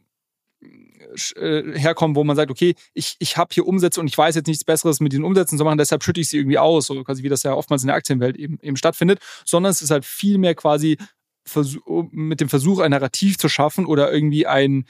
[1.36, 4.46] äh, herkommen, wo man sagt, okay, ich, ich habe hier Umsätze und ich weiß jetzt
[4.46, 7.22] nichts Besseres mit diesen Umsätzen zu machen, deshalb schütte ich sie irgendwie aus, so quasi
[7.22, 10.38] wie das ja oftmals in der Aktienwelt eben, eben stattfindet, sondern es ist halt viel
[10.38, 10.96] mehr quasi
[12.12, 14.84] mit dem Versuch, ein Narrativ zu schaffen oder irgendwie ein,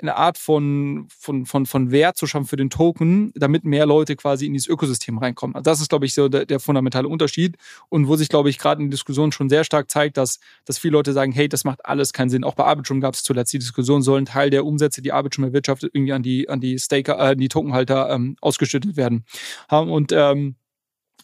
[0.00, 4.16] eine Art von, von, von, von Wert zu schaffen für den Token, damit mehr Leute
[4.16, 5.54] quasi in dieses Ökosystem reinkommen.
[5.54, 7.56] Also das ist, glaube ich, so der, der fundamentale Unterschied
[7.88, 10.78] und wo sich, glaube ich, gerade in der Diskussion schon sehr stark zeigt, dass, dass
[10.78, 12.44] viele Leute sagen, hey, das macht alles keinen Sinn.
[12.44, 15.90] Auch bei Arbitrum gab es zuletzt die Diskussion, sollen Teil der Umsätze, die Arbitrum erwirtschaftet,
[15.94, 19.24] irgendwie an die, an die Staker, äh, die Tokenhalter ähm, ausgeschüttet werden.
[19.70, 20.56] Und ähm,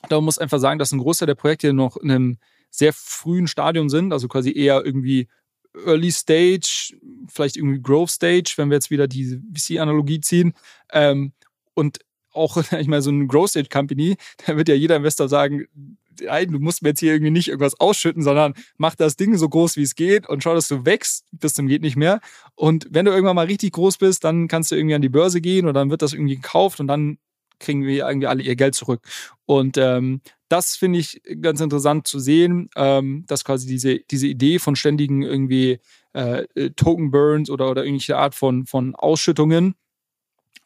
[0.09, 2.39] da muss einfach sagen, dass ein Großteil der Projekte noch in einem
[2.71, 5.29] sehr frühen Stadium sind, also quasi eher irgendwie
[5.75, 6.97] Early Stage,
[7.29, 10.55] vielleicht irgendwie Growth Stage, wenn wir jetzt wieder die VC-Analogie ziehen.
[10.93, 11.33] Ähm,
[11.75, 11.99] und
[12.33, 14.16] auch, ich meine, so eine Growth Stage Company,
[14.47, 15.66] da wird ja jeder Investor sagen,
[16.21, 19.49] nein, du musst mir jetzt hier irgendwie nicht irgendwas ausschütten, sondern mach das Ding so
[19.49, 22.21] groß wie es geht und schau, dass du wächst bis zum geht nicht mehr.
[22.55, 25.41] Und wenn du irgendwann mal richtig groß bist, dann kannst du irgendwie an die Börse
[25.41, 27.18] gehen und dann wird das irgendwie gekauft und dann
[27.59, 29.03] kriegen wir irgendwie alle ihr Geld zurück.
[29.47, 34.59] Und ähm, das finde ich ganz interessant zu sehen, ähm, dass quasi diese, diese Idee
[34.59, 35.78] von ständigen irgendwie
[36.12, 39.76] äh, äh, Token Burns oder, oder irgendwelche Art von, von Ausschüttungen,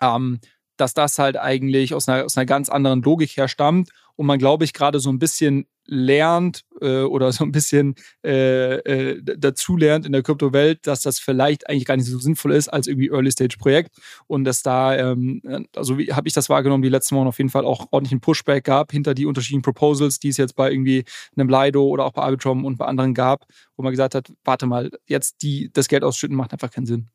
[0.00, 0.40] ähm,
[0.76, 4.64] dass das halt eigentlich aus einer, aus einer ganz anderen Logik herstammt und man, glaube
[4.64, 7.94] ich, gerade so ein bisschen lernt äh, oder so ein bisschen
[8.24, 12.52] äh, äh, dazu lernt in der Kryptowelt, dass das vielleicht eigentlich gar nicht so sinnvoll
[12.52, 13.96] ist als irgendwie Early-Stage-Projekt
[14.26, 15.42] und dass da, ähm,
[15.76, 18.20] also wie habe ich das wahrgenommen, die letzten Wochen auf jeden Fall auch ordentlich einen
[18.20, 21.04] Pushback gab hinter die unterschiedlichen Proposals, die es jetzt bei irgendwie
[21.36, 23.44] einem Lido oder auch bei Arbitrum und bei anderen gab,
[23.76, 27.10] wo man gesagt hat, warte mal, jetzt die, das Geld ausschütten macht einfach keinen Sinn.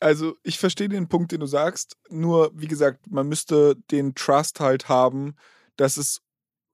[0.00, 4.60] Also ich verstehe den Punkt, den du sagst, nur wie gesagt, man müsste den Trust
[4.60, 5.36] halt haben,
[5.76, 6.20] dass es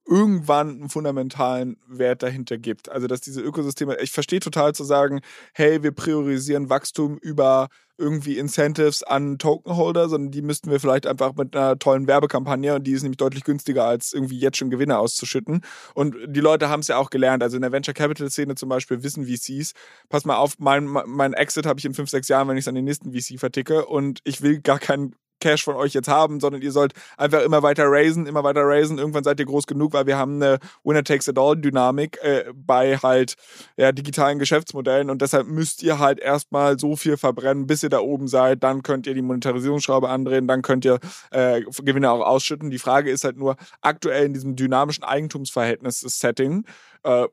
[0.05, 2.89] irgendwann einen fundamentalen Wert dahinter gibt.
[2.89, 5.21] Also dass diese Ökosysteme, ich verstehe total zu sagen,
[5.53, 11.35] hey, wir priorisieren Wachstum über irgendwie Incentives an Tokenholder, sondern die müssten wir vielleicht einfach
[11.35, 14.97] mit einer tollen Werbekampagne und die ist nämlich deutlich günstiger als irgendwie jetzt schon Gewinne
[14.97, 15.61] auszuschütten.
[15.93, 17.43] Und die Leute haben es ja auch gelernt.
[17.43, 19.73] Also in der Venture Capital Szene zum Beispiel wissen VCs,
[20.09, 22.67] pass mal auf, mein, mein Exit habe ich in fünf, sechs Jahren, wenn ich es
[22.67, 26.39] an den nächsten VC verticke und ich will gar keinen Cash von euch jetzt haben,
[26.39, 28.97] sondern ihr sollt einfach immer weiter raisen, immer weiter raisen.
[28.97, 33.35] Irgendwann seid ihr groß genug, weil wir haben eine Winner-Takes-it-all-Dynamik äh, bei halt
[33.75, 37.99] ja, digitalen Geschäftsmodellen und deshalb müsst ihr halt erstmal so viel verbrennen, bis ihr da
[37.99, 38.63] oben seid.
[38.63, 40.99] Dann könnt ihr die Monetarisierungsschraube andrehen, dann könnt ihr
[41.31, 42.69] äh, Gewinne auch ausschütten.
[42.69, 46.65] Die Frage ist halt nur aktuell in diesem dynamischen Eigentumsverhältnis-Setting,
[47.03, 47.27] äh,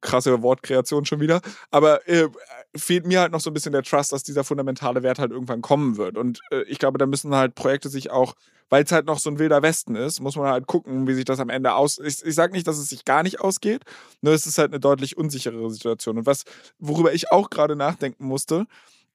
[0.00, 1.40] krasse Wortkreation schon wieder.
[1.70, 2.28] Aber äh,
[2.76, 5.62] fehlt mir halt noch so ein bisschen der Trust, dass dieser fundamentale Wert halt irgendwann
[5.62, 6.16] kommen wird.
[6.16, 8.34] Und äh, ich glaube, da müssen halt Projekte sich auch,
[8.68, 11.24] weil es halt noch so ein wilder Westen ist, muss man halt gucken, wie sich
[11.24, 11.98] das am Ende aus.
[11.98, 13.82] Ich, ich sage nicht, dass es sich gar nicht ausgeht,
[14.20, 16.18] nur es ist halt eine deutlich unsichere Situation.
[16.18, 16.44] Und was,
[16.78, 18.66] worüber ich auch gerade nachdenken musste,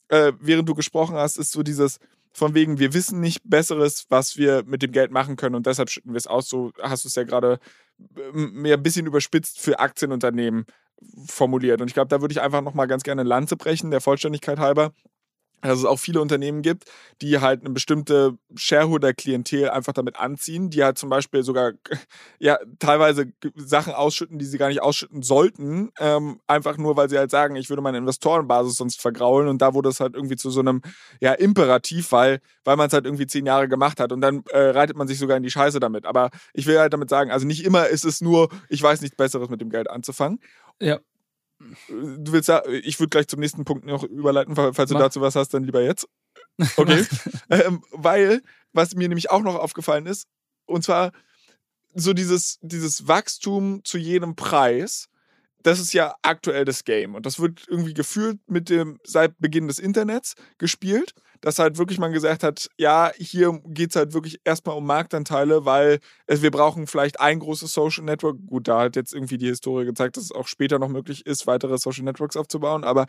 [0.09, 1.99] äh, während du gesprochen hast, ist so dieses,
[2.35, 5.89] von wegen, wir wissen nicht Besseres, was wir mit dem Geld machen können und deshalb
[5.89, 6.49] schütten wir es aus.
[6.49, 7.59] So hast du es ja gerade
[8.33, 10.65] mehr ein bisschen überspitzt für Aktienunternehmen
[11.27, 11.79] formuliert.
[11.79, 14.59] Und ich glaube, da würde ich einfach nochmal ganz gerne eine Lanze brechen, der Vollständigkeit
[14.59, 14.91] halber
[15.67, 16.85] dass es auch viele Unternehmen gibt,
[17.21, 21.73] die halt eine bestimmte Shareholder-Klientel einfach damit anziehen, die halt zum Beispiel sogar
[22.39, 27.17] ja teilweise Sachen ausschütten, die sie gar nicht ausschütten sollten, ähm, einfach nur, weil sie
[27.17, 30.49] halt sagen, ich würde meine Investorenbasis sonst vergraulen und da wurde es halt irgendwie zu
[30.49, 30.81] so einem
[31.19, 34.57] ja Imperativ, weil weil man es halt irgendwie zehn Jahre gemacht hat und dann äh,
[34.57, 36.05] reitet man sich sogar in die Scheiße damit.
[36.05, 39.15] Aber ich will halt damit sagen, also nicht immer ist es nur, ich weiß nichts
[39.15, 40.39] Besseres mit dem Geld anzufangen.
[40.81, 40.99] Ja.
[41.87, 45.01] Du willst ja, ich würde gleich zum nächsten Punkt noch überleiten, falls du Mach.
[45.01, 46.07] dazu was hast, dann lieber jetzt.
[46.77, 47.05] Okay.
[47.49, 48.41] ähm, weil,
[48.71, 50.25] was mir nämlich auch noch aufgefallen ist,
[50.65, 51.11] und zwar
[51.93, 55.09] so dieses, dieses Wachstum zu jedem Preis,
[55.63, 57.15] das ist ja aktuell das Game.
[57.15, 61.13] Und das wird irgendwie gefühlt mit dem, seit Beginn des Internets gespielt
[61.45, 65.63] dass halt wirklich man gesagt hat, ja, hier geht es halt wirklich erstmal um Marktanteile,
[65.63, 68.37] weil es, wir brauchen vielleicht ein großes Social Network.
[68.47, 71.45] Gut, da hat jetzt irgendwie die Historie gezeigt, dass es auch später noch möglich ist,
[71.45, 73.05] weitere Social Networks aufzubauen, aber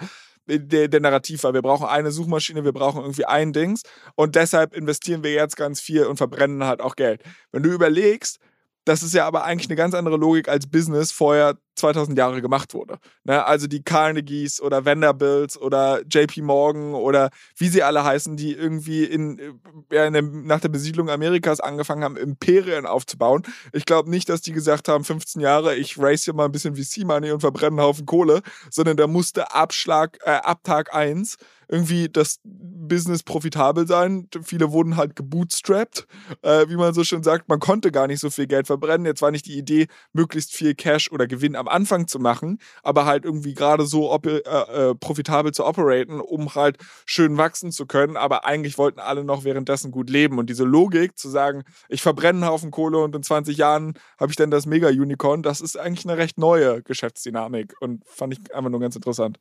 [0.46, 3.84] der, der Narrativ war, wir brauchen eine Suchmaschine, wir brauchen irgendwie ein Dings
[4.16, 7.22] und deshalb investieren wir jetzt ganz viel und verbrennen halt auch Geld.
[7.52, 8.38] Wenn du überlegst,
[8.86, 12.72] Das ist ja aber eigentlich eine ganz andere Logik als Business vorher 2000 Jahre gemacht
[12.72, 12.98] wurde.
[13.24, 13.44] Ne?
[13.44, 19.02] Also die Carnegies oder Vanderbilts oder JP Morgan oder wie sie alle heißen, die irgendwie
[19.02, 19.60] in,
[19.90, 23.42] ja, in der, nach der Besiedlung Amerikas angefangen haben, Imperien aufzubauen.
[23.72, 26.76] Ich glaube nicht, dass die gesagt haben, 15 Jahre, ich race hier mal ein bisschen
[26.76, 28.40] VC-Money und verbrenne einen Haufen Kohle,
[28.70, 31.38] sondern da musste Abschlag, äh, ab Tag 1
[31.68, 34.28] irgendwie das Business profitabel sein.
[34.42, 36.06] Viele wurden halt gebootstrapped,
[36.42, 37.48] äh, wie man so schön sagt.
[37.48, 39.06] Man konnte gar nicht so viel Geld verbrennen.
[39.06, 43.04] Jetzt war nicht die Idee, möglichst viel Cash oder Gewinn am Anfang zu machen, aber
[43.04, 48.16] halt irgendwie gerade so äh, äh, profitabel zu operaten, um halt schön wachsen zu können.
[48.16, 50.38] Aber eigentlich wollten alle noch währenddessen gut leben.
[50.38, 54.30] Und diese Logik zu sagen, ich verbrenne einen Haufen Kohle und in 20 Jahren habe
[54.30, 58.70] ich dann das Mega-Unicorn, das ist eigentlich eine recht neue Geschäftsdynamik und fand ich einfach
[58.70, 59.38] nur ganz interessant.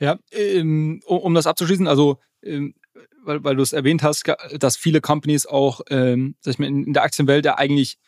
[0.00, 2.74] Ja, ähm, um das abzuschließen, also ähm,
[3.22, 4.24] weil, weil du es erwähnt hast,
[4.58, 7.98] dass viele Companies auch ähm, sag ich mal, in der Aktienwelt ja eigentlich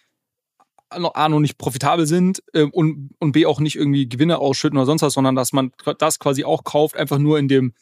[0.88, 4.86] A, noch nicht profitabel sind ähm, und, und B, auch nicht irgendwie Gewinne ausschütten oder
[4.86, 7.72] sonst was, sondern dass man das quasi auch kauft, einfach nur in dem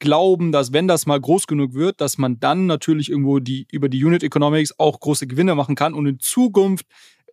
[0.00, 3.88] Glauben, dass wenn das mal groß genug wird, dass man dann natürlich irgendwo die über
[3.88, 6.86] die Unit Economics auch große Gewinne machen kann und in Zukunft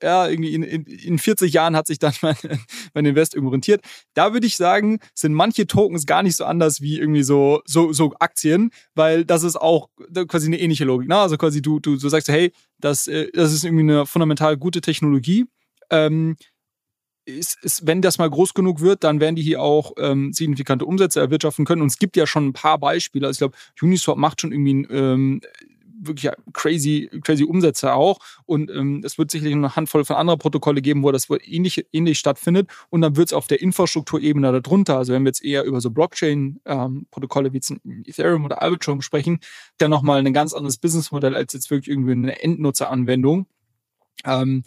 [0.06, 2.36] ja, irgendwie in, in, in 40 Jahren hat sich dann mein,
[2.94, 3.82] mein Invest irgendwo rentiert.
[4.14, 7.92] Da würde ich sagen, sind manche Tokens gar nicht so anders wie irgendwie so, so,
[7.92, 9.90] so Aktien, weil das ist auch
[10.28, 11.10] quasi eine ähnliche Logik.
[11.10, 11.18] Ne?
[11.18, 14.80] Also quasi du, du, du sagst, hey, das, äh, das ist irgendwie eine fundamental gute
[14.80, 15.46] Technologie.
[15.90, 16.36] Ähm,
[17.26, 20.86] ist, ist, wenn das mal groß genug wird, dann werden die hier auch ähm, signifikante
[20.86, 21.82] Umsätze erwirtschaften können.
[21.82, 23.26] Und es gibt ja schon ein paar Beispiele.
[23.26, 25.42] Also ich glaube, Uniswap macht schon irgendwie ähm,
[26.08, 28.20] wirklich crazy, crazy Umsätze auch.
[28.46, 32.20] Und ähm, es wird sicherlich eine Handvoll von anderen Protokolle geben, wo das ähnlich, ähnlich
[32.20, 32.70] stattfindet.
[32.90, 35.92] Und dann wird es auf der Infrastrukturebene darunter, also wenn wir jetzt eher über so
[35.92, 37.74] Blockchain-Protokolle ähm, wie jetzt
[38.06, 39.40] Ethereum oder Arbitrum sprechen,
[39.78, 43.48] dann nochmal ein ganz anderes Businessmodell als jetzt wirklich irgendwie eine Endnutzeranwendung.
[44.24, 44.64] Ähm,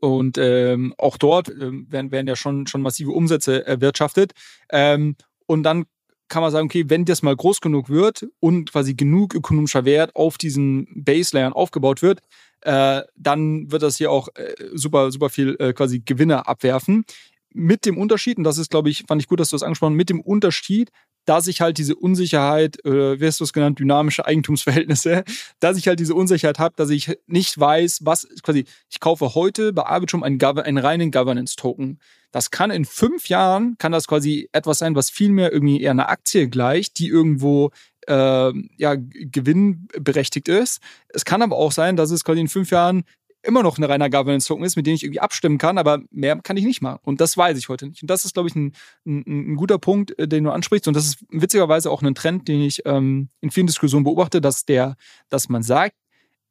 [0.00, 4.32] und ähm, auch dort ähm, werden, werden ja schon, schon massive Umsätze erwirtschaftet.
[4.68, 5.14] Ähm,
[5.46, 5.84] und dann
[6.32, 10.16] kann man sagen, okay, wenn das mal groß genug wird und quasi genug ökonomischer Wert
[10.16, 12.20] auf diesen Base-Layern aufgebaut wird,
[12.62, 17.04] äh, dann wird das hier auch äh, super, super viel äh, quasi Gewinne abwerfen.
[17.52, 19.92] Mit dem Unterschied, und das ist, glaube ich, fand ich gut, dass du das angesprochen
[19.92, 20.90] hast, mit dem Unterschied,
[21.26, 25.24] dass ich halt diese Unsicherheit, äh, wie hast du es genannt, dynamische Eigentumsverhältnisse,
[25.60, 29.74] dass ich halt diese Unsicherheit habe, dass ich nicht weiß, was quasi, ich kaufe heute
[29.74, 32.00] bei Arbitrum einen, einen reinen Governance-Token.
[32.32, 35.92] Das kann in fünf Jahren, kann das quasi etwas sein, was viel mehr irgendwie eher
[35.92, 37.70] einer Aktie gleicht, die irgendwo
[38.08, 40.80] äh, ja, gewinnberechtigt ist.
[41.08, 43.04] Es kann aber auch sein, dass es quasi in fünf Jahren
[43.42, 46.56] immer noch ein reiner Governance-Token ist, mit dem ich irgendwie abstimmen kann, aber mehr kann
[46.56, 47.00] ich nicht machen.
[47.02, 48.02] Und das weiß ich heute nicht.
[48.02, 48.72] Und das ist, glaube ich, ein,
[49.04, 50.88] ein, ein, guter Punkt, äh, den du ansprichst.
[50.88, 54.64] Und das ist witzigerweise auch ein Trend, den ich ähm, in vielen Diskussionen beobachte, dass
[54.64, 54.96] der,
[55.28, 55.96] dass man sagt,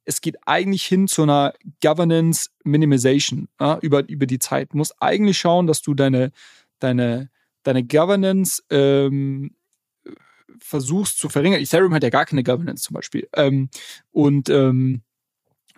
[0.05, 4.73] es geht eigentlich hin zu einer Governance Minimization ja, über, über die Zeit.
[4.73, 6.31] Du musst eigentlich schauen, dass du deine,
[6.79, 7.29] deine,
[7.63, 9.55] deine Governance ähm,
[10.59, 11.61] versuchst zu verringern.
[11.61, 13.27] Ethereum hat ja gar keine Governance zum Beispiel.
[13.35, 13.69] Ähm,
[14.11, 15.01] und ähm,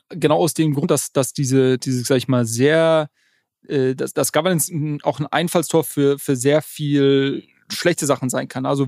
[0.09, 3.09] genau aus dem Grund, dass, dass diese, diese, sag ich mal, sehr,
[3.67, 4.71] äh, dass, dass Governance
[5.03, 8.65] auch ein Einfallstor für, für sehr viel schlechte Sachen sein kann.
[8.65, 8.87] Also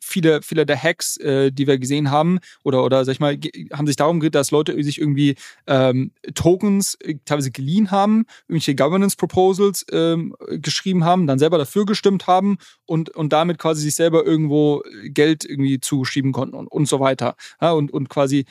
[0.00, 3.38] viele, viele der Hacks, äh, die wir gesehen haben, oder, oder sag ich mal,
[3.72, 5.36] haben sich darum gedreht, dass Leute sich irgendwie
[5.66, 11.86] ähm, Tokens äh, teilweise geliehen haben, irgendwelche Governance Proposals ähm, geschrieben haben, dann selber dafür
[11.86, 16.86] gestimmt haben und, und damit quasi sich selber irgendwo Geld irgendwie zuschieben konnten und, und
[16.88, 17.36] so weiter.
[17.60, 18.46] Ja, und, und quasi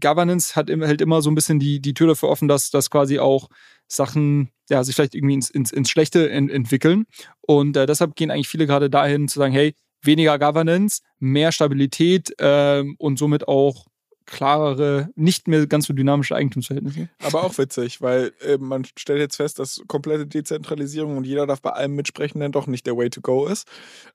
[0.00, 3.18] Governance hat hält immer so ein bisschen die, die Tür dafür offen, dass, dass quasi
[3.18, 3.48] auch
[3.94, 7.04] Sachen ja, sich vielleicht irgendwie ins, ins, ins Schlechte ent entwickeln.
[7.40, 12.34] Und äh, deshalb gehen eigentlich viele gerade dahin zu sagen, hey, weniger Governance, mehr Stabilität
[12.38, 13.86] ähm, und somit auch
[14.24, 17.08] klarere, nicht mehr ganz so dynamische Eigentumsverhältnisse.
[17.22, 21.60] Aber auch witzig, weil äh, man stellt jetzt fest, dass komplette Dezentralisierung und jeder darf
[21.60, 23.68] bei allem mitsprechen, dann doch nicht der Way to go ist.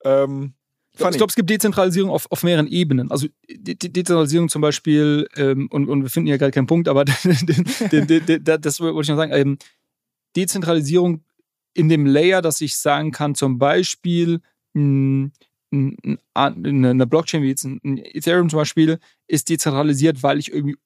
[0.03, 0.53] Ähm,
[0.97, 1.11] Funny.
[1.11, 3.11] Ich glaube, es gibt Dezentralisierung auf, auf mehreren Ebenen.
[3.11, 6.87] Also De De Dezentralisierung zum Beispiel, ähm, und, und wir finden ja gerade keinen Punkt,
[6.87, 7.23] aber das
[8.79, 9.57] wollte ich noch sagen, ähm,
[10.35, 11.23] Dezentralisierung
[11.73, 14.41] in dem Layer, dass ich sagen kann, zum Beispiel
[14.73, 15.29] mh,
[16.33, 20.77] eine Blockchain wie jetzt ein Ethereum zum Beispiel ist dezentralisiert, weil ich irgendwie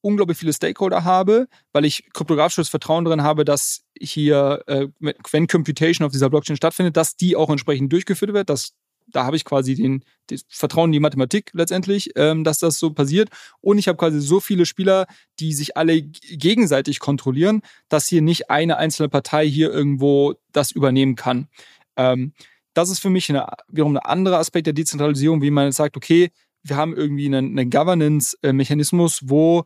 [0.00, 4.88] unglaublich viele Stakeholder habe, weil ich kryptografisches Vertrauen darin habe, dass hier, äh,
[5.30, 8.74] wenn Computation auf dieser Blockchain stattfindet, dass die auch entsprechend durchgeführt wird, dass
[9.06, 12.92] da habe ich quasi den, das Vertrauen in die Mathematik letztendlich, ähm, dass das so
[12.92, 13.28] passiert.
[13.60, 15.06] Und ich habe quasi so viele Spieler,
[15.40, 21.16] die sich alle gegenseitig kontrollieren, dass hier nicht eine einzelne Partei hier irgendwo das übernehmen
[21.16, 21.48] kann.
[21.96, 22.32] Ähm,
[22.74, 26.30] das ist für mich eine, wiederum ein anderer Aspekt der Dezentralisierung, wie man sagt, okay,
[26.62, 29.64] wir haben irgendwie einen, einen Governance-Mechanismus, wo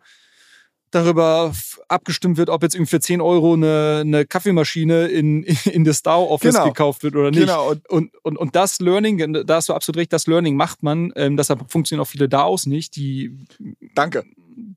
[0.91, 1.53] darüber
[1.89, 6.55] abgestimmt wird, ob jetzt irgendwie für 10 Euro eine, eine Kaffeemaschine in, in das DAO-Office
[6.55, 6.69] genau.
[6.69, 7.41] gekauft wird oder nicht.
[7.41, 7.71] Genau.
[7.71, 11.13] Und, und, und, und das Learning, da hast du absolut recht, das Learning macht man.
[11.17, 13.37] Ähm, deshalb funktionieren auch viele DAOs nicht, die.
[13.95, 14.25] Danke.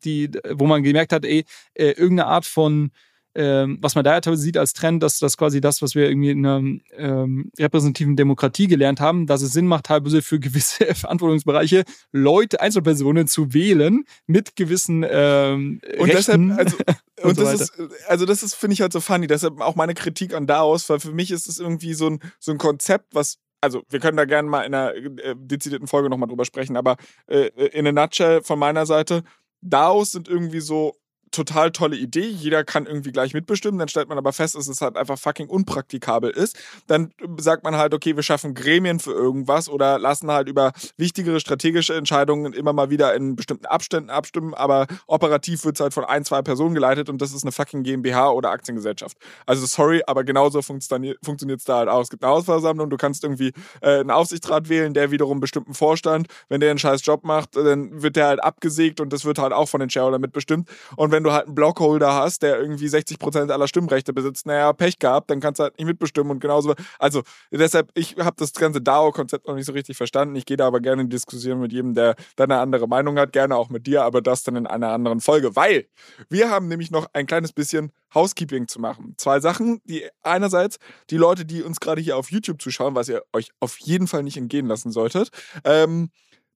[0.04, 1.44] Die, wo man gemerkt hat, ey,
[1.74, 2.92] äh, irgendeine Art von
[3.36, 6.10] ähm, was man da ja teilweise sieht als Trend, dass das quasi das, was wir
[6.10, 6.62] irgendwie in einer
[6.98, 13.28] ähm, repräsentativen Demokratie gelernt haben, dass es Sinn macht, teilweise für gewisse Verantwortungsbereiche Leute, Einzelpersonen
[13.28, 16.78] zu wählen mit gewissen ähm, und Rechten deshalb, also,
[17.22, 17.74] und, und so das ist,
[18.08, 19.28] also das ist, finde ich halt so funny.
[19.28, 22.52] Deshalb auch meine Kritik an DAOs, weil für mich ist es irgendwie so ein, so
[22.52, 26.28] ein Konzept, was also wir können da gerne mal in einer äh, dezidierten Folge nochmal
[26.28, 26.98] drüber sprechen, aber
[27.28, 29.24] äh, in a nutshell von meiner Seite,
[29.62, 30.96] DAOs sind irgendwie so
[31.32, 34.82] total tolle Idee, jeder kann irgendwie gleich mitbestimmen, dann stellt man aber fest, dass es
[34.82, 36.58] halt einfach fucking unpraktikabel ist.
[36.88, 41.40] Dann sagt man halt, okay, wir schaffen Gremien für irgendwas oder lassen halt über wichtigere
[41.40, 46.06] strategische Entscheidungen immer mal wieder in bestimmten Abständen abstimmen, aber operativ wird es halt von
[46.06, 49.18] ein, zwei Personen geleitet und das ist eine fucking GmbH oder Aktiengesellschaft.
[49.46, 52.02] Also sorry, aber genauso funktioniert es da halt auch.
[52.02, 56.28] Es gibt eine Hausversammlung, du kannst irgendwie äh, einen Aufsichtsrat wählen, der wiederum bestimmten Vorstand,
[56.50, 59.54] wenn der einen scheiß Job macht, dann wird der halt abgesägt und das wird halt
[59.54, 60.70] auch von den Shareholdern mitbestimmt.
[60.96, 64.74] Und wenn wenn du halt einen Blockholder hast, der irgendwie 60% aller Stimmrechte besitzt, naja,
[64.74, 66.74] Pech gehabt, dann kannst du halt nicht mitbestimmen und genauso.
[66.98, 67.22] Also
[67.52, 70.36] deshalb, ich habe das ganze DAO-Konzept noch nicht so richtig verstanden.
[70.36, 73.34] Ich gehe da aber gerne in Diskussion mit jedem, der da eine andere Meinung hat,
[73.34, 75.86] gerne auch mit dir, aber das dann in einer anderen Folge, weil
[76.30, 79.14] wir haben nämlich noch ein kleines bisschen Housekeeping zu machen.
[79.18, 80.80] Zwei Sachen, die einerseits
[81.12, 84.24] die Leute, die uns gerade hier auf YouTube zuschauen, was ihr euch auf jeden Fall
[84.24, 85.30] nicht entgehen lassen solltet,
[85.66, 86.10] ähm,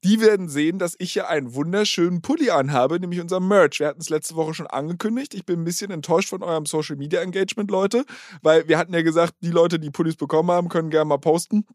[0.06, 3.80] die werden sehen, dass ich hier einen wunderschönen Pulli anhabe, nämlich unser Merch.
[3.80, 5.34] Wir hatten es letzte Woche schon angekündigt.
[5.34, 8.06] Ich bin ein bisschen enttäuscht von eurem Social Media Engagement, Leute,
[8.44, 11.66] weil wir hatten ja gesagt, die Leute, die Pullis bekommen haben, können gerne mal posten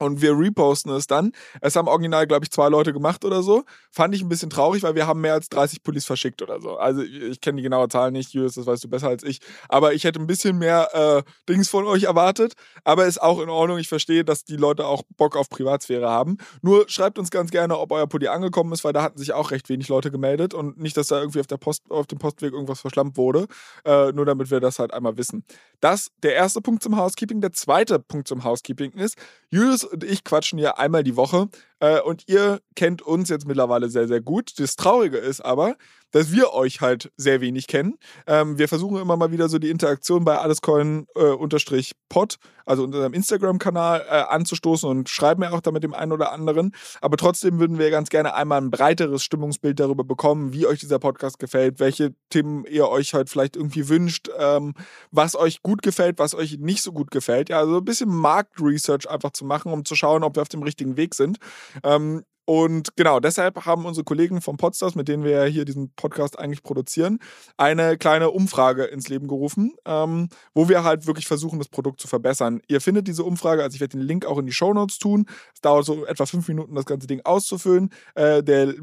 [0.00, 1.32] und wir reposten es dann.
[1.60, 3.64] Es haben original, glaube ich, zwei Leute gemacht oder so.
[3.90, 6.76] Fand ich ein bisschen traurig, weil wir haben mehr als 30 Pullis verschickt oder so.
[6.76, 9.40] Also ich kenne die genaue Zahl nicht, Julius, das weißt du besser als ich.
[9.68, 12.54] Aber ich hätte ein bisschen mehr äh, Dings von euch erwartet.
[12.82, 13.78] Aber ist auch in Ordnung.
[13.78, 16.38] Ich verstehe, dass die Leute auch Bock auf Privatsphäre haben.
[16.62, 19.50] Nur schreibt uns ganz gerne, ob euer Pulli angekommen ist, weil da hatten sich auch
[19.50, 22.54] recht wenig Leute gemeldet und nicht, dass da irgendwie auf, der Post, auf dem Postweg
[22.54, 23.46] irgendwas verschlampt wurde.
[23.84, 25.44] Äh, nur damit wir das halt einmal wissen.
[25.80, 27.42] Das der erste Punkt zum Housekeeping.
[27.42, 29.16] Der zweite Punkt zum Housekeeping ist,
[29.50, 31.48] Julius und ich quatschen hier einmal die Woche
[31.80, 34.58] äh, und ihr kennt uns jetzt mittlerweile sehr, sehr gut.
[34.58, 35.76] Das Traurige ist aber,
[36.12, 37.98] dass wir euch halt sehr wenig kennen.
[38.26, 44.06] Ähm, wir versuchen immer mal wieder so die Interaktion bei allescoin-pod, äh, also unserem Instagram-Kanal,
[44.08, 46.72] äh, anzustoßen und schreiben ja auch da mit dem einen oder anderen.
[47.00, 50.98] Aber trotzdem würden wir ganz gerne einmal ein breiteres Stimmungsbild darüber bekommen, wie euch dieser
[50.98, 54.74] Podcast gefällt, welche Themen ihr euch halt vielleicht irgendwie wünscht, ähm,
[55.10, 57.48] was euch gut gefällt, was euch nicht so gut gefällt.
[57.48, 60.62] Ja, also ein bisschen Marktresearch einfach zu machen, um zu schauen, ob wir auf dem
[60.62, 61.38] richtigen Weg sind.
[61.84, 65.92] Ähm, und genau, deshalb haben unsere Kollegen vom Podstars, mit denen wir ja hier diesen
[65.94, 67.20] Podcast eigentlich produzieren,
[67.56, 72.08] eine kleine Umfrage ins Leben gerufen, ähm, wo wir halt wirklich versuchen, das Produkt zu
[72.08, 72.60] verbessern.
[72.66, 75.26] Ihr findet diese Umfrage, also ich werde den Link auch in die Show Notes tun.
[75.54, 77.90] Es dauert so etwa fünf Minuten, das ganze Ding auszufüllen.
[78.16, 78.74] Äh, der,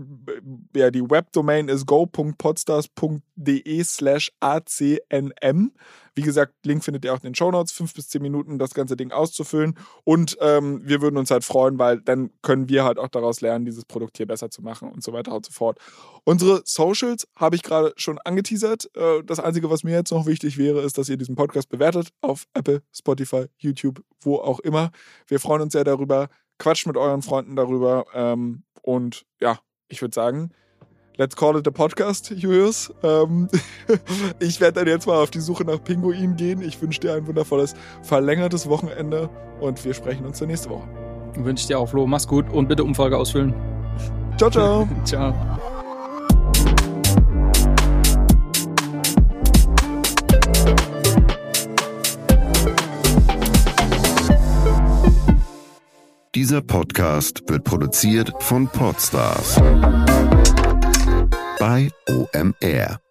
[0.73, 5.73] ja, die Webdomain ist go.podstars.de slash acnm.
[6.17, 7.71] Wie gesagt, Link findet ihr auch in den Show Notes.
[7.71, 9.77] Fünf bis zehn Minuten, das ganze Ding auszufüllen.
[10.03, 13.65] Und ähm, wir würden uns halt freuen, weil dann können wir halt auch daraus lernen,
[13.65, 15.77] dieses Produkt hier besser zu machen und so weiter und so fort.
[16.23, 18.89] Unsere Socials habe ich gerade schon angeteasert.
[18.95, 22.09] Äh, das Einzige, was mir jetzt noch wichtig wäre, ist, dass ihr diesen Podcast bewertet
[22.21, 24.89] auf Apple, Spotify, YouTube, wo auch immer.
[25.27, 26.29] Wir freuen uns sehr darüber.
[26.57, 28.05] Quatscht mit euren Freunden darüber.
[28.15, 30.49] Ähm, und ja, ich würde sagen,
[31.17, 32.93] Let's call it a podcast, Julius.
[33.01, 33.47] Ähm,
[34.39, 36.61] ich werde dann jetzt mal auf die Suche nach Pinguin gehen.
[36.61, 37.73] Ich wünsche dir ein wundervolles,
[38.03, 39.27] verlängertes Wochenende
[39.59, 40.87] und wir sprechen uns dann nächste Woche.
[41.35, 42.05] Wünsche ich dir auch, Flo.
[42.05, 43.55] Mach's gut und bitte Umfrage ausfüllen.
[44.37, 44.87] Ciao, ciao.
[45.05, 45.33] ciao.
[56.35, 59.59] Dieser Podcast wird produziert von Podstars
[61.59, 63.06] bei OMR.